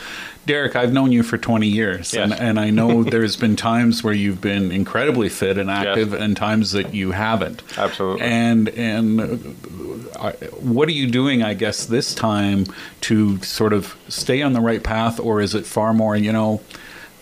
Derek, 0.48 0.76
I've 0.76 0.94
known 0.94 1.12
you 1.12 1.22
for 1.22 1.36
20 1.36 1.68
years, 1.68 2.14
yes. 2.14 2.24
and, 2.24 2.32
and 2.32 2.58
I 2.58 2.70
know 2.70 3.04
there's 3.14 3.36
been 3.36 3.54
times 3.54 4.02
where 4.02 4.14
you've 4.14 4.40
been 4.40 4.72
incredibly 4.72 5.28
fit 5.28 5.58
and 5.58 5.70
active, 5.70 6.12
yes. 6.12 6.22
and 6.22 6.34
times 6.34 6.72
that 6.72 6.94
you 6.94 7.10
haven't. 7.10 7.62
Absolutely. 7.76 8.22
And 8.24 8.68
and 8.70 9.20
uh, 10.16 10.32
what 10.60 10.88
are 10.88 10.92
you 10.92 11.06
doing? 11.10 11.42
I 11.42 11.52
guess 11.52 11.84
this 11.84 12.14
time 12.14 12.64
to 13.02 13.42
sort 13.42 13.74
of 13.74 13.94
stay 14.08 14.40
on 14.40 14.54
the 14.54 14.62
right 14.62 14.82
path, 14.82 15.20
or 15.20 15.42
is 15.42 15.54
it 15.54 15.66
far 15.66 15.92
more? 15.92 16.16
You 16.16 16.32
know, 16.32 16.62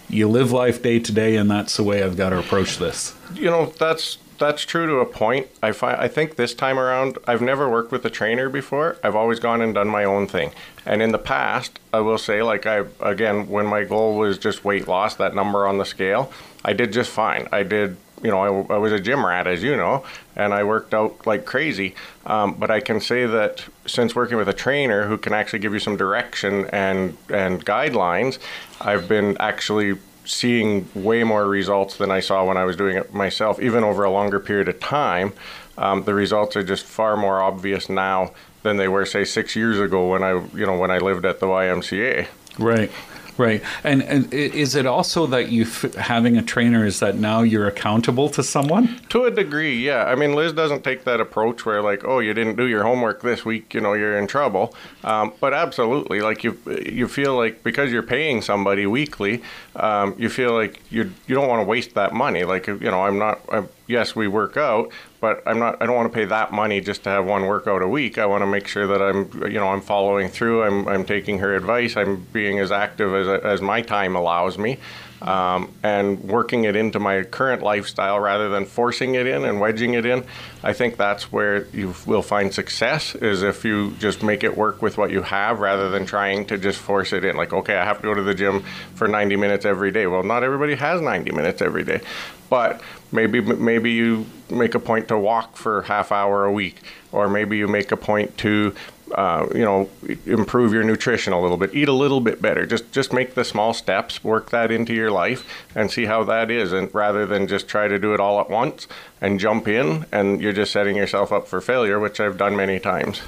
you 0.09 0.29
live 0.29 0.53
life 0.53 0.81
day 0.81 1.01
to 1.01 1.13
day, 1.13 1.35
and 1.35 1.51
that's 1.51 1.77
the 1.77 1.83
way 1.83 2.05
I've 2.05 2.17
got 2.17 2.31
to 2.31 2.39
approach 2.39 2.79
this. 2.79 3.13
You 3.35 3.51
know, 3.51 3.67
that's 3.77 4.19
that's 4.39 4.65
true 4.65 4.87
to 4.87 4.97
a 4.97 5.07
point. 5.07 5.49
I 5.63 5.73
find 5.73 5.99
I 6.01 6.09
think 6.09 6.37
this 6.37 6.55
time 6.55 6.79
around 6.79 7.19
I've 7.27 7.43
never 7.43 7.69
worked 7.69 7.93
with 7.93 8.05
a 8.05 8.11
trainer 8.11 8.49
before. 8.49 8.97
I've 9.03 9.17
always 9.17 9.41
gone 9.41 9.61
and 9.61 9.75
done 9.75 9.89
my 9.89 10.05
own 10.05 10.27
thing. 10.27 10.53
And 10.85 11.03
in 11.03 11.13
the 11.13 11.19
past, 11.19 11.79
I 11.93 12.01
will 12.01 12.19
say 12.19 12.43
like 12.43 12.67
I 12.67 12.85
again 13.01 13.49
when 13.49 13.67
my 13.67 13.85
goal 13.85 14.17
was 14.17 14.39
just 14.39 14.65
weight 14.65 14.89
loss, 14.89 15.17
that 15.17 15.35
number 15.35 15.67
on 15.67 15.79
the 15.79 15.85
scale, 15.85 16.33
I 16.65 16.73
did 16.73 16.93
just 16.93 17.11
fine. 17.11 17.49
I 17.53 17.63
did 17.63 17.97
you 18.23 18.31
know, 18.31 18.41
I, 18.41 18.75
I 18.75 18.79
was 18.79 18.93
a 18.93 19.01
gym 19.01 19.25
rat, 19.25 19.47
as 19.47 19.63
you 19.63 19.77
know, 19.77 20.05
and 20.35 20.55
I 20.55 20.65
worked 20.65 20.95
out 20.95 21.27
like 21.27 21.45
crazy. 21.45 21.95
Um, 22.25 22.55
but 22.55 22.71
I 22.71 22.81
can 22.81 23.01
say 23.01 23.27
that 23.27 23.65
since 23.87 24.15
working 24.15 24.37
with 24.39 24.49
a 24.49 24.55
trainer 24.55 25.07
who 25.07 25.19
can 25.19 25.33
actually 25.33 25.59
give 25.59 25.73
you 25.73 25.81
some 25.81 25.97
direction 25.97 26.67
and 26.67 27.17
and 27.29 27.65
guidelines, 27.65 28.39
I've 28.81 29.09
been 29.09 29.37
actually 29.39 29.99
seeing 30.27 30.89
way 30.95 31.25
more 31.25 31.47
results 31.47 31.97
than 31.97 32.11
I 32.11 32.21
saw 32.21 32.45
when 32.45 32.57
I 32.57 32.65
was 32.65 32.77
doing 32.77 32.97
it 32.97 33.15
myself, 33.15 33.61
even 33.61 33.85
over 33.85 34.05
a 34.05 34.11
longer 34.11 34.41
period 34.41 34.69
of 34.69 34.81
time. 34.81 35.33
Um, 35.79 36.05
the 36.05 36.15
results 36.15 36.57
are 36.57 36.63
just 36.63 36.85
far 36.85 37.17
more 37.17 37.41
obvious 37.41 37.89
now 37.89 38.33
than 38.63 38.77
they 38.77 38.89
were, 38.89 39.07
say, 39.07 39.25
six 39.25 39.55
years 39.55 39.79
ago 39.79 40.09
when 40.09 40.23
I, 40.23 40.33
you 40.55 40.67
know, 40.67 40.79
when 40.79 40.91
I 40.91 40.99
lived 40.99 41.25
at 41.25 41.41
the 41.41 41.47
YMCA. 41.47 42.27
Right. 42.59 42.91
Right, 43.39 43.63
and 43.85 44.03
and 44.03 44.33
is 44.33 44.75
it 44.75 44.87
also 44.87 45.27
that 45.27 45.51
you 45.51 45.67
having 45.99 46.39
a 46.39 46.43
trainer 46.43 46.87
is 46.87 47.01
that 47.01 47.17
now 47.17 47.43
you're 47.43 47.67
accountable 47.67 48.31
to 48.31 48.43
someone? 48.43 48.99
To 49.11 49.25
a 49.25 49.31
degree, 49.31 49.77
yeah. 49.77 50.05
I 50.05 50.15
mean, 50.15 50.35
Liz 50.35 50.55
doesn't 50.55 50.85
take 50.85 51.05
that 51.05 51.21
approach 51.21 51.67
where 51.67 51.83
like, 51.83 52.03
oh, 52.05 52.21
you 52.21 52.33
didn't 52.33 52.57
do 52.57 52.67
your 52.67 52.83
homework 52.83 53.21
this 53.21 53.45
week, 53.45 53.75
you 53.75 53.81
know, 53.83 53.93
you're 53.93 54.19
in 54.19 54.27
trouble. 54.27 54.75
Um, 55.05 55.35
but 55.39 55.53
absolutely, 55.53 56.21
like 56.21 56.45
you 56.45 56.59
you 56.67 57.09
feel 57.09 57.37
like 57.37 57.63
because 57.63 57.93
you're 57.93 58.03
paying 58.03 58.41
somebody 58.41 58.87
weekly, 58.87 59.43
um, 59.77 60.15
you 60.17 60.31
feel 60.31 60.55
like 60.55 60.81
you 60.91 61.13
you 61.27 61.35
don't 61.35 61.49
want 61.49 61.61
to 61.61 61.67
waste 61.67 61.95
that 61.95 62.15
money. 62.15 62.45
Like 62.45 62.67
you 62.67 62.79
know, 62.79 63.03
I'm 63.03 63.19
not. 63.19 63.41
I'm, 63.53 63.69
yes, 63.87 64.17
we 64.17 64.29
work 64.29 64.57
out, 64.57 64.91
but 65.27 65.43
I'm 65.45 65.59
not. 65.59 65.83
I 65.83 65.87
don't 65.87 65.97
want 65.97 66.13
to 66.13 66.17
pay 66.17 66.27
that 66.27 66.53
money 66.53 66.81
just 66.81 67.03
to 67.03 67.11
have 67.11 67.27
one 67.27 67.47
workout 67.47 67.83
a 67.83 67.89
week. 67.89 68.17
I 68.17 68.27
want 68.27 68.43
to 68.43 68.47
make 68.47 68.69
sure 68.69 68.87
that 68.87 69.03
I'm, 69.03 69.29
you 69.51 69.59
know, 69.59 69.71
I'm 69.71 69.81
following 69.81 70.29
through. 70.29 70.63
I'm, 70.63 70.87
I'm 70.87 71.05
taking 71.05 71.41
her 71.41 71.57
advice. 71.57 71.97
I'm 71.97 72.25
being 72.33 72.61
as 72.61 72.71
active 72.71 73.13
as 73.13 73.27
as 73.43 73.61
my 73.61 73.83
time 73.83 74.15
allows 74.15 74.57
me, 74.57 74.79
um, 75.23 75.75
and 75.83 76.23
working 76.23 76.63
it 76.63 76.77
into 76.77 77.01
my 77.01 77.25
current 77.25 77.61
lifestyle 77.61 78.21
rather 78.21 78.49
than 78.51 78.67
forcing 78.67 79.17
it 79.17 79.27
in 79.27 79.45
and 79.45 79.59
wedging 79.59 79.95
it 79.95 80.07
in. 80.07 80.23
I 80.63 80.73
think 80.73 80.97
that's 80.97 81.33
where 81.33 81.67
you 81.73 81.93
will 82.07 82.23
find 82.23 82.55
success 82.55 83.17
is 83.17 83.43
if 83.43 83.65
you 83.65 83.97
just 83.99 84.23
make 84.23 84.45
it 84.45 84.57
work 84.57 84.81
with 84.81 84.97
what 84.97 85.11
you 85.11 85.23
have 85.23 85.59
rather 85.59 85.91
than 85.91 86.07
trying 86.07 86.47
to 86.47 86.57
just 86.57 86.79
force 86.79 87.13
it 87.13 87.25
in. 87.25 87.37
Like, 87.37 87.53
okay, 87.53 87.75
I 87.75 87.85
have 87.85 87.97
to 87.97 88.03
go 88.05 88.15
to 88.15 88.23
the 88.23 88.35
gym 88.35 88.63
for 88.95 89.09
90 89.09 89.35
minutes 89.35 89.65
every 89.65 89.91
day. 89.91 90.07
Well, 90.07 90.23
not 90.23 90.45
everybody 90.45 90.77
has 90.77 91.01
90 91.01 91.33
minutes 91.33 91.63
every 91.63 91.83
day, 91.83 92.01
but 92.49 92.81
maybe 93.13 93.41
maybe 93.41 93.93
you 93.93 94.27
make 94.51 94.75
a 94.75 94.81
point 94.81 95.09
to 95.09 95.19
walk 95.19 95.57
for 95.57 95.83
half 95.83 96.13
hour 96.13 96.45
a 96.45 96.53
week, 96.53 96.83
or 97.13 97.29
maybe 97.29 97.57
you 97.57 97.69
make 97.69 97.93
a 97.93 97.97
point 97.97 98.37
to 98.39 98.75
uh, 99.15 99.47
you 99.55 99.65
know, 99.65 99.89
improve 100.27 100.73
your 100.73 100.83
nutrition 100.83 101.33
a 101.33 101.41
little 101.41 101.57
bit, 101.57 101.75
eat 101.75 101.89
a 101.89 101.93
little 101.93 102.21
bit 102.21 102.43
better. 102.43 102.67
Just 102.67 102.91
just 102.93 103.13
make 103.13 103.35
the 103.35 103.45
small 103.45 103.73
steps, 103.73 104.23
work 104.25 104.51
that 104.51 104.71
into 104.71 104.95
your 104.95 105.11
life, 105.11 105.65
and 105.75 105.91
see 105.91 106.07
how 106.07 106.25
that 106.25 106.51
is. 106.51 106.73
And 106.73 106.93
rather 106.95 107.25
than 107.27 107.47
just 107.47 107.69
try 107.69 107.89
to 107.89 107.99
do 107.99 108.15
it 108.15 108.21
all 108.21 108.41
at 108.41 108.51
once 108.51 108.89
and 109.21 109.39
jump 109.39 109.69
in, 109.69 110.07
and 110.11 110.41
you're 110.41 110.53
just 110.53 110.73
setting 110.73 110.97
yourself 110.97 111.33
up 111.33 111.47
for 111.47 111.61
failure, 111.61 112.01
which 112.01 112.19
I've 112.19 112.37
done 112.37 112.57
many 112.57 112.81
times. 112.81 113.23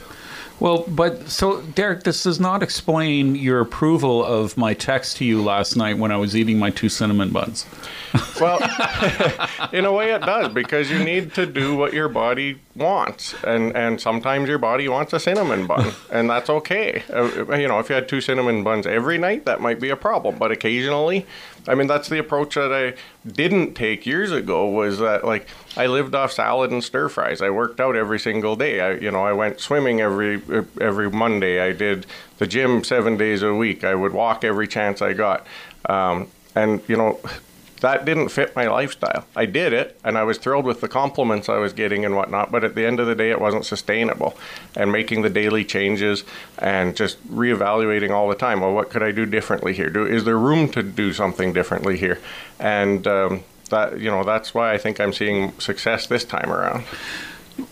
Well, 0.60 0.84
but 0.88 1.28
so 1.28 1.62
Derek, 1.62 2.02
this 2.02 2.24
does 2.24 2.40
not 2.40 2.62
explain 2.62 3.36
your 3.36 3.60
approval 3.60 4.24
of 4.24 4.56
my 4.56 4.74
text 4.74 5.18
to 5.18 5.24
you 5.24 5.42
last 5.42 5.76
night 5.76 5.98
when 5.98 6.10
I 6.10 6.16
was 6.16 6.36
eating 6.36 6.58
my 6.58 6.70
two 6.70 6.88
cinnamon 6.88 7.30
buns. 7.30 7.66
Well, 8.40 8.60
in 9.72 9.84
a 9.84 9.92
way, 9.92 10.12
it 10.12 10.20
does 10.20 10.52
because 10.54 10.88
you 10.90 11.02
need 11.02 11.34
to 11.34 11.44
do 11.44 11.74
what 11.74 11.92
your 11.92 12.08
body 12.08 12.60
wants, 12.76 13.34
and 13.42 13.76
and 13.76 14.00
sometimes 14.00 14.48
your 14.48 14.58
body 14.58 14.88
wants 14.88 15.12
a 15.12 15.18
cinnamon 15.18 15.66
bun, 15.66 15.92
and 16.12 16.30
that's 16.30 16.48
okay. 16.48 17.02
Uh, 17.12 17.56
you 17.56 17.66
know, 17.66 17.80
if 17.80 17.88
you 17.88 17.96
had 17.96 18.08
two 18.08 18.20
cinnamon 18.20 18.62
buns 18.62 18.86
every 18.86 19.18
night, 19.18 19.44
that 19.46 19.60
might 19.60 19.80
be 19.80 19.90
a 19.90 19.96
problem, 19.96 20.38
but 20.38 20.52
occasionally, 20.52 21.26
I 21.68 21.74
mean, 21.74 21.86
that's 21.86 22.08
the 22.08 22.18
approach 22.18 22.54
that 22.54 22.72
I 22.72 22.94
didn't 23.28 23.74
take 23.74 24.06
years 24.06 24.32
ago. 24.32 24.68
Was 24.68 24.98
that 24.98 25.24
like 25.24 25.46
I 25.76 25.86
lived 25.86 26.14
off 26.14 26.32
salad 26.32 26.70
and 26.70 26.82
stir 26.82 27.08
fries. 27.08 27.42
I 27.42 27.50
worked 27.50 27.78
out 27.78 27.94
every 27.94 28.18
single 28.18 28.56
day. 28.56 28.80
I, 28.80 28.92
you 28.94 29.10
know, 29.10 29.24
I 29.24 29.32
went 29.32 29.60
swimming 29.60 30.00
every 30.00 30.40
every 30.80 31.10
Monday. 31.10 31.60
I 31.60 31.72
did 31.72 32.06
the 32.38 32.46
gym 32.46 32.84
seven 32.84 33.16
days 33.16 33.42
a 33.42 33.54
week. 33.54 33.84
I 33.84 33.94
would 33.94 34.12
walk 34.12 34.44
every 34.44 34.66
chance 34.66 35.02
I 35.02 35.12
got. 35.12 35.46
Um, 35.88 36.28
and 36.54 36.80
you 36.88 36.96
know, 36.96 37.20
that 37.80 38.04
didn't 38.04 38.28
fit 38.30 38.54
my 38.56 38.66
lifestyle. 38.66 39.24
I 39.36 39.46
did 39.46 39.72
it, 39.72 39.98
and 40.04 40.18
I 40.18 40.24
was 40.24 40.38
thrilled 40.38 40.64
with 40.64 40.80
the 40.80 40.88
compliments 40.88 41.48
I 41.48 41.58
was 41.58 41.72
getting 41.72 42.04
and 42.04 42.16
whatnot. 42.16 42.50
But 42.50 42.64
at 42.64 42.74
the 42.74 42.86
end 42.86 43.00
of 43.00 43.06
the 43.06 43.14
day, 43.14 43.30
it 43.30 43.40
wasn't 43.40 43.64
sustainable. 43.66 44.36
And 44.76 44.90
making 44.90 45.22
the 45.22 45.30
daily 45.30 45.64
changes 45.64 46.24
and 46.58 46.96
just 46.96 47.24
reevaluating 47.28 48.10
all 48.10 48.28
the 48.28 48.34
time. 48.34 48.60
Well, 48.60 48.72
what 48.72 48.90
could 48.90 49.02
I 49.02 49.12
do 49.12 49.26
differently 49.26 49.74
here? 49.74 49.90
Do 49.90 50.06
is 50.06 50.24
there 50.24 50.38
room 50.38 50.68
to 50.70 50.82
do 50.82 51.12
something 51.12 51.52
differently 51.52 51.96
here? 51.96 52.20
And 52.58 53.06
um, 53.06 53.44
that 53.70 53.98
you 53.98 54.10
know, 54.10 54.24
that's 54.24 54.54
why 54.54 54.72
I 54.72 54.78
think 54.78 55.00
I'm 55.00 55.12
seeing 55.12 55.58
success 55.58 56.06
this 56.06 56.24
time 56.24 56.50
around. 56.50 56.84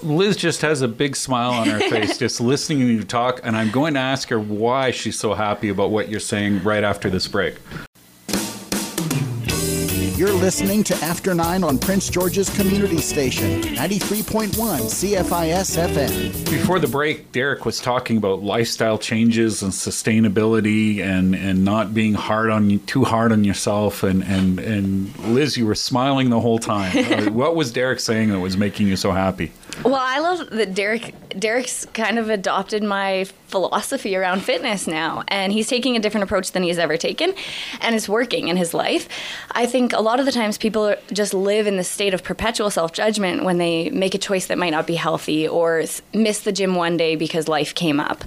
Liz 0.03 0.37
just 0.37 0.63
has 0.63 0.83
a 0.83 0.89
big 0.89 1.15
smile 1.15 1.53
on 1.53 1.69
her 1.69 1.79
face 1.79 2.19
just 2.19 2.41
listening 2.41 2.81
to 2.81 2.87
you 2.87 3.05
talk, 3.05 3.41
and 3.45 3.57
I'm 3.57 3.71
going 3.71 3.95
to 3.95 4.01
ask 4.01 4.29
her 4.31 4.39
why 4.39 4.91
she's 4.91 5.19
so 5.19 5.35
happy 5.35 5.69
about 5.69 5.91
what 5.91 6.09
you're 6.09 6.21
saying 6.21 6.65
right 6.65 6.83
after 6.83 7.09
this 7.09 7.29
break. 7.29 7.57
You're 10.17 10.33
listening 10.33 10.83
to 10.85 10.95
After 11.05 11.35
9 11.35 11.63
on 11.63 11.79
Prince 11.79 12.09
George's 12.09 12.49
Community 12.57 13.03
Station, 13.03 13.61
93.1 13.61 14.55
CFIS 14.55 15.77
FM. 15.77 16.51
Before 16.51 16.79
the 16.79 16.89
break, 16.89 17.33
Derek 17.33 17.67
was 17.67 17.81
talking 17.81 18.17
about 18.17 18.43
lifestyle 18.43 18.97
changes 18.97 19.63
and 19.63 19.71
sustainability 19.71 21.01
and, 21.01 21.35
and 21.35 21.67
not 21.67 21.93
being 21.93 22.15
hard 22.15 22.49
on 22.49 22.71
you, 22.71 22.79
too 22.79 23.05
hard 23.05 23.31
on 23.31 23.45
yourself. 23.45 24.03
And, 24.03 24.23
and, 24.23 24.59
and 24.59 25.19
Liz, 25.19 25.59
you 25.59 25.67
were 25.67 25.75
smiling 25.75 26.31
the 26.31 26.41
whole 26.41 26.59
time. 26.59 26.97
What 27.37 27.55
was 27.55 27.71
Derek 27.71 28.01
saying 28.01 28.31
that 28.31 28.41
was 28.41 28.57
making 28.57 28.87
you 28.87 28.97
so 28.97 29.13
happy? 29.13 29.53
Well, 29.85 29.97
I 29.97 30.19
love 30.21 30.49
that 30.51 30.75
Derek 30.75 31.13
Derek's 31.39 31.87
kind 31.87 32.19
of 32.19 32.31
adopted 32.31 32.83
my 32.83 33.25
philosophy 33.47 34.17
around 34.17 34.43
fitness 34.43 34.87
now, 34.87 35.25
and 35.29 35.53
he's 35.53 35.69
taking 35.69 35.97
a 35.97 36.01
different 36.01 36.25
approach 36.25 36.53
than 36.53 36.63
he's 36.63 36.79
ever 36.79 36.97
taken, 36.97 37.35
and 37.81 37.95
it's 37.95 38.09
working 38.09 38.49
in 38.49 38.57
his 38.57 38.75
life. 38.75 39.09
I 39.53 39.67
think 39.67 39.93
a 39.93 40.01
lot 40.01 40.21
of 40.21 40.27
the 40.27 40.33
times 40.33 40.59
people 40.59 40.95
just 41.13 41.35
live 41.35 41.67
in 41.67 41.77
the 41.77 41.85
state 41.85 42.15
of 42.15 42.23
perpetual 42.23 42.71
self 42.71 42.93
judgment 42.93 43.45
when 43.45 43.59
they 43.59 43.91
make 43.91 44.15
a 44.15 44.19
choice 44.19 44.47
that 44.47 44.59
might 44.59 44.71
not 44.71 44.87
be 44.87 44.95
healthy 44.95 45.47
or 45.47 45.85
miss 46.15 46.41
the 46.41 46.53
gym 46.53 46.75
one 46.75 46.97
day 46.97 47.17
because 47.17 47.49
life 47.49 47.75
came 47.75 48.01
up. 48.01 48.25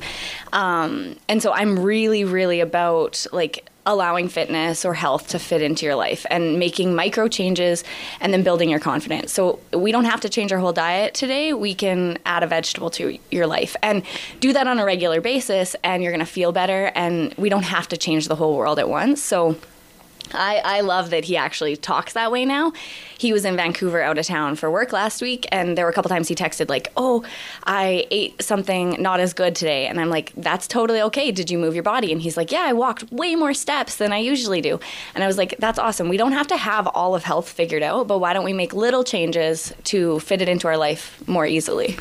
Um, 0.54 1.16
and 1.28 1.42
so 1.42 1.52
I'm 1.52 1.80
really, 1.80 2.24
really 2.24 2.60
about 2.60 3.26
like 3.32 3.69
allowing 3.86 4.28
fitness 4.28 4.86
or 4.86 4.94
health 4.94 5.30
to 5.30 5.40
fit 5.40 5.62
into 5.62 5.86
your 5.86 5.96
life 5.96 6.26
and 6.30 6.60
making 6.60 6.94
micro 6.94 7.28
changes 7.28 7.84
and 8.20 8.34
then 8.34 8.44
building 8.44 8.70
your 8.70 8.80
confidence. 8.80 9.32
So 9.32 9.60
we 9.74 9.92
don't 9.92 10.06
have 10.06 10.22
to 10.22 10.30
change 10.30 10.52
our 10.52 10.60
whole 10.60 10.74
diet 10.74 11.14
today. 11.14 11.54
We 11.54 11.74
can 11.74 12.20
add 12.26 12.44
a 12.44 12.48
vegetable 12.48 12.90
to 12.92 13.18
your 13.32 13.48
life 13.48 13.76
and 13.82 14.04
do 14.40 14.54
that 14.54 14.68
on 14.68 14.80
a 14.80 14.86
regular 14.86 15.22
basis 15.22 15.76
and 15.84 16.04
you're 16.04 16.12
going 16.12 16.26
to 16.26 16.32
feel 16.32 16.52
better 16.52 16.92
and 16.96 17.34
we 17.36 17.50
don't 17.50 17.64
have 17.64 17.88
to 17.90 17.98
change 17.98 18.28
the 18.28 18.36
whole 18.36 18.56
world 18.56 18.80
at 18.80 18.90
once. 18.90 19.22
So 19.24 19.56
I, 20.34 20.62
I 20.64 20.82
love 20.82 21.10
that 21.10 21.26
he 21.26 21.38
actually 21.38 21.76
talks 21.76 22.14
that 22.14 22.32
way 22.32 22.46
now. 22.46 22.74
He 23.18 23.34
was 23.34 23.46
in 23.46 23.56
Vancouver 23.56 24.02
out 24.02 24.18
of 24.18 24.26
town 24.26 24.56
for 24.56 24.72
work 24.72 24.94
last 24.94 25.22
week, 25.22 25.48
and 25.52 25.78
there 25.78 25.86
were 25.86 25.92
a 25.92 25.94
couple 25.94 26.10
times 26.10 26.28
he 26.28 26.36
texted, 26.36 26.70
like, 26.70 26.92
Oh, 26.96 27.24
I 27.66 28.08
ate 28.12 28.42
something 28.42 29.02
not 29.02 29.20
as 29.20 29.34
good 29.34 29.56
today. 29.56 29.88
And 29.88 30.00
I'm 30.00 30.10
like, 30.10 30.32
That's 30.38 30.68
totally 30.68 31.02
okay. 31.02 31.32
Did 31.32 31.50
you 31.50 31.58
move 31.58 31.74
your 31.74 31.84
body? 31.84 32.12
And 32.12 32.22
he's 32.22 32.38
like, 32.38 32.52
Yeah, 32.52 32.64
I 32.66 32.74
walked 32.74 33.12
way 33.12 33.36
more 33.36 33.54
steps 33.54 33.98
than 33.98 34.14
I 34.14 34.18
usually 34.20 34.62
do. 34.62 34.80
And 35.16 35.24
I 35.24 35.28
was 35.28 35.38
like, 35.38 35.56
That's 35.60 35.80
awesome. 35.80 36.10
We 36.10 36.18
don't 36.18 36.34
have 36.34 36.48
to 36.48 36.58
have 36.58 36.88
all 36.88 37.16
of 37.16 37.24
health 37.24 37.50
figured 37.50 37.84
out, 37.84 38.08
but 38.08 38.20
why 38.20 38.34
don't 38.34 38.46
we 38.46 38.54
make 38.54 38.74
little 38.74 39.04
changes 39.04 39.74
to 39.86 40.20
fit 40.20 40.42
it 40.42 40.50
into 40.50 40.68
our 40.68 40.78
life 40.78 41.22
more 41.28 41.46
easily? 41.46 41.98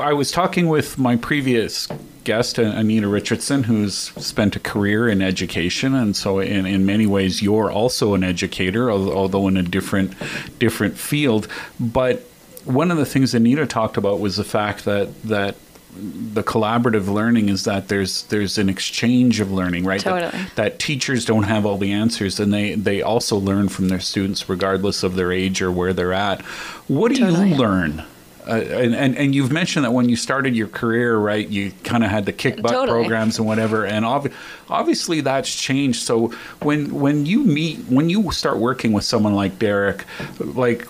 I 0.00 0.12
was 0.14 0.30
talking 0.30 0.68
with 0.68 0.98
my 0.98 1.16
previous 1.16 1.88
guest, 2.24 2.58
Anita 2.58 3.06
Richardson, 3.06 3.64
who's 3.64 3.94
spent 3.94 4.56
a 4.56 4.60
career 4.60 5.08
in 5.08 5.20
education, 5.20 5.94
and 5.94 6.16
so 6.16 6.38
in, 6.38 6.64
in 6.66 6.86
many 6.86 7.06
ways, 7.06 7.42
you're 7.42 7.70
also 7.70 8.14
an 8.14 8.24
educator, 8.24 8.90
although 8.90 9.46
in 9.48 9.56
a 9.56 9.62
different 9.62 10.14
different 10.58 10.98
field. 10.98 11.48
But 11.78 12.20
one 12.64 12.90
of 12.90 12.96
the 12.96 13.06
things 13.06 13.34
Anita 13.34 13.66
talked 13.66 13.96
about 13.96 14.20
was 14.20 14.36
the 14.36 14.44
fact 14.44 14.84
that 14.84 15.22
that 15.24 15.56
the 15.96 16.42
collaborative 16.42 17.08
learning 17.08 17.48
is 17.48 17.64
that 17.64 17.88
there's 17.88 18.22
there's 18.24 18.56
an 18.58 18.68
exchange 18.68 19.40
of 19.40 19.50
learning, 19.50 19.84
right? 19.84 20.00
Totally. 20.00 20.30
That, 20.30 20.56
that, 20.56 20.78
teachers 20.78 21.24
don't 21.24 21.44
have 21.44 21.66
all 21.66 21.76
the 21.76 21.92
answers, 21.92 22.40
and 22.40 22.52
they 22.52 22.74
they 22.74 23.02
also 23.02 23.36
learn 23.36 23.68
from 23.68 23.88
their 23.88 24.00
students, 24.00 24.48
regardless 24.48 25.02
of 25.02 25.14
their 25.14 25.32
age 25.32 25.60
or 25.60 25.70
where 25.72 25.92
they're 25.92 26.12
at. 26.12 26.42
What 26.88 27.12
do 27.12 27.18
totally. 27.18 27.50
you 27.50 27.56
learn? 27.56 28.04
Uh, 28.48 28.54
and, 28.54 28.94
and, 28.94 29.16
and 29.16 29.34
you've 29.34 29.52
mentioned 29.52 29.84
that 29.84 29.92
when 29.92 30.08
you 30.08 30.16
started 30.16 30.56
your 30.56 30.68
career, 30.68 31.18
right, 31.18 31.46
you 31.46 31.72
kind 31.84 32.02
of 32.02 32.10
had 32.10 32.24
the 32.24 32.32
kick 32.32 32.62
butt 32.62 32.72
totally. 32.72 33.00
programs 33.00 33.38
and 33.38 33.46
whatever, 33.46 33.84
and 33.84 34.06
ob- 34.06 34.32
obviously 34.70 35.20
that's 35.20 35.54
changed. 35.54 36.02
So 36.02 36.28
when 36.62 36.94
when 36.94 37.26
you 37.26 37.44
meet, 37.44 37.80
when 37.88 38.08
you 38.08 38.30
start 38.32 38.58
working 38.58 38.92
with 38.92 39.04
someone 39.04 39.34
like 39.34 39.58
Derek, 39.58 40.04
like 40.40 40.86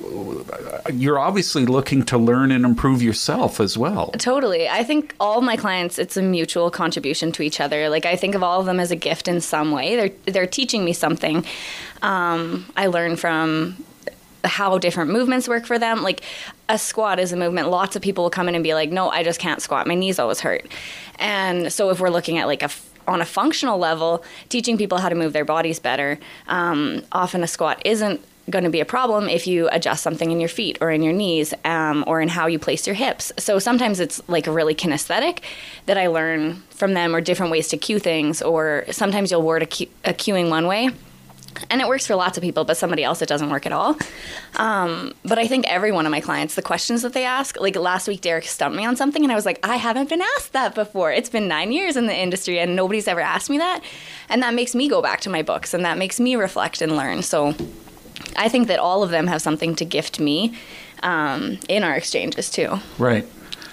you're 0.93 1.19
obviously 1.19 1.67
looking 1.67 2.05
to 2.05 2.19
learn 2.19 2.53
and 2.53 2.65
improve 2.65 3.03
yourself 3.03 3.59
as 3.59 3.77
well. 3.77 4.13
Totally, 4.19 4.69
I 4.69 4.85
think 4.85 5.17
all 5.19 5.41
my 5.41 5.57
clients, 5.57 5.99
it's 5.99 6.17
a 6.17 6.23
mutual 6.23 6.71
contribution 6.71 7.33
to 7.33 7.43
each 7.43 7.61
other. 7.61 7.89
Like 7.89 8.07
I 8.07 8.15
think 8.15 8.37
of 8.37 8.43
all 8.45 8.61
of 8.61 8.67
them 8.67 8.79
as 8.79 8.93
a 8.93 8.97
gift 8.97 9.27
in 9.27 9.41
some 9.41 9.73
way. 9.73 9.97
They're 9.97 10.33
they're 10.33 10.47
teaching 10.47 10.85
me 10.85 10.93
something. 10.93 11.45
Um, 12.03 12.67
I 12.77 12.87
learn 12.87 13.17
from 13.17 13.77
how 14.45 14.79
different 14.79 15.11
movements 15.11 15.49
work 15.49 15.67
for 15.67 15.79
them. 15.79 16.03
Like 16.03 16.23
a 16.69 16.79
squat 16.79 17.19
is 17.19 17.33
a 17.33 17.37
movement. 17.37 17.69
Lots 17.71 17.97
of 17.97 18.03
people 18.03 18.25
will 18.25 18.31
come 18.31 18.49
in 18.49 18.55
and 18.55 18.65
be 18.65 18.75
like, 18.75 18.91
"No, 18.91 19.11
I 19.11 19.23
just 19.23 19.41
can't 19.41 19.63
squat. 19.63 19.87
My 19.87 19.95
knees 19.95 20.19
always 20.19 20.41
hurt." 20.41 20.67
And 21.19 21.73
so 21.73 21.91
if 21.91 22.01
we're 22.01 22.11
looking 22.11 22.39
at 22.39 22.47
like 22.47 22.63
a 22.63 22.71
on 23.07 23.21
a 23.21 23.25
functional 23.25 23.79
level, 23.79 24.23
teaching 24.51 24.77
people 24.77 24.99
how 24.99 25.09
to 25.09 25.15
move 25.15 25.33
their 25.33 25.45
bodies 25.45 25.79
better, 25.79 26.19
um, 26.47 27.03
often 27.11 27.43
a 27.43 27.47
squat 27.47 27.81
isn't 27.85 28.21
going 28.51 28.65
to 28.65 28.71
be 28.71 28.81
a 28.81 28.85
problem 28.85 29.29
if 29.29 29.47
you 29.47 29.69
adjust 29.71 30.03
something 30.03 30.31
in 30.31 30.41
your 30.41 30.49
feet 30.49 30.79
or 30.81 30.91
in 30.91 31.03
your 31.03 31.13
knees 31.13 31.53
um, 31.65 32.03
or 32.07 32.21
in 32.21 32.29
how 32.29 32.47
you 32.47 32.59
place 32.59 32.87
your 32.87 32.95
hips. 32.95 33.33
So 33.37 33.59
sometimes 33.59 34.01
it's 34.01 34.27
like 34.29 34.47
a 34.47 34.53
really 34.53 34.75
kinesthetic 34.75 35.41
that 35.87 35.99
I 35.99 36.07
learn 36.07 36.63
from 36.71 36.95
them 36.95 37.15
or 37.15 37.21
different 37.21 37.53
ways 37.53 37.69
to 37.69 37.77
cue 37.77 37.99
things, 37.99 38.41
or 38.41 38.85
sometimes 38.91 39.31
you'll 39.31 39.43
word 39.43 39.63
a, 39.63 39.67
a 40.05 40.15
cueing 40.15 40.49
one 40.49 40.67
way 40.67 40.91
and 41.71 41.81
it 41.81 41.89
works 41.89 42.07
for 42.07 42.15
lots 42.15 42.37
of 42.39 42.43
people, 42.43 42.65
but 42.65 42.77
somebody 42.77 43.05
else 43.05 43.23
it 43.23 43.29
doesn't 43.29 43.51
work 43.51 43.67
at 43.67 43.73
all. 43.73 43.97
Um, 44.57 45.13
but 45.25 45.39
I 45.39 45.47
think 45.47 45.67
every 45.67 45.93
one 45.93 46.07
of 46.07 46.11
my 46.11 46.21
clients, 46.21 46.55
the 46.55 46.63
questions 46.63 47.03
that 47.03 47.13
they 47.13 47.25
ask, 47.25 47.61
like 47.61 47.77
last 47.77 48.09
week, 48.09 48.21
Derek 48.21 48.45
stumped 48.45 48.77
me 48.77 48.85
on 48.85 48.97
something, 48.97 49.23
and 49.23 49.33
I 49.33 49.35
was 49.35 49.47
like, 49.47 49.59
I 49.63 49.77
haven't 49.77 50.09
been 50.09 50.23
asked 50.37 50.53
that 50.53 50.75
before. 50.75 51.13
It's 51.13 51.31
been 51.31 51.49
nine 51.49 51.73
years 51.73 51.97
in 51.97 52.07
the 52.07 52.17
industry, 52.17 52.59
and 52.59 52.77
nobody's 52.77 53.09
ever 53.09 53.21
asked 53.21 53.51
me 53.51 53.59
that, 53.59 53.83
and 54.29 54.43
that 54.43 54.55
makes 54.55 54.75
me 54.75 54.89
go 54.89 55.03
back 55.03 55.21
to 55.23 55.31
my 55.31 55.43
books, 55.43 55.75
and 55.75 55.85
that 55.85 55.99
makes 55.99 56.21
me 56.21 56.37
reflect 56.37 56.81
and 56.83 56.97
learn. 56.97 57.23
So 57.23 57.55
I 58.37 58.49
think 58.49 58.69
that 58.69 58.79
all 58.79 59.03
of 59.03 59.11
them 59.11 59.27
have 59.27 59.43
something 59.43 59.75
to 59.77 59.85
gift 59.85 60.21
me 60.21 60.55
um, 61.03 61.59
in 61.69 61.85
our 61.85 61.95
exchanges 61.95 62.51
too. 62.51 62.79
Right. 62.99 63.27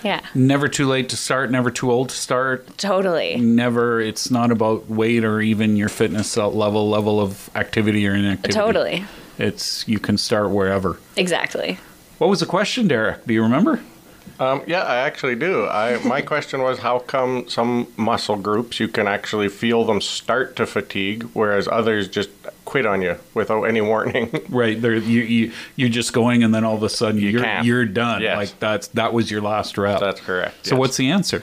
Yeah. 0.06 0.22
Never 0.36 0.68
too 0.68 0.86
late 0.86 1.10
to 1.10 1.18
start, 1.18 1.50
never 1.50 1.72
too 1.72 1.92
old 1.92 2.10
to 2.10 2.16
start. 2.16 2.78
Totally. 2.78 3.38
Never, 3.38 4.00
it's 4.00 4.30
not 4.30 4.52
about 4.52 4.88
weight 4.88 5.26
or 5.26 5.42
even 5.42 5.76
your 5.76 5.90
fitness 5.90 6.38
level, 6.38 6.88
level 6.88 7.20
of 7.20 7.50
activity 7.56 8.08
or 8.08 8.14
inactivity. 8.14 8.54
Totally. 8.54 9.06
It's, 9.40 9.86
you 9.88 9.98
can 9.98 10.20
start 10.20 10.52
wherever. 10.52 11.00
Exactly. 11.18 11.80
What 12.20 12.30
was 12.30 12.40
the 12.40 12.46
question, 12.46 12.88
Derek? 12.88 13.26
Do 13.26 13.34
you 13.34 13.42
remember? 13.42 13.82
Um, 14.40 14.62
yeah, 14.68 14.84
I 14.84 14.98
actually 14.98 15.36
do. 15.36 15.66
I, 15.66 15.98
my 16.06 16.22
question 16.34 16.62
was 16.62 16.78
how 16.80 17.00
come 17.00 17.50
some 17.50 17.88
muscle 17.98 18.36
groups 18.36 18.80
you 18.80 18.88
can 18.88 19.08
actually 19.08 19.50
feel 19.50 19.86
them 19.86 20.02
start 20.02 20.56
to 20.58 20.68
fatigue, 20.68 21.24
whereas 21.34 21.68
others 21.68 22.08
just 22.08 22.30
quit 22.76 22.86
on 22.86 23.02
you 23.02 23.16
without 23.34 23.64
any 23.64 23.80
warning. 23.80 24.30
right, 24.50 24.82
there 24.82 24.96
you 24.96 25.22
you 25.22 25.52
you're 25.78 25.88
just 25.88 26.12
going, 26.12 26.44
and 26.44 26.54
then 26.54 26.66
all 26.66 26.76
of 26.76 26.84
a 26.84 26.90
sudden 26.90 27.22
you 27.22 27.40
are 27.40 27.64
you're, 27.64 27.64
you're 27.64 27.86
done. 27.86 28.22
Yes. 28.22 28.36
Like 28.38 28.60
that's 28.60 28.88
that 28.90 29.14
was 29.14 29.32
your 29.32 29.40
last 29.40 29.78
rep. 29.78 30.02
That's 30.02 30.20
correct. 30.20 30.66
So 30.66 30.76
yes. 30.76 30.80
what's 30.80 30.98
the 30.98 31.10
answer? 31.10 31.42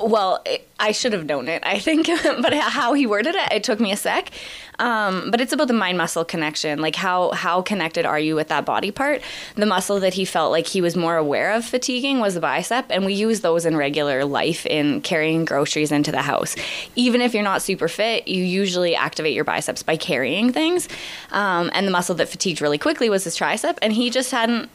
Well, 0.00 0.44
I 0.78 0.92
should 0.92 1.12
have 1.12 1.26
known 1.26 1.48
it, 1.48 1.62
I 1.66 1.78
think, 1.78 2.06
but 2.22 2.54
how 2.54 2.92
he 2.94 3.06
worded 3.06 3.34
it, 3.34 3.52
it 3.52 3.64
took 3.64 3.80
me 3.80 3.90
a 3.90 3.96
sec. 3.96 4.30
Um, 4.78 5.32
but 5.32 5.40
it's 5.40 5.52
about 5.52 5.66
the 5.66 5.74
mind 5.74 5.98
muscle 5.98 6.24
connection. 6.24 6.80
Like 6.80 6.94
how 6.94 7.32
how 7.32 7.62
connected 7.62 8.06
are 8.06 8.18
you 8.18 8.36
with 8.36 8.48
that 8.48 8.64
body 8.64 8.92
part? 8.92 9.22
The 9.56 9.66
muscle 9.66 9.98
that 10.00 10.14
he 10.14 10.24
felt 10.24 10.52
like 10.52 10.68
he 10.68 10.80
was 10.80 10.94
more 10.94 11.16
aware 11.16 11.52
of 11.52 11.64
fatiguing 11.64 12.20
was 12.20 12.34
the 12.34 12.40
bicep, 12.40 12.86
and 12.90 13.04
we 13.04 13.14
use 13.14 13.40
those 13.40 13.66
in 13.66 13.76
regular 13.76 14.24
life 14.24 14.66
in 14.66 15.00
carrying 15.00 15.44
groceries 15.44 15.90
into 15.90 16.12
the 16.12 16.22
house. 16.22 16.54
Even 16.94 17.20
if 17.20 17.34
you're 17.34 17.42
not 17.42 17.60
super 17.60 17.88
fit, 17.88 18.28
you 18.28 18.44
usually 18.44 18.94
activate 18.94 19.34
your 19.34 19.44
biceps 19.44 19.82
by 19.82 19.96
carrying 19.96 20.52
things. 20.52 20.88
Um, 21.32 21.70
and 21.72 21.86
the 21.86 21.90
muscle 21.90 22.14
that 22.16 22.28
fatigued 22.28 22.60
really 22.60 22.78
quickly 22.78 23.10
was 23.10 23.24
his 23.24 23.36
tricep, 23.36 23.78
and 23.82 23.92
he 23.92 24.10
just 24.10 24.30
hadn't 24.30 24.70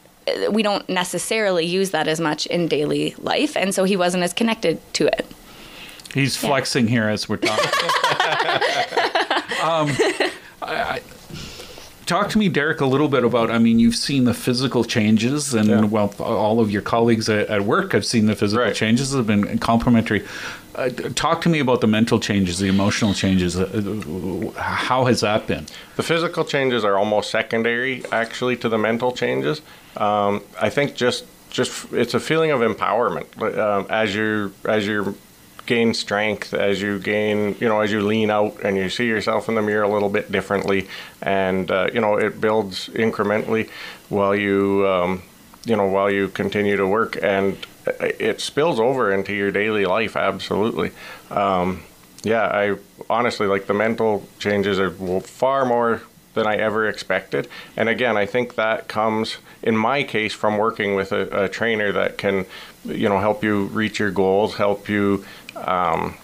we 0.50 0.62
don't 0.62 0.88
necessarily 0.88 1.64
use 1.66 1.90
that 1.90 2.08
as 2.08 2.20
much 2.20 2.46
in 2.46 2.68
daily 2.68 3.14
life, 3.18 3.56
and 3.56 3.74
so 3.74 3.84
he 3.84 3.96
wasn't 3.96 4.22
as 4.22 4.32
connected 4.32 4.80
to 4.94 5.06
it. 5.06 5.26
He's 6.12 6.40
yeah. 6.40 6.48
flexing 6.48 6.88
here 6.88 7.08
as 7.08 7.28
we're 7.28 7.38
talking. 7.38 7.64
um, 9.62 9.90
I, 10.62 11.00
I, 11.00 11.00
talk 12.06 12.30
to 12.30 12.38
me, 12.38 12.48
Derek, 12.48 12.80
a 12.80 12.86
little 12.86 13.08
bit 13.08 13.24
about. 13.24 13.50
I 13.50 13.58
mean, 13.58 13.78
you've 13.78 13.96
seen 13.96 14.24
the 14.24 14.34
physical 14.34 14.84
changes, 14.84 15.54
and 15.54 15.68
yeah. 15.68 15.84
well, 15.84 16.14
all 16.18 16.60
of 16.60 16.70
your 16.70 16.82
colleagues 16.82 17.28
at, 17.28 17.48
at, 17.48 17.62
work 17.62 17.92
have 17.92 18.06
seen 18.06 18.26
the 18.26 18.36
physical 18.36 18.64
right. 18.64 18.74
changes. 18.74 19.12
Have 19.12 19.26
been 19.26 19.58
complimentary. 19.58 20.24
Uh, 20.74 20.88
talk 20.88 21.40
to 21.40 21.48
me 21.48 21.60
about 21.60 21.80
the 21.80 21.86
mental 21.86 22.18
changes, 22.18 22.58
the 22.58 22.68
emotional 22.68 23.14
changes. 23.14 23.56
Uh, 23.56 24.52
how 24.56 25.04
has 25.04 25.20
that 25.20 25.46
been? 25.46 25.66
The 25.96 26.02
physical 26.02 26.44
changes 26.44 26.84
are 26.84 26.96
almost 26.96 27.30
secondary, 27.30 28.04
actually, 28.10 28.56
to 28.56 28.68
the 28.68 28.78
mental 28.78 29.12
changes. 29.12 29.62
Um, 29.96 30.42
I 30.60 30.70
think 30.70 30.94
just 30.94 31.24
just 31.50 31.92
it's 31.92 32.14
a 32.14 32.20
feeling 32.20 32.50
of 32.50 32.60
empowerment 32.60 33.40
um, 33.58 33.86
as 33.88 34.14
you 34.14 34.52
as 34.64 34.86
you 34.86 35.16
gain 35.66 35.94
strength, 35.94 36.52
as 36.52 36.82
you 36.82 36.98
gain 36.98 37.56
you 37.60 37.68
know 37.68 37.80
as 37.80 37.92
you 37.92 38.02
lean 38.02 38.30
out 38.30 38.60
and 38.64 38.76
you 38.76 38.90
see 38.90 39.06
yourself 39.06 39.48
in 39.48 39.54
the 39.54 39.62
mirror 39.62 39.84
a 39.84 39.88
little 39.88 40.08
bit 40.08 40.30
differently, 40.30 40.88
and 41.22 41.70
uh, 41.70 41.88
you 41.92 42.00
know 42.00 42.16
it 42.16 42.40
builds 42.40 42.88
incrementally 42.88 43.70
while 44.08 44.34
you 44.34 44.86
um, 44.86 45.22
you 45.64 45.76
know 45.76 45.86
while 45.86 46.10
you 46.10 46.28
continue 46.28 46.76
to 46.76 46.86
work 46.86 47.16
and 47.22 47.56
it 48.00 48.40
spills 48.40 48.80
over 48.80 49.12
into 49.12 49.34
your 49.34 49.50
daily 49.50 49.84
life 49.84 50.16
absolutely. 50.16 50.90
Um, 51.30 51.82
yeah, 52.22 52.42
I 52.42 52.76
honestly 53.10 53.46
like 53.46 53.66
the 53.66 53.74
mental 53.74 54.26
changes 54.38 54.78
are 54.80 54.90
far 55.20 55.64
more 55.66 56.02
than 56.34 56.46
I 56.46 56.56
ever 56.56 56.88
expected. 56.88 57.48
And 57.76 57.88
again, 57.88 58.16
I 58.16 58.26
think 58.26 58.56
that 58.56 58.88
comes 58.88 59.38
in 59.62 59.76
my 59.76 60.02
case 60.02 60.32
from 60.32 60.58
working 60.58 60.94
with 60.94 61.12
a, 61.12 61.44
a 61.44 61.48
trainer 61.48 61.92
that 61.92 62.18
can, 62.18 62.46
you 62.84 63.08
know, 63.08 63.18
help 63.18 63.42
you 63.42 63.64
reach 63.64 63.98
your 63.98 64.10
goals, 64.10 64.56
help 64.56 64.88
you, 64.88 65.24
um, 65.56 66.16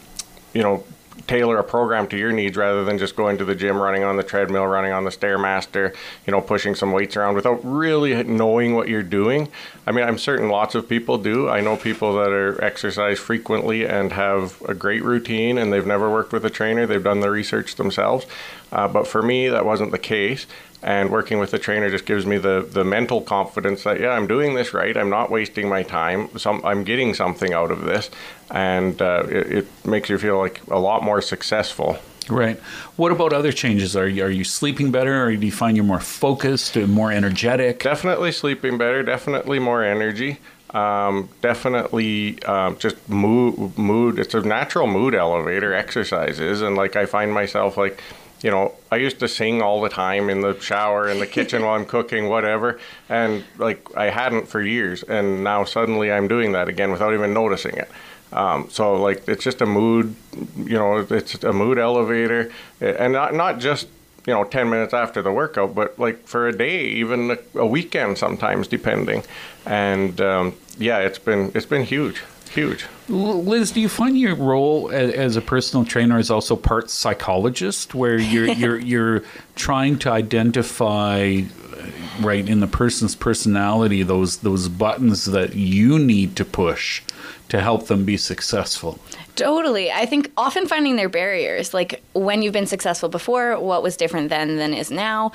you 0.52 0.62
know, 0.62 0.84
tailor 1.30 1.58
a 1.58 1.64
program 1.64 2.08
to 2.08 2.18
your 2.18 2.32
needs 2.32 2.56
rather 2.56 2.84
than 2.84 2.98
just 2.98 3.14
going 3.14 3.38
to 3.38 3.44
the 3.44 3.54
gym, 3.54 3.76
running 3.76 4.02
on 4.02 4.16
the 4.16 4.22
treadmill, 4.22 4.66
running 4.66 4.90
on 4.92 5.04
the 5.04 5.10
stairmaster, 5.10 5.94
you 6.26 6.32
know, 6.32 6.40
pushing 6.40 6.74
some 6.74 6.90
weights 6.90 7.16
around 7.16 7.36
without 7.36 7.60
really 7.62 8.20
knowing 8.24 8.74
what 8.74 8.88
you're 8.88 9.02
doing. 9.02 9.48
I 9.86 9.92
mean, 9.92 10.04
I'm 10.04 10.18
certain 10.18 10.48
lots 10.48 10.74
of 10.74 10.88
people 10.88 11.18
do. 11.18 11.48
I 11.48 11.60
know 11.60 11.76
people 11.76 12.14
that 12.14 12.30
are 12.30 12.62
exercise 12.62 13.20
frequently 13.20 13.86
and 13.86 14.12
have 14.12 14.60
a 14.62 14.74
great 14.74 15.04
routine, 15.04 15.56
and 15.56 15.72
they've 15.72 15.86
never 15.86 16.10
worked 16.10 16.32
with 16.32 16.44
a 16.44 16.50
trainer. 16.50 16.84
They've 16.84 17.02
done 17.02 17.20
the 17.20 17.30
research 17.30 17.76
themselves. 17.76 18.26
Uh, 18.72 18.88
but 18.88 19.06
for 19.06 19.22
me, 19.22 19.48
that 19.48 19.64
wasn't 19.64 19.90
the 19.90 19.98
case. 19.98 20.46
And 20.82 21.10
working 21.10 21.38
with 21.38 21.50
the 21.50 21.58
trainer 21.58 21.90
just 21.90 22.06
gives 22.06 22.24
me 22.24 22.38
the 22.38 22.66
the 22.66 22.84
mental 22.84 23.20
confidence 23.20 23.84
that 23.84 24.00
yeah 24.00 24.10
I'm 24.10 24.26
doing 24.26 24.54
this 24.54 24.72
right. 24.72 24.96
I'm 24.96 25.10
not 25.10 25.30
wasting 25.30 25.68
my 25.68 25.82
time. 25.82 26.30
Some 26.38 26.62
I'm 26.64 26.84
getting 26.84 27.12
something 27.12 27.52
out 27.52 27.70
of 27.70 27.82
this. 27.82 28.10
And 28.50 29.00
uh, 29.02 29.24
it, 29.28 29.52
it, 29.52 29.66
makes 29.84 30.08
you 30.08 30.16
feel 30.18 30.38
like 30.38 30.66
a 30.68 30.78
lot 30.78 31.02
more 31.02 31.20
successful. 31.20 31.98
Right. 32.28 32.58
What 32.96 33.12
about 33.12 33.32
other 33.32 33.52
changes? 33.52 33.96
Are 33.96 34.08
you, 34.08 34.24
are 34.24 34.30
you 34.30 34.44
sleeping 34.44 34.90
better? 34.90 35.24
Or 35.24 35.36
do 35.36 35.44
you 35.44 35.52
find 35.52 35.76
you're 35.76 35.84
more 35.84 36.00
focused 36.00 36.76
and 36.76 36.92
more 36.92 37.12
energetic? 37.12 37.80
Definitely 37.80 38.32
sleeping 38.32 38.78
better. 38.78 39.02
Definitely 39.02 39.58
more 39.58 39.84
energy. 39.84 40.38
Um, 40.70 41.28
definitely 41.40 42.40
um, 42.44 42.78
just 42.78 42.96
mood 43.08 43.76
mood. 43.76 44.18
It's 44.18 44.34
a 44.34 44.40
natural 44.40 44.86
mood 44.86 45.14
elevator 45.14 45.74
exercises. 45.74 46.62
And 46.62 46.76
like 46.76 46.94
I 46.96 47.06
find 47.06 47.32
myself 47.32 47.76
like 47.76 48.00
you 48.42 48.50
know, 48.50 48.74
I 48.90 48.96
used 48.96 49.18
to 49.20 49.28
sing 49.28 49.60
all 49.60 49.80
the 49.80 49.88
time 49.88 50.30
in 50.30 50.40
the 50.40 50.58
shower, 50.60 51.08
in 51.08 51.18
the 51.18 51.26
kitchen 51.26 51.62
while 51.64 51.74
I'm 51.74 51.86
cooking, 51.86 52.28
whatever. 52.28 52.80
And 53.08 53.44
like 53.58 53.94
I 53.96 54.06
hadn't 54.06 54.48
for 54.48 54.62
years. 54.62 55.02
And 55.02 55.44
now 55.44 55.64
suddenly 55.64 56.10
I'm 56.10 56.28
doing 56.28 56.52
that 56.52 56.68
again 56.68 56.90
without 56.90 57.12
even 57.14 57.34
noticing 57.34 57.76
it. 57.76 57.90
Um, 58.32 58.68
so 58.70 58.94
like 58.94 59.26
it's 59.28 59.42
just 59.42 59.60
a 59.60 59.66
mood, 59.66 60.14
you 60.56 60.78
know, 60.78 60.98
it's 60.98 61.42
a 61.42 61.52
mood 61.52 61.78
elevator, 61.78 62.52
and 62.80 63.12
not 63.12 63.34
not 63.34 63.58
just 63.58 63.88
you 64.26 64.32
know 64.32 64.44
10 64.44 64.70
minutes 64.70 64.94
after 64.94 65.20
the 65.20 65.32
workout, 65.32 65.74
but 65.74 65.98
like 65.98 66.26
for 66.28 66.46
a 66.46 66.56
day, 66.56 66.84
even 66.84 67.32
a, 67.32 67.38
a 67.58 67.66
weekend 67.66 68.18
sometimes, 68.18 68.68
depending. 68.68 69.24
And 69.66 70.20
um, 70.20 70.54
yeah, 70.78 70.98
it's 70.98 71.18
been 71.18 71.50
it's 71.54 71.66
been 71.66 71.82
huge. 71.82 72.22
Huge. 72.54 72.86
Liz, 73.08 73.70
do 73.70 73.80
you 73.80 73.88
find 73.88 74.18
your 74.18 74.34
role 74.34 74.90
as, 74.90 75.12
as, 75.12 75.36
a 75.36 75.40
personal 75.40 75.84
trainer 75.84 76.18
is 76.18 76.30
also 76.30 76.56
part 76.56 76.90
psychologist, 76.90 77.94
where 77.94 78.18
you're 78.18 78.48
you're 78.52 78.78
you're 78.78 79.22
trying 79.54 79.98
to 80.00 80.10
identify, 80.10 81.42
uh, 81.42 81.86
right, 82.20 82.48
in 82.48 82.58
the 82.58 82.66
person's 82.66 83.14
personality 83.14 84.02
those 84.02 84.38
those 84.38 84.68
buttons 84.68 85.26
that 85.26 85.54
you 85.54 85.98
need 85.98 86.34
to 86.36 86.44
push 86.44 87.02
to 87.48 87.60
help 87.60 87.86
them 87.86 88.04
be 88.04 88.16
successful? 88.16 88.98
Totally. 89.36 89.90
I 89.90 90.06
think 90.06 90.30
often 90.36 90.66
finding 90.66 90.96
their 90.96 91.08
barriers, 91.08 91.72
like 91.72 92.02
when 92.12 92.42
you've 92.42 92.52
been 92.52 92.66
successful 92.66 93.08
before, 93.08 93.58
what 93.58 93.82
was 93.82 93.96
different 93.96 94.28
then 94.28 94.56
than 94.56 94.74
is 94.74 94.90
now. 94.90 95.32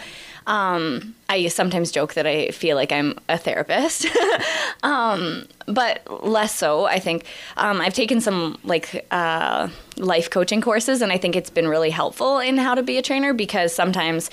Um, 0.47 1.15
I 1.27 1.47
sometimes 1.47 1.91
joke 1.91 2.13
that 2.13 2.27
I 2.27 2.49
feel 2.49 2.75
like 2.75 2.91
I'm 2.91 3.17
a 3.27 3.37
therapist, 3.37 4.05
um, 4.83 5.47
but 5.65 6.03
less 6.23 6.53
so. 6.53 6.85
I 6.85 6.99
think 6.99 7.25
um, 7.57 7.81
I've 7.81 7.95
taken 7.95 8.21
some 8.21 8.59
like 8.63 9.07
uh, 9.09 9.69
life 9.97 10.29
coaching 10.29 10.61
courses, 10.61 11.01
and 11.01 11.11
I 11.11 11.17
think 11.17 11.35
it's 11.35 11.49
been 11.49 11.67
really 11.67 11.89
helpful 11.89 12.37
in 12.37 12.57
how 12.57 12.75
to 12.75 12.83
be 12.83 12.97
a 12.97 13.01
trainer 13.01 13.33
because 13.33 13.73
sometimes 13.73 14.29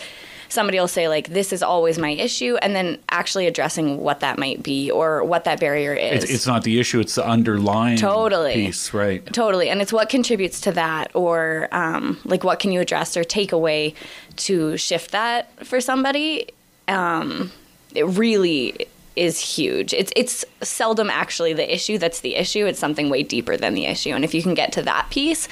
somebody 0.52 0.78
will 0.78 0.88
say 0.88 1.08
like 1.08 1.28
this 1.28 1.52
is 1.52 1.62
always 1.62 1.98
my 1.98 2.10
issue 2.10 2.56
and 2.62 2.76
then 2.76 2.98
actually 3.10 3.46
addressing 3.46 3.98
what 3.98 4.20
that 4.20 4.38
might 4.38 4.62
be 4.62 4.90
or 4.90 5.24
what 5.24 5.44
that 5.44 5.58
barrier 5.58 5.94
is 5.94 6.24
it's, 6.24 6.32
it's 6.32 6.46
not 6.46 6.62
the 6.62 6.78
issue 6.78 7.00
it's 7.00 7.14
the 7.14 7.26
underlying 7.26 7.96
totally 7.96 8.54
piece 8.54 8.92
right 8.92 9.24
totally 9.32 9.68
and 9.68 9.80
it's 9.80 9.92
what 9.92 10.08
contributes 10.08 10.60
to 10.60 10.72
that 10.72 11.10
or 11.14 11.68
um, 11.72 12.18
like 12.24 12.44
what 12.44 12.58
can 12.58 12.70
you 12.70 12.80
address 12.80 13.16
or 13.16 13.24
take 13.24 13.52
away 13.52 13.94
to 14.36 14.76
shift 14.76 15.10
that 15.12 15.66
for 15.66 15.80
somebody 15.80 16.48
um, 16.88 17.50
it 17.94 18.04
really 18.04 18.86
is 19.16 19.38
huge. 19.38 19.92
It's 19.92 20.12
it's 20.16 20.44
seldom 20.62 21.10
actually 21.10 21.52
the 21.52 21.72
issue 21.72 21.98
that's 21.98 22.20
the 22.20 22.34
issue. 22.34 22.66
It's 22.66 22.78
something 22.78 23.10
way 23.10 23.22
deeper 23.22 23.56
than 23.56 23.74
the 23.74 23.86
issue. 23.86 24.10
And 24.10 24.24
if 24.24 24.34
you 24.34 24.42
can 24.42 24.54
get 24.54 24.72
to 24.72 24.82
that 24.82 25.08
piece, 25.10 25.48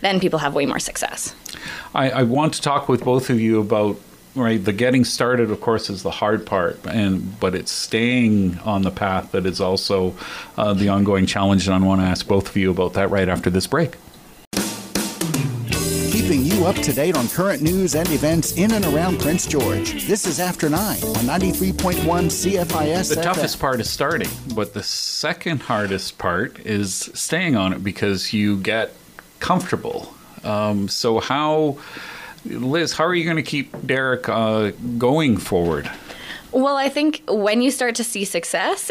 then 0.00 0.18
people 0.18 0.38
have 0.38 0.54
way 0.54 0.66
more 0.66 0.78
success. 0.78 1.34
I, 1.94 2.10
I 2.10 2.22
want 2.22 2.54
to 2.54 2.62
talk 2.62 2.88
with 2.88 3.04
both 3.04 3.30
of 3.30 3.40
you 3.40 3.60
about 3.60 3.98
right 4.34 4.64
the 4.64 4.72
getting 4.72 5.04
started 5.04 5.50
of 5.50 5.60
course 5.60 5.90
is 5.90 6.02
the 6.02 6.10
hard 6.10 6.46
part 6.46 6.78
and 6.86 7.38
but 7.38 7.54
it's 7.54 7.70
staying 7.70 8.58
on 8.60 8.82
the 8.82 8.90
path 8.90 9.32
that 9.32 9.44
is 9.44 9.60
also 9.60 10.14
uh, 10.56 10.72
the 10.72 10.88
ongoing 10.88 11.26
challenge 11.26 11.66
and 11.66 11.74
i 11.74 11.86
want 11.86 12.00
to 12.00 12.06
ask 12.06 12.26
both 12.26 12.48
of 12.48 12.56
you 12.56 12.70
about 12.70 12.94
that 12.94 13.10
right 13.10 13.28
after 13.28 13.50
this 13.50 13.66
break. 13.66 13.96
Keeping 16.10 16.44
you 16.44 16.66
up 16.66 16.76
to 16.76 16.92
date 16.92 17.16
on 17.16 17.28
current 17.28 17.62
news 17.62 17.94
and 17.94 18.08
events 18.10 18.56
in 18.56 18.72
and 18.72 18.84
around 18.86 19.20
prince 19.20 19.46
george. 19.46 20.06
This 20.06 20.26
is 20.26 20.40
after 20.40 20.70
9 20.70 20.78
on 20.78 21.14
93.1 21.24 21.94
cfis 22.04 23.14
the 23.14 23.22
toughest 23.22 23.58
part 23.58 23.80
is 23.80 23.90
starting 23.90 24.28
but 24.54 24.72
the 24.72 24.82
second 24.82 25.62
hardest 25.62 26.16
part 26.18 26.58
is 26.60 27.10
staying 27.14 27.56
on 27.56 27.72
it 27.72 27.84
because 27.84 28.32
you 28.32 28.56
get 28.58 28.94
comfortable. 29.40 30.14
Um, 30.44 30.88
so 30.88 31.20
how 31.20 31.78
Liz, 32.44 32.92
how 32.92 33.04
are 33.04 33.14
you 33.14 33.24
going 33.24 33.36
to 33.36 33.42
keep 33.42 33.86
Derek 33.86 34.28
uh, 34.28 34.72
going 34.98 35.36
forward? 35.36 35.90
Well, 36.50 36.76
I 36.76 36.88
think 36.88 37.22
when 37.28 37.62
you 37.62 37.70
start 37.70 37.94
to 37.96 38.04
see 38.04 38.24
success, 38.24 38.90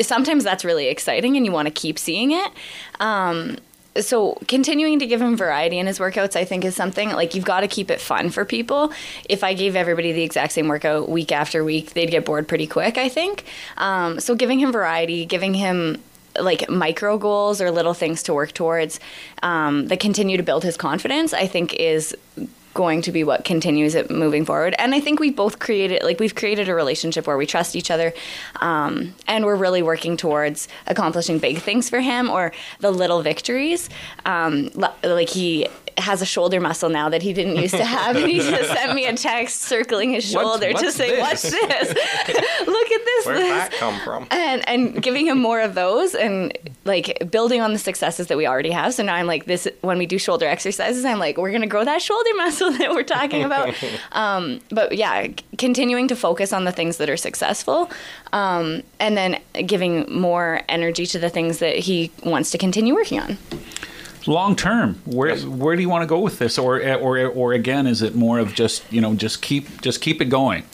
sometimes 0.00 0.44
that's 0.44 0.64
really 0.64 0.88
exciting 0.88 1.36
and 1.36 1.44
you 1.44 1.52
want 1.52 1.66
to 1.66 1.72
keep 1.72 1.98
seeing 1.98 2.32
it. 2.32 2.52
Um, 3.00 3.56
so 4.00 4.36
continuing 4.48 4.98
to 4.98 5.06
give 5.06 5.20
him 5.20 5.36
variety 5.36 5.78
in 5.78 5.86
his 5.86 5.98
workouts 6.00 6.34
i 6.34 6.44
think 6.44 6.64
is 6.64 6.74
something 6.74 7.10
like 7.10 7.34
you've 7.34 7.44
got 7.44 7.60
to 7.60 7.68
keep 7.68 7.90
it 7.92 8.00
fun 8.00 8.28
for 8.28 8.44
people 8.44 8.92
if 9.28 9.44
i 9.44 9.54
gave 9.54 9.76
everybody 9.76 10.10
the 10.12 10.22
exact 10.22 10.52
same 10.52 10.66
workout 10.66 11.08
week 11.08 11.30
after 11.30 11.62
week 11.62 11.92
they'd 11.92 12.10
get 12.10 12.24
bored 12.24 12.48
pretty 12.48 12.66
quick 12.66 12.98
i 12.98 13.08
think 13.08 13.44
um, 13.76 14.18
so 14.18 14.34
giving 14.34 14.58
him 14.58 14.72
variety 14.72 15.24
giving 15.24 15.54
him 15.54 16.02
like 16.40 16.68
micro 16.68 17.16
goals 17.16 17.60
or 17.60 17.70
little 17.70 17.94
things 17.94 18.24
to 18.24 18.34
work 18.34 18.52
towards 18.52 18.98
um, 19.44 19.86
that 19.86 20.00
continue 20.00 20.36
to 20.36 20.42
build 20.42 20.64
his 20.64 20.76
confidence 20.76 21.32
i 21.32 21.46
think 21.46 21.72
is 21.74 22.16
going 22.74 23.00
to 23.02 23.12
be 23.12 23.24
what 23.24 23.44
continues 23.44 23.94
it 23.94 24.10
moving 24.10 24.44
forward. 24.44 24.74
And 24.78 24.94
I 24.94 25.00
think 25.00 25.20
we've 25.20 25.36
both 25.36 25.58
created, 25.58 26.02
like, 26.02 26.20
we've 26.20 26.34
created 26.34 26.68
a 26.68 26.74
relationship 26.74 27.26
where 27.26 27.36
we 27.36 27.46
trust 27.46 27.76
each 27.76 27.90
other 27.90 28.12
um, 28.60 29.14
and 29.26 29.44
we're 29.44 29.56
really 29.56 29.82
working 29.82 30.16
towards 30.16 30.68
accomplishing 30.86 31.38
big 31.38 31.58
things 31.58 31.88
for 31.88 32.00
him 32.00 32.28
or 32.28 32.52
the 32.80 32.90
little 32.90 33.22
victories. 33.22 33.88
Um, 34.26 34.70
like, 34.74 35.28
he 35.28 35.68
has 35.98 36.22
a 36.22 36.26
shoulder 36.26 36.60
muscle 36.60 36.88
now 36.88 37.08
that 37.08 37.22
he 37.22 37.32
didn't 37.32 37.56
used 37.56 37.74
to 37.74 37.84
have. 37.84 38.16
and 38.16 38.26
he 38.30 38.38
just 38.50 38.70
sent 38.72 38.94
me 38.94 39.06
a 39.06 39.14
text 39.14 39.62
circling 39.62 40.10
his 40.10 40.24
shoulder 40.24 40.68
what's, 40.68 40.82
what's 40.82 40.96
to 40.96 41.02
say, 41.02 41.10
this? 41.10 41.20
"Watch 41.20 41.42
this! 41.42 41.88
Look 42.66 42.90
at 42.90 43.04
this! 43.04 43.26
Where'd 43.26 43.38
that 43.38 43.72
come 43.78 44.00
from?" 44.00 44.26
And 44.30 44.66
and 44.68 45.02
giving 45.02 45.26
him 45.26 45.40
more 45.40 45.60
of 45.60 45.74
those 45.74 46.14
and 46.14 46.56
like 46.84 47.30
building 47.30 47.60
on 47.60 47.72
the 47.72 47.78
successes 47.78 48.26
that 48.28 48.36
we 48.36 48.46
already 48.46 48.70
have. 48.70 48.94
So 48.94 49.02
now 49.02 49.14
I'm 49.14 49.26
like 49.26 49.46
this 49.46 49.68
when 49.80 49.98
we 49.98 50.06
do 50.06 50.18
shoulder 50.18 50.46
exercises, 50.46 51.04
I'm 51.04 51.18
like, 51.18 51.36
we're 51.38 51.52
gonna 51.52 51.66
grow 51.66 51.84
that 51.84 52.02
shoulder 52.02 52.30
muscle 52.36 52.70
that 52.72 52.90
we're 52.90 53.02
talking 53.02 53.44
about. 53.44 53.74
um, 54.12 54.60
but 54.70 54.92
yeah, 54.96 55.28
continuing 55.58 56.08
to 56.08 56.16
focus 56.16 56.52
on 56.52 56.64
the 56.64 56.72
things 56.72 56.96
that 56.98 57.08
are 57.08 57.16
successful, 57.16 57.90
um, 58.32 58.82
and 59.00 59.16
then 59.16 59.40
giving 59.66 60.10
more 60.12 60.62
energy 60.68 61.06
to 61.06 61.18
the 61.18 61.30
things 61.30 61.58
that 61.58 61.76
he 61.78 62.10
wants 62.24 62.50
to 62.50 62.58
continue 62.58 62.94
working 62.94 63.20
on 63.20 63.38
long 64.26 64.56
term 64.56 64.94
where 65.04 65.28
yes. 65.28 65.44
where 65.44 65.76
do 65.76 65.82
you 65.82 65.88
want 65.88 66.02
to 66.02 66.06
go 66.06 66.20
with 66.20 66.38
this? 66.38 66.58
Or 66.58 66.80
or 66.80 67.18
or 67.26 67.52
again 67.52 67.86
is 67.86 68.02
it 68.02 68.14
more 68.14 68.38
of 68.38 68.54
just 68.54 68.90
you 68.92 69.00
know 69.00 69.14
just 69.14 69.42
keep 69.42 69.80
just 69.80 70.00
keep 70.00 70.20
it 70.20 70.26
going? 70.26 70.64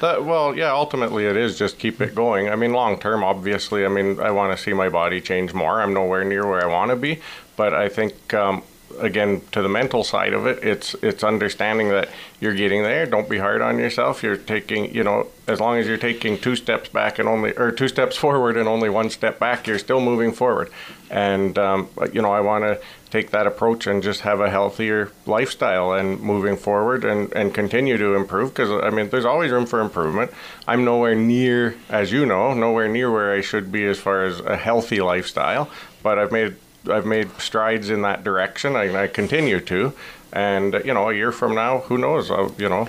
That, 0.00 0.24
well 0.24 0.56
yeah 0.56 0.72
ultimately 0.72 1.26
it 1.26 1.36
is 1.36 1.58
just 1.58 1.78
keep 1.78 2.00
it 2.00 2.14
going. 2.14 2.48
I 2.48 2.56
mean 2.56 2.72
long 2.72 2.98
term 2.98 3.22
obviously 3.22 3.84
i 3.84 3.88
mean 3.88 4.20
i 4.20 4.30
want 4.30 4.56
to 4.56 4.62
see 4.62 4.72
my 4.72 4.88
body 4.88 5.20
change 5.20 5.52
more. 5.54 5.80
I'm 5.80 5.94
nowhere 5.94 6.24
near 6.24 6.46
where 6.46 6.62
i 6.62 6.66
want 6.66 6.90
to 6.90 6.96
be 6.96 7.20
but 7.56 7.74
i 7.74 7.88
think 7.88 8.32
um, 8.32 8.62
again 8.98 9.40
to 9.52 9.62
the 9.62 9.68
mental 9.68 10.04
side 10.04 10.32
of 10.32 10.46
it 10.46 10.62
it's 10.62 10.94
it's 11.02 11.22
understanding 11.24 11.88
that 11.88 12.08
you're 12.40 12.54
getting 12.54 12.82
there. 12.82 13.04
Don't 13.04 13.28
be 13.28 13.38
hard 13.38 13.60
on 13.60 13.78
yourself. 13.78 14.22
You're 14.22 14.36
taking 14.36 14.94
you 14.94 15.04
know 15.04 15.28
as 15.46 15.60
long 15.60 15.78
as 15.78 15.86
you're 15.86 15.98
taking 15.98 16.38
two 16.38 16.56
steps 16.56 16.88
back 16.88 17.18
and 17.18 17.28
only 17.28 17.52
or 17.56 17.70
two 17.70 17.88
steps 17.88 18.16
forward 18.24 18.56
and 18.56 18.68
only 18.68 18.88
one 18.88 19.10
step 19.10 19.38
back 19.38 19.66
you're 19.66 19.78
still 19.78 20.00
moving 20.00 20.32
forward. 20.32 20.70
And 21.10 21.58
um, 21.58 21.88
you 22.12 22.22
know 22.22 22.32
i 22.32 22.40
want 22.40 22.62
to 22.64 22.80
take 23.10 23.30
that 23.32 23.46
approach 23.46 23.86
and 23.86 24.02
just 24.02 24.20
have 24.20 24.40
a 24.40 24.48
healthier 24.48 25.10
lifestyle 25.26 25.92
and 25.92 26.20
moving 26.20 26.56
forward 26.56 27.04
and, 27.04 27.32
and 27.32 27.52
continue 27.52 27.96
to 27.96 28.14
improve 28.14 28.54
because 28.54 28.70
I 28.70 28.90
mean 28.90 29.10
there's 29.10 29.24
always 29.24 29.50
room 29.50 29.66
for 29.66 29.80
improvement. 29.80 30.30
I'm 30.66 30.84
nowhere 30.84 31.14
near, 31.14 31.74
as 31.88 32.12
you 32.12 32.24
know, 32.24 32.54
nowhere 32.54 32.88
near 32.88 33.10
where 33.10 33.32
I 33.32 33.40
should 33.40 33.72
be 33.72 33.84
as 33.84 33.98
far 33.98 34.24
as 34.24 34.40
a 34.40 34.56
healthy 34.56 35.00
lifestyle, 35.00 35.68
but 36.02 36.18
I've 36.18 36.32
made 36.32 36.54
I've 36.88 37.06
made 37.06 37.30
strides 37.40 37.90
in 37.90 38.02
that 38.02 38.24
direction. 38.24 38.76
I, 38.76 39.04
I 39.04 39.06
continue 39.06 39.60
to, 39.60 39.92
and 40.32 40.74
you 40.84 40.94
know, 40.94 41.10
a 41.10 41.14
year 41.14 41.32
from 41.32 41.54
now, 41.54 41.80
who 41.80 41.98
knows? 41.98 42.30
I'll, 42.30 42.54
you 42.58 42.68
know. 42.68 42.88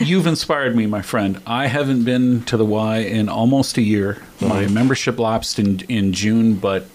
you've 0.00 0.26
inspired 0.26 0.76
me, 0.76 0.86
my 0.86 1.02
friend. 1.02 1.40
I 1.46 1.66
haven't 1.66 2.04
been 2.04 2.42
to 2.44 2.56
the 2.56 2.64
Y 2.64 2.98
in 2.98 3.28
almost 3.28 3.76
a 3.78 3.82
year. 3.82 4.14
Mm-hmm. 4.14 4.48
My 4.48 4.66
membership 4.66 5.18
lapsed 5.18 5.58
in 5.58 5.80
in 5.88 6.12
June, 6.12 6.54
but 6.54 6.86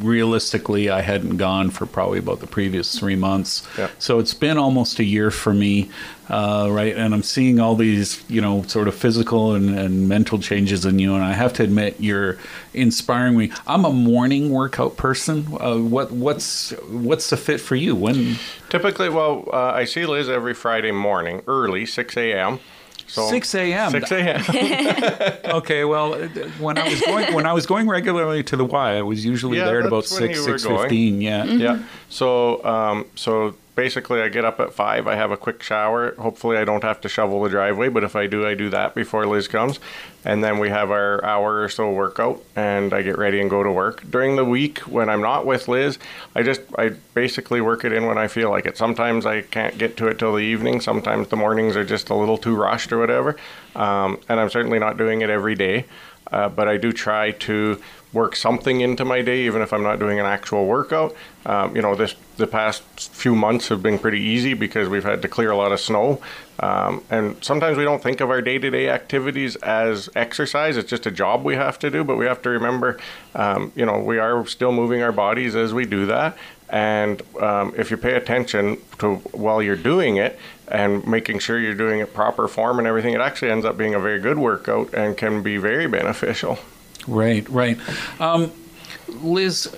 realistically, 0.00 0.90
I 0.90 1.00
hadn't 1.00 1.36
gone 1.36 1.70
for 1.70 1.86
probably 1.86 2.18
about 2.18 2.40
the 2.40 2.46
previous 2.46 2.98
three 2.98 3.16
months. 3.16 3.66
Yeah. 3.76 3.90
So 3.98 4.18
it's 4.18 4.34
been 4.34 4.58
almost 4.58 4.98
a 4.98 5.04
year 5.04 5.30
for 5.30 5.52
me, 5.52 5.90
uh, 6.28 6.68
right? 6.70 6.96
And 6.96 7.14
I'm 7.14 7.22
seeing 7.22 7.58
all 7.58 7.74
these, 7.74 8.22
you 8.28 8.40
know, 8.40 8.62
sort 8.62 8.88
of 8.88 8.94
physical 8.94 9.54
and, 9.54 9.78
and 9.78 10.08
mental 10.08 10.38
changes 10.38 10.84
in 10.84 10.98
you. 10.98 11.14
And 11.14 11.24
I 11.24 11.32
have 11.32 11.52
to 11.54 11.62
admit, 11.62 11.96
you're 11.98 12.38
inspiring 12.74 13.36
me. 13.36 13.50
I'm 13.66 13.84
a 13.84 13.92
morning 13.92 14.50
workout 14.50 14.96
person. 14.96 15.46
Uh, 15.58 15.78
what 15.78 16.10
what's 16.10 16.70
what's 16.88 17.30
the 17.30 17.36
fit 17.36 17.60
for 17.60 17.74
you? 17.74 17.96
When 17.96 18.36
typically, 18.68 19.08
well, 19.08 19.48
uh, 19.52 19.72
I 19.72 19.84
see 19.84 20.06
Liz 20.06 20.28
every 20.28 20.54
Friday 20.54 20.92
morning, 20.92 21.42
early, 21.46 21.86
six 21.86 22.16
a.m. 22.16 22.60
So 23.08 23.28
6 23.28 23.54
a.m. 23.54 23.90
6 23.90 24.12
a.m. 24.12 25.38
okay, 25.56 25.84
well, 25.84 26.14
when 26.58 26.76
I 26.76 26.88
was 26.88 27.00
going 27.00 27.34
when 27.34 27.46
I 27.46 27.52
was 27.54 27.66
going 27.66 27.88
regularly 27.88 28.42
to 28.44 28.56
the 28.56 28.66
Y, 28.66 28.98
I 28.98 29.02
was 29.02 29.24
usually 29.24 29.58
yeah, 29.58 29.64
there 29.64 29.80
at 29.80 29.86
about 29.86 30.04
six 30.04 30.44
six 30.44 30.64
fifteen. 30.64 31.22
Yeah, 31.22 31.46
mm-hmm. 31.46 31.58
yeah. 31.58 31.82
So 32.10 32.64
um, 32.64 33.06
so 33.14 33.54
basically 33.78 34.20
I 34.20 34.28
get 34.28 34.44
up 34.44 34.58
at 34.58 34.74
five. 34.74 35.06
I 35.06 35.14
have 35.14 35.30
a 35.30 35.36
quick 35.36 35.62
shower. 35.62 36.12
Hopefully, 36.16 36.56
I 36.56 36.64
don't 36.64 36.82
have 36.82 37.00
to 37.02 37.08
shovel 37.08 37.44
the 37.44 37.48
driveway, 37.48 37.88
but 37.88 38.02
if 38.02 38.16
I 38.16 38.26
do, 38.26 38.44
I 38.44 38.54
do 38.54 38.70
that 38.70 38.92
before 38.92 39.24
Liz 39.24 39.46
comes. 39.46 39.78
And 40.24 40.42
then 40.42 40.58
we 40.58 40.68
have 40.68 40.90
our 40.90 41.24
hour 41.24 41.62
or 41.62 41.68
so 41.68 41.88
workout, 41.92 42.42
and 42.56 42.92
I 42.92 43.02
get 43.02 43.16
ready 43.16 43.40
and 43.40 43.48
go 43.48 43.62
to 43.62 43.70
work. 43.70 44.02
During 44.10 44.34
the 44.34 44.44
week, 44.44 44.80
when 44.80 45.08
I'm 45.08 45.22
not 45.22 45.46
with 45.46 45.68
Liz, 45.68 45.96
I 46.34 46.42
just 46.42 46.60
I 46.76 46.88
basically 47.14 47.60
work 47.60 47.84
it 47.84 47.92
in 47.92 48.04
when 48.04 48.18
I 48.18 48.26
feel 48.26 48.50
like 48.50 48.66
it. 48.66 48.76
Sometimes 48.76 49.24
I 49.24 49.42
can't 49.42 49.78
get 49.78 49.96
to 49.98 50.08
it 50.08 50.18
till 50.18 50.34
the 50.34 50.42
evening. 50.42 50.80
Sometimes 50.80 51.28
the 51.28 51.36
mornings 51.36 51.76
are 51.76 51.84
just 51.84 52.10
a 52.10 52.16
little 52.16 52.36
too 52.36 52.56
rushed 52.56 52.92
or 52.92 52.98
whatever. 52.98 53.36
Um, 53.76 54.18
and 54.28 54.40
I'm 54.40 54.50
certainly 54.50 54.80
not 54.80 54.98
doing 54.98 55.20
it 55.20 55.30
every 55.30 55.54
day. 55.54 55.84
Uh, 56.30 56.48
but 56.48 56.68
I 56.68 56.76
do 56.76 56.92
try 56.92 57.30
to 57.30 57.80
work 58.12 58.34
something 58.34 58.80
into 58.80 59.04
my 59.04 59.20
day, 59.20 59.40
even 59.40 59.60
if 59.60 59.72
I'm 59.72 59.82
not 59.82 59.98
doing 59.98 60.18
an 60.18 60.26
actual 60.26 60.66
workout. 60.66 61.14
Um, 61.44 61.76
you 61.76 61.82
know, 61.82 61.94
this 61.94 62.14
the 62.36 62.46
past 62.46 62.82
few 63.12 63.34
months 63.34 63.68
have 63.68 63.82
been 63.82 63.98
pretty 63.98 64.20
easy 64.20 64.54
because 64.54 64.88
we've 64.88 65.04
had 65.04 65.22
to 65.22 65.28
clear 65.28 65.50
a 65.50 65.56
lot 65.56 65.72
of 65.72 65.80
snow, 65.80 66.20
um, 66.60 67.02
and 67.10 67.42
sometimes 67.42 67.76
we 67.76 67.84
don't 67.84 68.02
think 68.02 68.20
of 68.20 68.30
our 68.30 68.40
day-to-day 68.40 68.88
activities 68.88 69.56
as 69.56 70.08
exercise. 70.14 70.76
It's 70.76 70.88
just 70.88 71.06
a 71.06 71.10
job 71.10 71.44
we 71.44 71.56
have 71.56 71.78
to 71.80 71.90
do, 71.90 72.04
but 72.04 72.16
we 72.16 72.26
have 72.26 72.40
to 72.42 72.50
remember, 72.50 72.98
um, 73.34 73.72
you 73.74 73.84
know, 73.84 73.98
we 73.98 74.18
are 74.18 74.46
still 74.46 74.72
moving 74.72 75.02
our 75.02 75.12
bodies 75.12 75.56
as 75.56 75.74
we 75.74 75.84
do 75.84 76.06
that. 76.06 76.36
And 76.70 77.22
um, 77.40 77.74
if 77.78 77.90
you 77.90 77.96
pay 77.96 78.14
attention 78.14 78.78
to 78.98 79.16
while 79.32 79.62
you're 79.62 79.76
doing 79.76 80.18
it 80.18 80.38
and 80.68 81.06
making 81.06 81.38
sure 81.38 81.58
you're 81.58 81.74
doing 81.74 82.00
it 82.00 82.12
proper 82.12 82.46
form 82.46 82.78
and 82.78 82.86
everything, 82.86 83.14
it 83.14 83.20
actually 83.20 83.50
ends 83.50 83.64
up 83.64 83.76
being 83.78 83.94
a 83.94 84.00
very 84.00 84.20
good 84.20 84.38
workout 84.38 84.92
and 84.92 85.16
can 85.16 85.42
be 85.42 85.56
very 85.56 85.86
beneficial. 85.86 86.58
Right, 87.08 87.48
right. 87.48 87.78
Um, 88.20 88.52
Liz, 89.22 89.74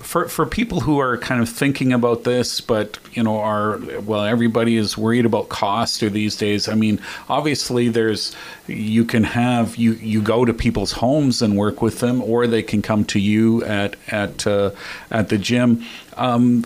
for 0.00 0.26
for 0.28 0.46
people 0.46 0.80
who 0.80 0.98
are 0.98 1.18
kind 1.18 1.42
of 1.42 1.48
thinking 1.48 1.92
about 1.92 2.24
this, 2.24 2.60
but 2.60 2.98
you 3.12 3.22
know, 3.22 3.38
are 3.38 3.78
well, 4.00 4.24
everybody 4.24 4.76
is 4.76 4.96
worried 4.96 5.26
about 5.26 5.48
cost 5.48 6.02
or 6.02 6.10
these 6.10 6.36
days. 6.36 6.68
I 6.68 6.74
mean, 6.74 7.00
obviously, 7.28 7.88
there's 7.88 8.34
you 8.66 9.04
can 9.04 9.24
have 9.24 9.76
you 9.76 9.92
you 9.92 10.22
go 10.22 10.44
to 10.44 10.54
people's 10.54 10.92
homes 10.92 11.42
and 11.42 11.56
work 11.56 11.82
with 11.82 12.00
them, 12.00 12.22
or 12.22 12.46
they 12.46 12.62
can 12.62 12.82
come 12.82 13.04
to 13.06 13.20
you 13.20 13.62
at 13.64 13.96
at 14.08 14.46
uh, 14.46 14.70
at 15.10 15.28
the 15.28 15.38
gym. 15.38 15.84
Um, 16.16 16.62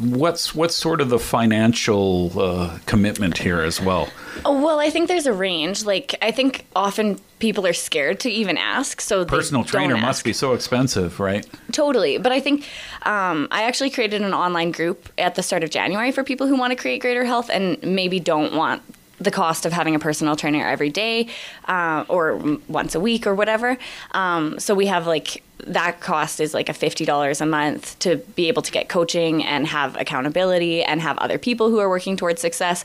what's 0.00 0.54
what's 0.54 0.74
sort 0.74 1.00
of 1.00 1.10
the 1.10 1.18
financial 1.18 2.32
uh, 2.40 2.78
commitment 2.86 3.38
here 3.38 3.60
as 3.60 3.80
well? 3.80 4.08
Well, 4.44 4.80
I 4.80 4.90
think 4.90 5.08
there's 5.08 5.26
a 5.26 5.32
range. 5.32 5.84
Like 5.84 6.14
I 6.22 6.30
think 6.30 6.66
often 6.74 7.20
people 7.38 7.66
are 7.66 7.72
scared 7.72 8.20
to 8.20 8.30
even 8.30 8.56
ask. 8.56 9.00
So 9.00 9.24
personal 9.24 9.64
trainer 9.64 9.96
must 9.96 10.24
be 10.24 10.32
so 10.32 10.54
expensive, 10.54 11.20
right? 11.20 11.46
Totally. 11.72 12.18
But 12.18 12.32
I 12.32 12.40
think 12.40 12.66
um, 13.02 13.48
I 13.50 13.64
actually 13.64 13.90
created 13.90 14.22
an 14.22 14.34
online 14.34 14.70
group 14.70 15.08
at 15.18 15.34
the 15.34 15.42
start 15.42 15.62
of 15.62 15.70
January 15.70 16.10
for 16.10 16.24
people 16.24 16.46
who 16.46 16.56
want 16.56 16.70
to 16.70 16.76
create 16.76 17.00
greater 17.00 17.24
health 17.24 17.50
and 17.50 17.80
maybe 17.82 18.18
don't 18.18 18.54
want 18.54 18.82
the 19.24 19.30
cost 19.30 19.66
of 19.66 19.72
having 19.72 19.94
a 19.94 19.98
personal 19.98 20.36
trainer 20.36 20.66
every 20.66 20.90
day 20.90 21.28
uh, 21.66 22.04
or 22.08 22.58
once 22.68 22.94
a 22.94 23.00
week 23.00 23.26
or 23.26 23.34
whatever. 23.34 23.76
Um, 24.12 24.58
so 24.58 24.74
we 24.74 24.86
have 24.86 25.06
like 25.06 25.42
that 25.66 26.00
cost 26.00 26.40
is 26.40 26.52
like 26.52 26.68
a 26.68 26.72
$50 26.72 27.40
a 27.40 27.46
month 27.46 27.98
to 28.00 28.16
be 28.16 28.48
able 28.48 28.62
to 28.62 28.72
get 28.72 28.88
coaching 28.88 29.42
and 29.44 29.66
have 29.68 29.96
accountability 29.96 30.82
and 30.82 31.00
have 31.00 31.16
other 31.18 31.38
people 31.38 31.70
who 31.70 31.78
are 31.78 31.88
working 31.88 32.16
towards 32.16 32.40
success. 32.40 32.84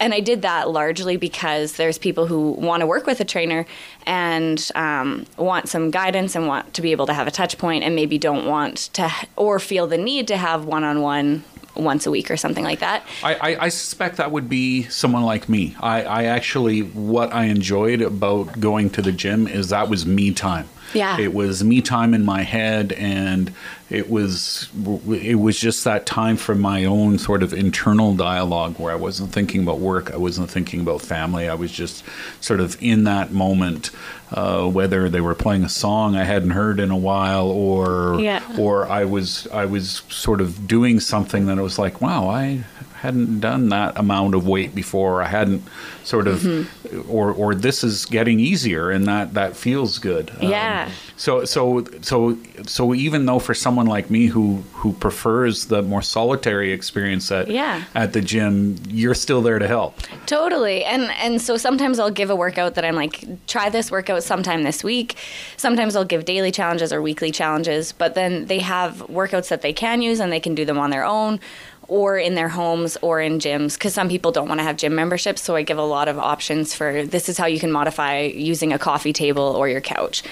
And 0.00 0.12
I 0.12 0.20
did 0.20 0.42
that 0.42 0.70
largely 0.70 1.16
because 1.16 1.76
there's 1.76 1.96
people 1.96 2.26
who 2.26 2.50
want 2.52 2.80
to 2.80 2.86
work 2.86 3.06
with 3.06 3.20
a 3.20 3.24
trainer 3.24 3.66
and 4.06 4.70
um, 4.74 5.26
want 5.36 5.68
some 5.68 5.90
guidance 5.90 6.34
and 6.34 6.46
want 6.46 6.74
to 6.74 6.82
be 6.82 6.92
able 6.92 7.06
to 7.06 7.14
have 7.14 7.26
a 7.26 7.30
touch 7.30 7.56
point 7.56 7.84
and 7.84 7.94
maybe 7.94 8.18
don't 8.18 8.46
want 8.46 8.76
to 8.94 9.10
or 9.36 9.58
feel 9.58 9.86
the 9.86 9.98
need 9.98 10.28
to 10.28 10.36
have 10.36 10.64
one 10.64 10.84
on 10.84 11.00
one 11.00 11.44
once 11.78 12.06
a 12.06 12.10
week 12.10 12.30
or 12.30 12.36
something 12.36 12.64
like 12.64 12.80
that. 12.80 13.06
I, 13.22 13.34
I, 13.34 13.64
I 13.64 13.68
suspect 13.68 14.16
that 14.16 14.30
would 14.30 14.48
be 14.48 14.82
someone 14.84 15.22
like 15.22 15.48
me. 15.48 15.76
I, 15.80 16.02
I 16.02 16.24
actually, 16.24 16.80
what 16.80 17.32
I 17.32 17.44
enjoyed 17.44 18.02
about 18.02 18.60
going 18.60 18.90
to 18.90 19.02
the 19.02 19.12
gym 19.12 19.46
is 19.46 19.70
that 19.70 19.88
was 19.88 20.04
me 20.04 20.32
time. 20.32 20.68
Yeah. 20.94 21.18
It 21.18 21.34
was 21.34 21.62
me 21.62 21.82
time 21.82 22.14
in 22.14 22.24
my 22.24 22.42
head 22.42 22.92
and 22.92 23.52
it 23.90 24.10
was 24.10 24.68
it 25.08 25.36
was 25.36 25.58
just 25.58 25.84
that 25.84 26.06
time 26.06 26.36
for 26.36 26.54
my 26.54 26.84
own 26.84 27.18
sort 27.18 27.42
of 27.42 27.52
internal 27.52 28.14
dialogue 28.14 28.78
where 28.78 28.92
I 28.92 28.96
wasn't 28.96 29.32
thinking 29.32 29.62
about 29.62 29.78
work, 29.78 30.12
I 30.12 30.16
wasn't 30.16 30.50
thinking 30.50 30.80
about 30.80 31.00
family. 31.00 31.48
I 31.48 31.54
was 31.54 31.72
just 31.72 32.04
sort 32.40 32.60
of 32.60 32.76
in 32.82 33.04
that 33.04 33.32
moment 33.32 33.90
uh, 34.30 34.66
whether 34.68 35.08
they 35.08 35.20
were 35.20 35.34
playing 35.34 35.64
a 35.64 35.68
song 35.68 36.16
I 36.16 36.24
hadn't 36.24 36.50
heard 36.50 36.80
in 36.80 36.90
a 36.90 36.96
while 36.96 37.48
or 37.48 38.20
yeah. 38.20 38.42
or 38.58 38.86
I 38.88 39.04
was 39.04 39.46
I 39.48 39.64
was 39.64 40.02
sort 40.08 40.40
of 40.40 40.66
doing 40.66 41.00
something 41.00 41.46
that 41.46 41.58
I 41.58 41.62
was 41.62 41.78
like, 41.78 42.00
wow, 42.00 42.28
I 42.28 42.64
hadn't 43.00 43.40
done 43.40 43.68
that 43.68 43.98
amount 43.98 44.34
of 44.34 44.46
weight 44.46 44.74
before. 44.74 45.22
I 45.22 45.28
hadn't 45.28 45.62
sort 46.04 46.26
of, 46.26 46.40
mm-hmm. 46.40 47.10
or 47.10 47.32
or 47.32 47.54
this 47.54 47.84
is 47.84 48.04
getting 48.06 48.40
easier, 48.40 48.90
and 48.90 49.06
that 49.06 49.34
that 49.34 49.56
feels 49.56 49.98
good. 49.98 50.32
Yeah. 50.40 50.86
Um, 50.86 50.92
so 51.16 51.44
so 51.44 51.84
so 52.00 52.38
so 52.66 52.94
even 52.94 53.26
though 53.26 53.38
for 53.38 53.54
someone 53.54 53.86
like 53.86 54.10
me 54.10 54.26
who 54.26 54.62
who 54.72 54.92
prefers 54.94 55.66
the 55.66 55.82
more 55.82 56.02
solitary 56.02 56.72
experience 56.72 57.30
at 57.30 57.48
yeah. 57.48 57.84
at 57.94 58.12
the 58.12 58.20
gym, 58.20 58.76
you're 58.88 59.14
still 59.14 59.42
there 59.42 59.58
to 59.58 59.66
help. 59.66 59.96
Totally. 60.26 60.84
And 60.84 61.10
and 61.22 61.40
so 61.40 61.56
sometimes 61.56 61.98
I'll 61.98 62.10
give 62.10 62.30
a 62.30 62.36
workout 62.36 62.74
that 62.74 62.84
I'm 62.84 62.96
like, 62.96 63.24
try 63.46 63.68
this 63.68 63.90
workout 63.90 64.22
sometime 64.22 64.62
this 64.62 64.82
week. 64.82 65.16
Sometimes 65.56 65.96
I'll 65.96 66.04
give 66.04 66.24
daily 66.24 66.50
challenges 66.50 66.92
or 66.92 67.02
weekly 67.02 67.30
challenges, 67.30 67.92
but 67.92 68.14
then 68.14 68.46
they 68.46 68.58
have 68.60 68.98
workouts 69.08 69.48
that 69.48 69.62
they 69.62 69.72
can 69.72 70.02
use 70.02 70.20
and 70.20 70.32
they 70.32 70.40
can 70.40 70.54
do 70.54 70.64
them 70.64 70.78
on 70.78 70.90
their 70.90 71.04
own 71.04 71.40
or 71.88 72.18
in 72.18 72.34
their 72.34 72.48
homes 72.48 72.96
or 73.02 73.20
in 73.20 73.38
gyms 73.38 73.74
because 73.74 73.94
some 73.94 74.08
people 74.08 74.30
don't 74.30 74.48
want 74.48 74.60
to 74.60 74.64
have 74.64 74.76
gym 74.76 74.94
memberships 74.94 75.42
so 75.42 75.56
i 75.56 75.62
give 75.62 75.78
a 75.78 75.82
lot 75.82 76.06
of 76.06 76.18
options 76.18 76.74
for 76.74 77.04
this 77.04 77.28
is 77.28 77.38
how 77.38 77.46
you 77.46 77.58
can 77.58 77.72
modify 77.72 78.20
using 78.20 78.72
a 78.72 78.78
coffee 78.78 79.12
table 79.12 79.42
or 79.42 79.68
your 79.68 79.80
couch 79.80 80.22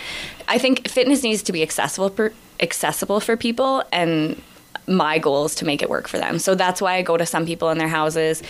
i 0.49 0.59
think 0.59 0.87
fitness 0.89 1.23
needs 1.23 1.43
to 1.43 1.53
be 1.53 1.63
accessible 1.63 2.11
per, 2.11 2.33
accessible 2.61 3.21
for 3.21 3.37
people 3.37 3.83
and 3.91 4.41
my 4.89 5.19
goal 5.19 5.45
is 5.45 5.55
to 5.57 5.65
make 5.65 5.83
it 5.83 5.91
work 5.91 6.07
for 6.09 6.19
them. 6.19 6.39
So 6.39 6.55
that's 6.55 6.81
why 6.81 6.95
I 6.95 7.03
go 7.03 7.17
to 7.17 7.27
some 7.27 7.47
people 7.47 7.71
in 7.71 7.79
their 7.79 7.89
houses. 7.89 8.43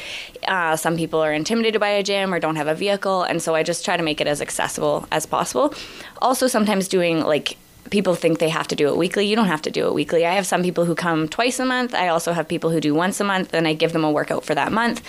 Uh, 0.46 0.76
some 0.76 0.96
people 0.96 1.20
are 1.20 1.32
intimidated 1.32 1.80
by 1.80 1.88
a 1.88 2.02
gym 2.02 2.32
or 2.32 2.38
don't 2.38 2.56
have 2.56 2.66
a 2.66 2.74
vehicle. 2.74 3.22
And 3.22 3.40
so 3.40 3.54
I 3.54 3.62
just 3.62 3.84
try 3.84 3.96
to 3.96 4.02
make 4.02 4.20
it 4.20 4.26
as 4.26 4.42
accessible 4.42 5.06
as 5.10 5.26
possible. 5.26 5.74
Also, 6.20 6.46
sometimes 6.46 6.88
doing 6.88 7.20
like 7.20 7.56
people 7.90 8.14
think 8.14 8.38
they 8.38 8.48
have 8.48 8.68
to 8.68 8.76
do 8.76 8.88
it 8.88 8.96
weekly. 8.96 9.26
You 9.26 9.36
don't 9.36 9.46
have 9.46 9.62
to 9.62 9.70
do 9.70 9.86
it 9.86 9.94
weekly. 9.94 10.26
I 10.26 10.34
have 10.34 10.46
some 10.46 10.62
people 10.62 10.84
who 10.84 10.94
come 10.94 11.28
twice 11.28 11.58
a 11.58 11.64
month. 11.64 11.94
I 11.94 12.08
also 12.08 12.32
have 12.32 12.48
people 12.48 12.70
who 12.70 12.80
do 12.80 12.94
once 12.94 13.20
a 13.20 13.24
month, 13.24 13.54
and 13.54 13.66
I 13.66 13.74
give 13.74 13.92
them 13.92 14.04
a 14.04 14.10
workout 14.10 14.44
for 14.44 14.54
that 14.54 14.72
month. 14.72 15.02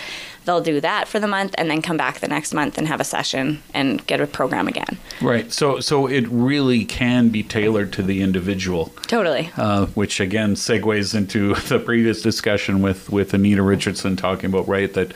They'll 0.44 0.60
do 0.60 0.80
that 0.80 1.08
for 1.08 1.20
the 1.20 1.26
month, 1.26 1.54
and 1.58 1.70
then 1.70 1.82
come 1.82 1.96
back 1.96 2.20
the 2.20 2.28
next 2.28 2.54
month 2.54 2.78
and 2.78 2.88
have 2.88 3.00
a 3.00 3.04
session 3.04 3.62
and 3.74 4.06
get 4.06 4.20
a 4.20 4.26
program 4.26 4.68
again. 4.68 4.98
Right. 5.20 5.52
So, 5.52 5.80
so 5.80 6.06
it 6.06 6.26
really 6.28 6.84
can 6.84 7.28
be 7.28 7.42
tailored 7.42 7.92
to 7.94 8.02
the 8.02 8.22
individual. 8.22 8.92
Totally. 9.02 9.50
Uh, 9.56 9.86
which 9.86 10.20
again 10.20 10.54
segues 10.54 11.14
into 11.14 11.54
the 11.68 11.78
previous 11.78 12.22
discussion 12.22 12.82
with 12.82 13.10
with 13.10 13.34
Anita 13.34 13.62
Richardson 13.62 14.16
talking 14.16 14.50
about 14.50 14.68
right 14.68 14.92
that 14.94 15.12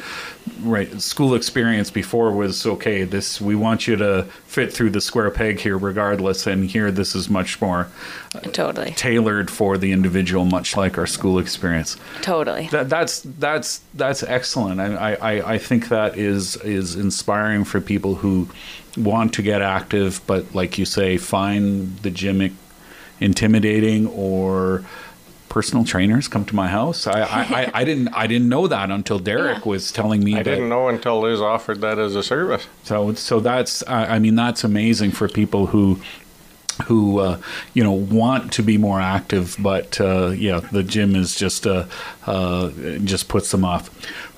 right 0.61 1.01
school 1.01 1.35
experience 1.35 1.91
before 1.91 2.33
was 2.33 2.67
okay 2.67 3.05
this 3.05 3.41
we 3.41 3.55
want 3.55 3.87
you 3.87 3.97
to 3.97 4.25
fit 4.47 4.73
through 4.73 4.91
the 4.91 5.01
square 5.01 5.31
peg 5.31 5.61
here 5.61 5.77
regardless 5.77 6.47
and 6.47 6.71
here 6.71 6.91
this 6.91 7.15
is 7.15 7.29
much 7.29 7.52
more 7.61 7.89
uh, 8.35 8.41
totally 8.41 8.93
tailored 8.93 9.51
for 9.51 9.77
the 9.77 9.93
individual 9.93 10.45
much 10.45 10.77
like 10.77 10.99
our 10.99 11.07
school 11.07 11.39
experience 11.39 11.97
totally 12.23 12.69
that, 12.69 12.89
that's 12.89 13.21
that's 13.39 13.81
that's 13.95 14.23
excellent 14.23 14.81
I, 14.81 15.15
I 15.15 15.53
i 15.55 15.59
think 15.59 15.89
that 15.89 16.17
is 16.17 16.57
is 16.57 16.97
inspiring 16.97 17.65
for 17.65 17.81
people 17.81 18.17
who 18.17 18.49
want 18.97 19.35
to 19.35 19.43
get 19.43 19.63
active 19.63 20.21
but 20.27 20.55
like 20.55 20.79
you 20.79 20.85
say 20.85 21.17
find 21.19 21.97
the 21.99 22.11
gym 22.11 22.57
intimidating 23.21 24.07
or 24.09 24.85
personal 25.49 25.85
trainers 25.85 26.29
come 26.29 26.47
to 26.47 26.57
my 26.57 26.67
house. 26.67 27.07
I, 27.07 27.21
I, 27.21 27.43
I, 27.43 27.71
I 27.75 27.85
didn't 27.85 28.09
I 28.15 28.27
didn't 28.27 28.49
know 28.49 28.67
that 28.69 28.91
until 28.91 29.19
Derek 29.19 29.59
Yeah. 29.59 29.71
was 29.71 29.93
telling 29.93 30.25
me. 30.25 30.33
I 30.35 30.39
that, 30.39 30.45
didn't 30.45 30.71
know 30.71 30.89
until 30.89 31.21
Liz 31.21 31.43
offered 31.43 31.83
that 31.83 31.99
as 31.99 32.17
a 32.17 32.23
service. 32.23 32.67
So 32.85 33.13
so 33.15 33.39
that's 33.39 33.87
I 33.87 34.17
I 34.17 34.19
mean 34.19 34.35
that's 34.35 34.65
amazing 34.65 35.11
for 35.11 35.29
people 35.29 35.67
who 35.67 36.01
who 36.85 37.19
uh, 37.19 37.39
you 37.75 37.83
know 37.83 37.93
want 37.93 38.53
to 38.55 38.63
be 38.63 38.79
more 38.79 39.01
active, 39.01 39.57
but 39.59 40.01
uh, 40.01 40.29
yeah, 40.29 40.61
the 40.61 40.83
gym 40.83 41.15
is 41.15 41.37
just 41.37 41.67
uh, 41.67 41.87
uh, 42.27 42.71
just 43.05 43.29
puts 43.29 43.51
them 43.51 43.65
off. 43.65 43.91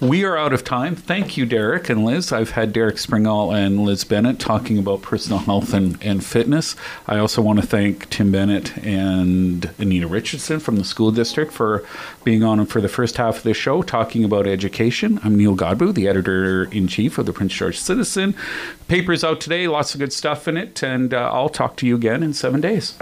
We 0.05 0.23
are 0.25 0.37
out 0.37 0.53
of 0.53 0.65
time. 0.65 0.97
Thank 0.97 1.39
you, 1.39 1.47
Derek 1.47 1.89
and 1.89 2.05
Liz. 2.05 2.31
I've 2.31 2.51
had 2.51 2.75
Derek 2.75 2.97
Springall 2.97 3.57
and 3.57 3.81
Liz 3.81 4.05
Bennett 4.05 4.39
talking 4.39 4.77
about 4.77 5.01
personal 5.01 5.39
health 5.39 5.73
and, 5.73 5.97
and 6.05 6.23
fitness. 6.23 6.77
I 7.07 7.17
also 7.17 7.41
want 7.41 7.59
to 7.63 7.67
thank 7.67 8.11
Tim 8.11 8.31
Bennett 8.31 8.77
and 8.85 9.71
Anita 9.79 10.07
Richardson 10.07 10.61
from 10.61 10.77
the 10.77 10.85
school 10.85 11.11
district 11.11 11.53
for 11.53 11.87
being 12.23 12.43
on 12.43 12.67
for 12.67 12.83
the 12.83 12.89
first 12.89 13.17
half 13.17 13.39
of 13.39 13.43
the 13.45 13.55
show 13.55 13.81
talking 13.81 14.25
about 14.25 14.47
education. 14.47 15.21
I'm 15.25 15.37
Neil 15.37 15.57
Godbout, 15.57 15.95
the 15.95 16.07
editor 16.07 16.65
in 16.65 16.87
chief 16.87 17.17
of 17.17 17.25
the 17.25 17.33
Prince 17.33 17.55
George 17.55 17.79
Citizen. 17.79 18.35
Paper's 18.89 19.25
out 19.25 19.41
today, 19.41 19.67
lots 19.69 19.95
of 19.95 20.01
good 20.01 20.13
stuff 20.13 20.47
in 20.47 20.59
it, 20.59 20.83
and 20.83 21.15
uh, 21.15 21.31
I'll 21.33 21.49
talk 21.49 21.77
to 21.77 21.87
you 21.87 21.97
again 21.97 22.23
in 22.23 22.35
seven 22.35 22.61
days. 22.61 22.95